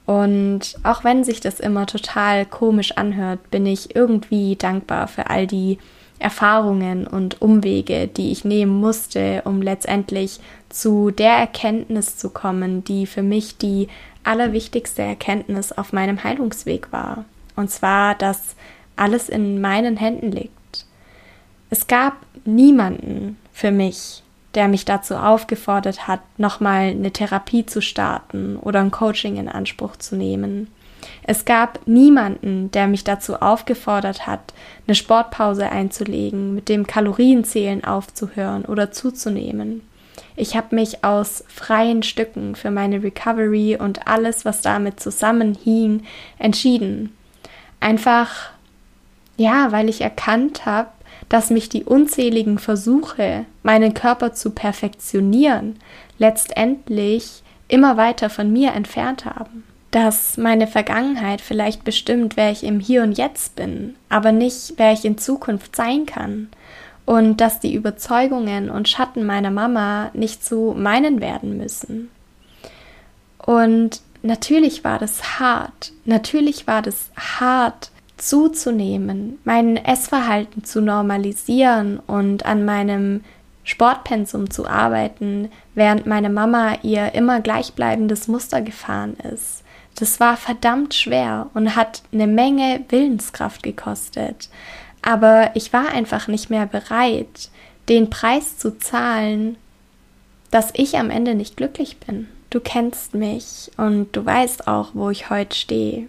Und 0.06 0.76
auch 0.84 1.04
wenn 1.04 1.24
sich 1.24 1.40
das 1.40 1.60
immer 1.60 1.86
total 1.86 2.46
komisch 2.46 2.94
anhört, 2.98 3.52
bin 3.52 3.66
ich 3.66 3.96
irgendwie 3.96 4.56
dankbar 4.56 5.08
für 5.08 5.30
all 5.30 5.48
die 5.48 5.78
Erfahrungen 6.20 7.08
und 7.08 7.42
Umwege, 7.42 8.08
die 8.08 8.32
ich 8.32 8.46
nehmen 8.46 8.80
musste, 8.80 9.42
um 9.46 9.62
letztendlich 9.62 10.40
zu 10.70 11.12
der 11.12 11.34
Erkenntnis 11.34 12.18
zu 12.18 12.30
kommen, 12.30 12.84
die 12.84 13.06
für 13.06 13.24
mich 13.24 13.58
die 13.58 13.88
allerwichtigste 14.24 15.02
Erkenntnis 15.02 15.72
auf 15.72 15.94
meinem 15.94 16.24
Heilungsweg 16.24 16.92
war. 16.92 17.26
Und 17.56 17.70
zwar, 17.70 18.16
dass 18.16 18.56
alles 18.96 19.30
in 19.30 19.60
meinen 19.62 19.98
Händen 19.98 20.32
liegt. 20.32 20.86
Es 21.70 21.88
gab 21.88 22.18
niemanden 22.46 23.38
für 23.52 23.72
mich, 23.72 24.23
der 24.56 24.68
mich 24.68 24.86
dazu 24.86 25.16
aufgefordert 25.16 26.08
hat, 26.08 26.22
nochmal 26.38 26.90
eine 26.90 27.12
Therapie 27.12 27.66
zu 27.66 27.82
starten 27.82 28.58
oder 28.58 28.80
ein 28.80 28.92
Coaching 28.92 29.38
in 29.38 29.50
Anspruch 29.50 29.96
zu 29.96 30.16
nehmen. 30.16 30.68
Es 31.24 31.46
gab 31.46 31.86
niemanden, 31.86 32.72
der 32.72 32.88
mich 32.88 33.04
dazu 33.04 33.36
aufgefordert 33.36 34.28
hat, 34.28 34.54
eine 34.88 34.96
Sportpause 34.96 35.70
einzulegen, 35.70 36.54
mit 36.54 36.70
dem 36.70 36.88
Kalorienzählen 36.88 37.84
aufzuhören 37.84 38.66
oder 38.66 38.92
zuzunehmen. 38.92 39.82
Ich 40.36 40.56
habe 40.56 40.76
mich 40.76 41.04
aus 41.04 41.44
freien 41.48 42.04
Stücken 42.04 42.56
für 42.56 42.72
meine 42.72 43.04
Recovery 43.04 43.78
und 43.80 44.08
alles, 44.08 44.46
was 44.46 44.62
damit 44.62 45.00
zusammenhing, 45.00 46.04
entschieden. 46.40 47.16
Einfach, 47.80 48.50
ja, 49.38 49.72
weil 49.72 49.90
ich 49.90 50.02
erkannt 50.02 50.66
habe, 50.66 50.90
dass 51.34 51.50
mich 51.50 51.68
die 51.68 51.84
unzähligen 51.84 52.60
Versuche, 52.60 53.46
meinen 53.64 53.96
Körper 53.96 54.34
zu 54.34 54.52
perfektionieren, 54.52 55.80
letztendlich 56.20 57.42
immer 57.68 57.98
weiter 57.98 58.30
von 58.30 58.54
mir 58.54 58.74
entfernt 58.74 59.26
haben. 59.26 59.64
Dass 59.90 60.38
meine 60.38 60.68
Vergangenheit 60.68 61.42
vielleicht 61.42 61.84
bestimmt, 61.84 62.38
wer 62.38 62.52
ich 62.52 62.64
im 62.64 62.80
Hier 62.80 63.02
und 63.02 63.18
Jetzt 63.18 63.56
bin, 63.56 63.96
aber 64.10 64.32
nicht, 64.32 64.74
wer 64.78 64.94
ich 64.94 65.06
in 65.06 65.18
Zukunft 65.18 65.76
sein 65.76 66.06
kann. 66.06 66.50
Und 67.08 67.42
dass 67.42 67.60
die 67.60 67.74
Überzeugungen 67.74 68.70
und 68.70 68.88
Schatten 68.88 69.26
meiner 69.26 69.50
Mama 69.50 70.12
nicht 70.14 70.46
zu 70.46 70.76
meinen 70.78 71.20
werden 71.20 71.58
müssen. 71.58 72.12
Und 73.40 74.02
natürlich 74.22 74.84
war 74.84 75.00
das 75.00 75.40
hart. 75.40 75.94
Natürlich 76.06 76.68
war 76.68 76.84
das 76.84 77.10
hart, 77.18 77.90
zuzunehmen, 78.28 79.40
mein 79.44 79.76
Essverhalten 79.76 80.64
zu 80.64 80.82
normalisieren 80.82 82.00
und 82.00 82.46
an 82.46 82.64
meinem 82.64 83.22
Sportpensum 83.66 84.50
zu 84.50 84.68
arbeiten, 84.68 85.50
während 85.76 86.06
meine 86.06 86.30
Mama 86.30 86.76
ihr 86.84 87.14
immer 87.14 87.42
gleichbleibendes 87.42 88.28
Muster 88.28 88.62
gefahren 88.62 89.16
ist. 89.34 89.64
Das 89.96 90.20
war 90.20 90.38
verdammt 90.38 90.94
schwer 90.94 91.50
und 91.54 91.76
hat 91.76 92.02
eine 92.12 92.28
Menge 92.28 92.84
Willenskraft 92.90 93.62
gekostet. 93.62 94.50
Aber 95.02 95.52
ich 95.54 95.74
war 95.74 95.90
einfach 95.90 96.28
nicht 96.28 96.50
mehr 96.50 96.66
bereit, 96.66 97.50
den 97.90 98.10
Preis 98.10 98.58
zu 98.58 98.78
zahlen, 98.78 99.58
dass 100.50 100.72
ich 100.76 100.98
am 100.98 101.10
Ende 101.10 101.36
nicht 101.36 101.58
glücklich 101.58 101.98
bin. 101.98 102.28
Du 102.50 102.60
kennst 102.60 103.14
mich 103.14 103.72
und 103.78 104.16
du 104.16 104.26
weißt 104.26 104.68
auch, 104.68 104.92
wo 104.94 105.10
ich 105.10 105.30
heute 105.30 105.56
stehe. 105.56 106.08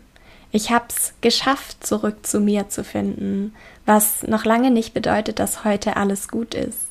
Ich 0.55 0.71
habe 0.71 0.85
es 0.89 1.15
geschafft, 1.21 1.85
zurück 1.85 2.25
zu 2.25 2.39
mir 2.39 2.69
zu 2.69 2.85
finden, 2.85 3.57
was 3.87 4.23
noch 4.23 4.45
lange 4.45 4.71
nicht 4.71 4.95
bedeutet, 4.95 5.41
dass 5.41 5.65
heute 5.65 5.97
alles 5.97 6.29
gut 6.29 6.55
ist. 6.55 6.87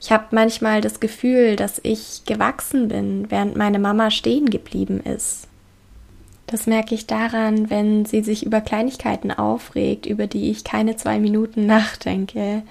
Ich 0.00 0.12
habe 0.12 0.26
manchmal 0.30 0.80
das 0.80 1.00
Gefühl, 1.00 1.56
dass 1.56 1.80
ich 1.82 2.22
gewachsen 2.26 2.86
bin, 2.86 3.28
während 3.28 3.56
meine 3.56 3.80
Mama 3.80 4.12
stehen 4.12 4.48
geblieben 4.50 5.00
ist. 5.00 5.48
Das 6.46 6.68
merke 6.68 6.94
ich 6.94 7.08
daran, 7.08 7.70
wenn 7.70 8.04
sie 8.04 8.22
sich 8.22 8.46
über 8.46 8.60
Kleinigkeiten 8.60 9.32
aufregt, 9.32 10.06
über 10.06 10.28
die 10.28 10.52
ich 10.52 10.62
keine 10.62 10.94
zwei 10.94 11.18
Minuten 11.18 11.66
nachdenke. 11.66 12.62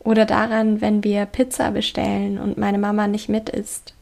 Oder 0.00 0.26
daran, 0.26 0.82
wenn 0.82 1.04
wir 1.04 1.24
Pizza 1.24 1.70
bestellen 1.70 2.36
und 2.36 2.58
meine 2.58 2.78
Mama 2.78 3.06
nicht 3.06 3.30
mit 3.30 3.48
isst. 3.48 3.95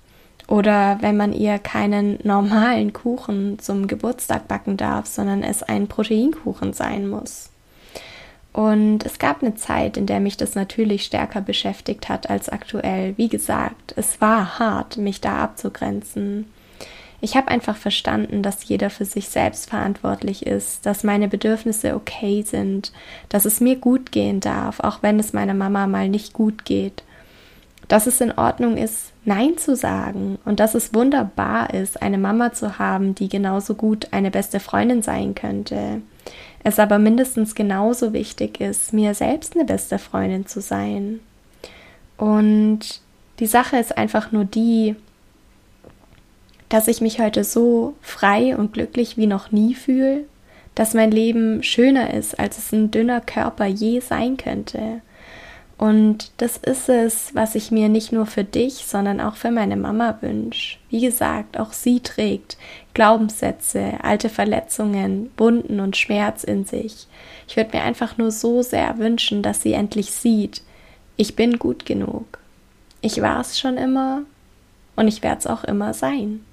Oder 0.47 0.99
wenn 1.01 1.17
man 1.17 1.33
ihr 1.33 1.59
keinen 1.59 2.19
normalen 2.23 2.93
Kuchen 2.93 3.59
zum 3.59 3.87
Geburtstag 3.87 4.47
backen 4.47 4.77
darf, 4.77 5.07
sondern 5.07 5.43
es 5.43 5.63
ein 5.63 5.87
Proteinkuchen 5.89 6.73
sein 6.73 7.09
muss. 7.09 7.51
Und 8.53 9.05
es 9.05 9.19
gab 9.19 9.43
eine 9.43 9.57
Zeit, 9.57 9.97
in 9.97 10.07
der 10.07 10.21
mich 10.21 10.37
das 10.37 10.55
natürlich 10.55 11.05
stärker 11.05 11.41
beschäftigt 11.41 12.09
hat 12.09 12.31
als 12.31 12.49
aktuell. 12.49 13.15
Wie 13.17 13.29
gesagt, 13.29 13.95
es 13.97 14.21
war 14.21 14.59
hart, 14.59 14.97
mich 14.97 15.21
da 15.21 15.39
abzugrenzen. 15.39 16.47
Ich 17.21 17.37
habe 17.37 17.49
einfach 17.49 17.77
verstanden, 17.77 18.43
dass 18.43 18.69
jeder 18.69 18.91
für 18.91 19.07
sich 19.07 19.29
selbst 19.29 19.71
verantwortlich 19.71 20.47
ist, 20.47 20.85
dass 20.85 21.05
meine 21.05 21.27
Bedürfnisse 21.27 21.97
okay 21.97 22.43
sind, 22.43 22.93
dass 23.31 23.47
es 23.47 23.61
mir 23.61 23.77
gut 23.77 24.13
gehen 24.13 24.41
darf, 24.41 24.79
auch 24.81 25.03
wenn 25.03 25.19
es 25.19 25.33
meiner 25.33 25.55
Mama 25.55 25.87
mal 25.87 26.09
nicht 26.09 26.33
gut 26.35 26.65
geht 26.65 27.03
dass 27.89 28.07
es 28.07 28.21
in 28.21 28.33
Ordnung 28.33 28.77
ist, 28.77 29.13
Nein 29.25 29.57
zu 29.57 29.75
sagen 29.75 30.39
und 30.45 30.61
dass 30.61 30.75
es 30.75 30.93
wunderbar 30.93 31.73
ist, 31.73 32.03
eine 32.03 32.19
Mama 32.19 32.53
zu 32.53 32.79
haben, 32.79 33.15
die 33.15 33.29
genauso 33.29 33.75
gut 33.75 34.09
eine 34.11 34.31
beste 34.31 34.61
Freundin 34.61 35.03
sein 35.03 35.35
könnte. 35.35 36.03
Es 36.63 36.79
aber 36.79 36.99
mindestens 36.99 37.55
genauso 37.55 38.13
wichtig 38.13 38.61
ist, 38.61 38.93
mir 38.93 39.15
selbst 39.15 39.55
eine 39.55 39.65
beste 39.65 39.99
Freundin 39.99 40.47
zu 40.47 40.61
sein. 40.61 41.21
Und 42.17 43.01
die 43.39 43.47
Sache 43.47 43.77
ist 43.79 43.97
einfach 43.97 44.31
nur 44.31 44.45
die, 44.45 44.95
dass 46.69 46.89
ich 46.89 47.01
mich 47.01 47.21
heute 47.21 47.45
so 47.45 47.95
frei 48.01 48.57
und 48.57 48.73
glücklich 48.73 49.17
wie 49.17 49.27
noch 49.27 49.53
nie 49.53 49.75
fühle, 49.75 50.25
dass 50.75 50.95
mein 50.95 51.11
Leben 51.11 51.63
schöner 51.63 52.13
ist, 52.13 52.39
als 52.39 52.59
es 52.59 52.73
ein 52.73 52.91
dünner 52.91 53.21
Körper 53.21 53.67
je 53.67 54.01
sein 54.01 54.37
könnte 54.37 55.01
und 55.85 56.31
das 56.39 56.57
ist 56.57 56.89
es, 56.89 57.35
was 57.35 57.55
ich 57.55 57.71
mir 57.71 57.91
nicht 57.91 58.11
nur 58.11 58.25
für 58.25 58.43
dich, 58.43 58.87
sondern 58.87 59.21
auch 59.21 59.37
für 59.37 59.51
meine 59.51 59.77
Mama 59.77 60.17
wünsche. 60.23 60.79
Wie 60.89 61.03
gesagt, 61.03 61.61
auch 61.61 61.75
sie 61.75 62.01
trägt 62.01 62.57
Glaubenssätze, 62.95 63.99
alte 64.03 64.31
Verletzungen, 64.31 65.31
Wunden 65.37 65.81
und 65.81 65.99
Schmerz 65.99 66.43
in 66.43 66.65
sich. 66.65 67.07
Ich 67.47 67.59
würde 67.59 67.77
mir 67.77 67.83
einfach 67.83 68.17
nur 68.17 68.31
so 68.31 68.63
sehr 68.63 68.97
wünschen, 68.97 69.43
dass 69.43 69.61
sie 69.61 69.75
endlich 69.75 70.11
sieht, 70.11 70.63
ich 71.19 71.37
bin 71.37 71.59
gut 71.59 71.85
genug. 71.85 72.39
Ich 73.03 73.21
war 73.21 73.41
es 73.41 73.61
schon 73.61 73.77
immer 73.77 74.23
und 74.97 75.07
ich 75.07 75.23
werde 75.23 75.41
es 75.41 75.47
auch 75.47 75.65
immer 75.65 75.93
sein. 75.93 76.47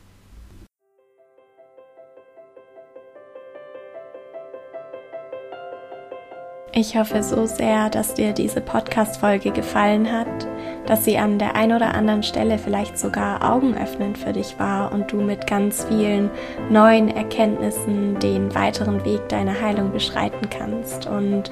Ich 6.73 6.95
hoffe 6.95 7.21
so 7.21 7.47
sehr, 7.47 7.89
dass 7.89 8.13
dir 8.13 8.31
diese 8.31 8.61
Podcast-Folge 8.61 9.51
gefallen 9.51 10.09
hat, 10.09 10.47
dass 10.85 11.03
sie 11.03 11.17
an 11.17 11.37
der 11.37 11.57
einen 11.57 11.75
oder 11.75 11.93
anderen 11.93 12.23
Stelle 12.23 12.57
vielleicht 12.57 12.97
sogar 12.97 13.43
augenöffnend 13.43 14.17
für 14.17 14.31
dich 14.31 14.57
war 14.57 14.93
und 14.93 15.11
du 15.11 15.17
mit 15.17 15.47
ganz 15.47 15.83
vielen 15.83 16.29
neuen 16.69 17.09
Erkenntnissen 17.09 18.17
den 18.19 18.55
weiteren 18.55 19.03
Weg 19.03 19.27
deiner 19.27 19.59
Heilung 19.59 19.91
beschreiten 19.91 20.49
kannst. 20.49 21.07
Und 21.07 21.51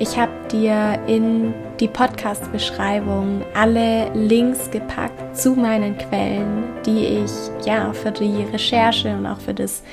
ich 0.00 0.18
habe 0.18 0.32
dir 0.50 0.98
in 1.06 1.54
die 1.78 1.88
Podcast-Beschreibung 1.88 3.42
alle 3.54 4.12
Links 4.14 4.68
gepackt 4.72 5.36
zu 5.36 5.52
meinen 5.52 5.96
Quellen, 5.96 6.64
die 6.84 7.22
ich 7.22 7.30
ja 7.64 7.92
für 7.92 8.10
die 8.10 8.42
Recherche 8.52 9.14
und 9.14 9.26
auch 9.26 9.38
für 9.38 9.54
das 9.54 9.84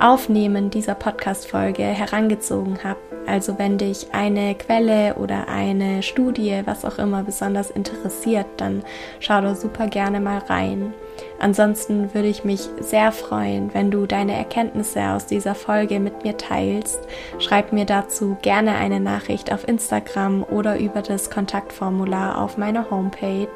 Aufnehmen 0.00 0.70
dieser 0.70 0.94
Podcast-Folge 0.94 1.82
herangezogen 1.82 2.82
habe. 2.82 2.98
Also 3.26 3.58
wenn 3.58 3.76
dich 3.76 4.08
eine 4.12 4.54
Quelle 4.54 5.14
oder 5.16 5.48
eine 5.48 6.02
Studie, 6.02 6.62
was 6.64 6.86
auch 6.86 6.98
immer 6.98 7.22
besonders 7.22 7.70
interessiert, 7.70 8.46
dann 8.56 8.82
schau 9.20 9.42
da 9.42 9.54
super 9.54 9.88
gerne 9.88 10.20
mal 10.20 10.38
rein. 10.38 10.94
Ansonsten 11.38 12.14
würde 12.14 12.28
ich 12.28 12.44
mich 12.44 12.68
sehr 12.80 13.12
freuen, 13.12 13.72
wenn 13.74 13.90
du 13.90 14.06
deine 14.06 14.34
Erkenntnisse 14.34 15.02
aus 15.10 15.26
dieser 15.26 15.54
Folge 15.54 16.00
mit 16.00 16.24
mir 16.24 16.36
teilst. 16.38 17.00
Schreib 17.38 17.72
mir 17.72 17.84
dazu 17.84 18.38
gerne 18.40 18.76
eine 18.76 19.00
Nachricht 19.00 19.52
auf 19.52 19.68
Instagram 19.68 20.42
oder 20.42 20.78
über 20.78 21.02
das 21.02 21.30
Kontaktformular 21.30 22.40
auf 22.40 22.56
meiner 22.56 22.90
Homepage. 22.90 23.48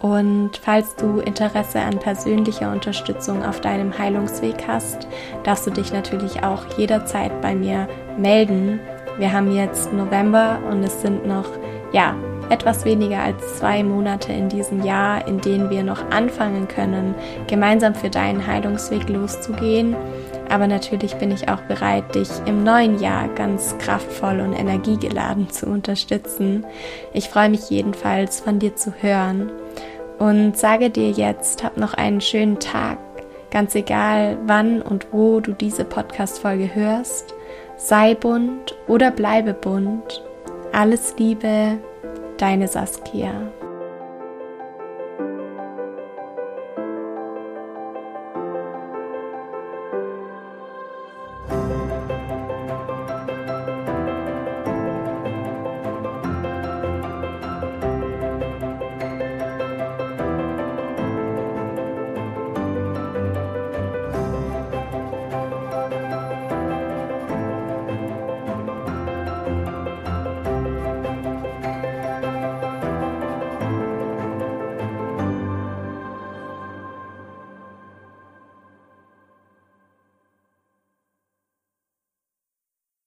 Und 0.00 0.50
falls 0.62 0.94
du 0.96 1.20
Interesse 1.20 1.80
an 1.80 1.98
persönlicher 1.98 2.70
Unterstützung 2.70 3.42
auf 3.44 3.60
deinem 3.60 3.96
Heilungsweg 3.96 4.66
hast, 4.68 5.08
darfst 5.44 5.66
du 5.66 5.70
dich 5.70 5.92
natürlich 5.92 6.42
auch 6.42 6.64
jederzeit 6.76 7.40
bei 7.40 7.54
mir 7.54 7.88
melden. 8.18 8.78
Wir 9.18 9.32
haben 9.32 9.54
jetzt 9.54 9.92
November 9.92 10.58
und 10.70 10.82
es 10.84 11.00
sind 11.00 11.26
noch, 11.26 11.46
ja, 11.92 12.14
etwas 12.50 12.84
weniger 12.84 13.20
als 13.20 13.58
zwei 13.58 13.82
Monate 13.82 14.32
in 14.32 14.48
diesem 14.48 14.84
Jahr, 14.84 15.26
in 15.26 15.40
denen 15.40 15.70
wir 15.70 15.82
noch 15.82 16.10
anfangen 16.10 16.68
können, 16.68 17.14
gemeinsam 17.48 17.94
für 17.94 18.10
deinen 18.10 18.46
Heilungsweg 18.46 19.08
loszugehen. 19.08 19.96
Aber 20.48 20.68
natürlich 20.68 21.16
bin 21.16 21.32
ich 21.32 21.48
auch 21.48 21.60
bereit, 21.62 22.14
dich 22.14 22.28
im 22.44 22.62
neuen 22.62 23.00
Jahr 23.00 23.26
ganz 23.34 23.76
kraftvoll 23.78 24.38
und 24.40 24.52
energiegeladen 24.52 25.50
zu 25.50 25.66
unterstützen. 25.66 26.64
Ich 27.12 27.28
freue 27.28 27.48
mich 27.48 27.68
jedenfalls, 27.68 28.40
von 28.40 28.60
dir 28.60 28.76
zu 28.76 28.92
hören 29.00 29.50
und 30.18 30.56
sage 30.56 30.90
dir 30.90 31.10
jetzt, 31.10 31.62
hab 31.64 31.76
noch 31.76 31.94
einen 31.94 32.20
schönen 32.20 32.58
Tag, 32.58 32.98
ganz 33.50 33.74
egal 33.74 34.38
wann 34.46 34.82
und 34.82 35.06
wo 35.12 35.40
du 35.40 35.52
diese 35.52 35.84
Podcast-Folge 35.84 36.74
hörst. 36.74 37.34
Sei 37.76 38.14
bunt 38.14 38.74
oder 38.88 39.10
bleibe 39.10 39.52
bunt. 39.52 40.22
Alles 40.72 41.14
Liebe, 41.18 41.78
deine 42.38 42.68
Saskia. 42.68 43.32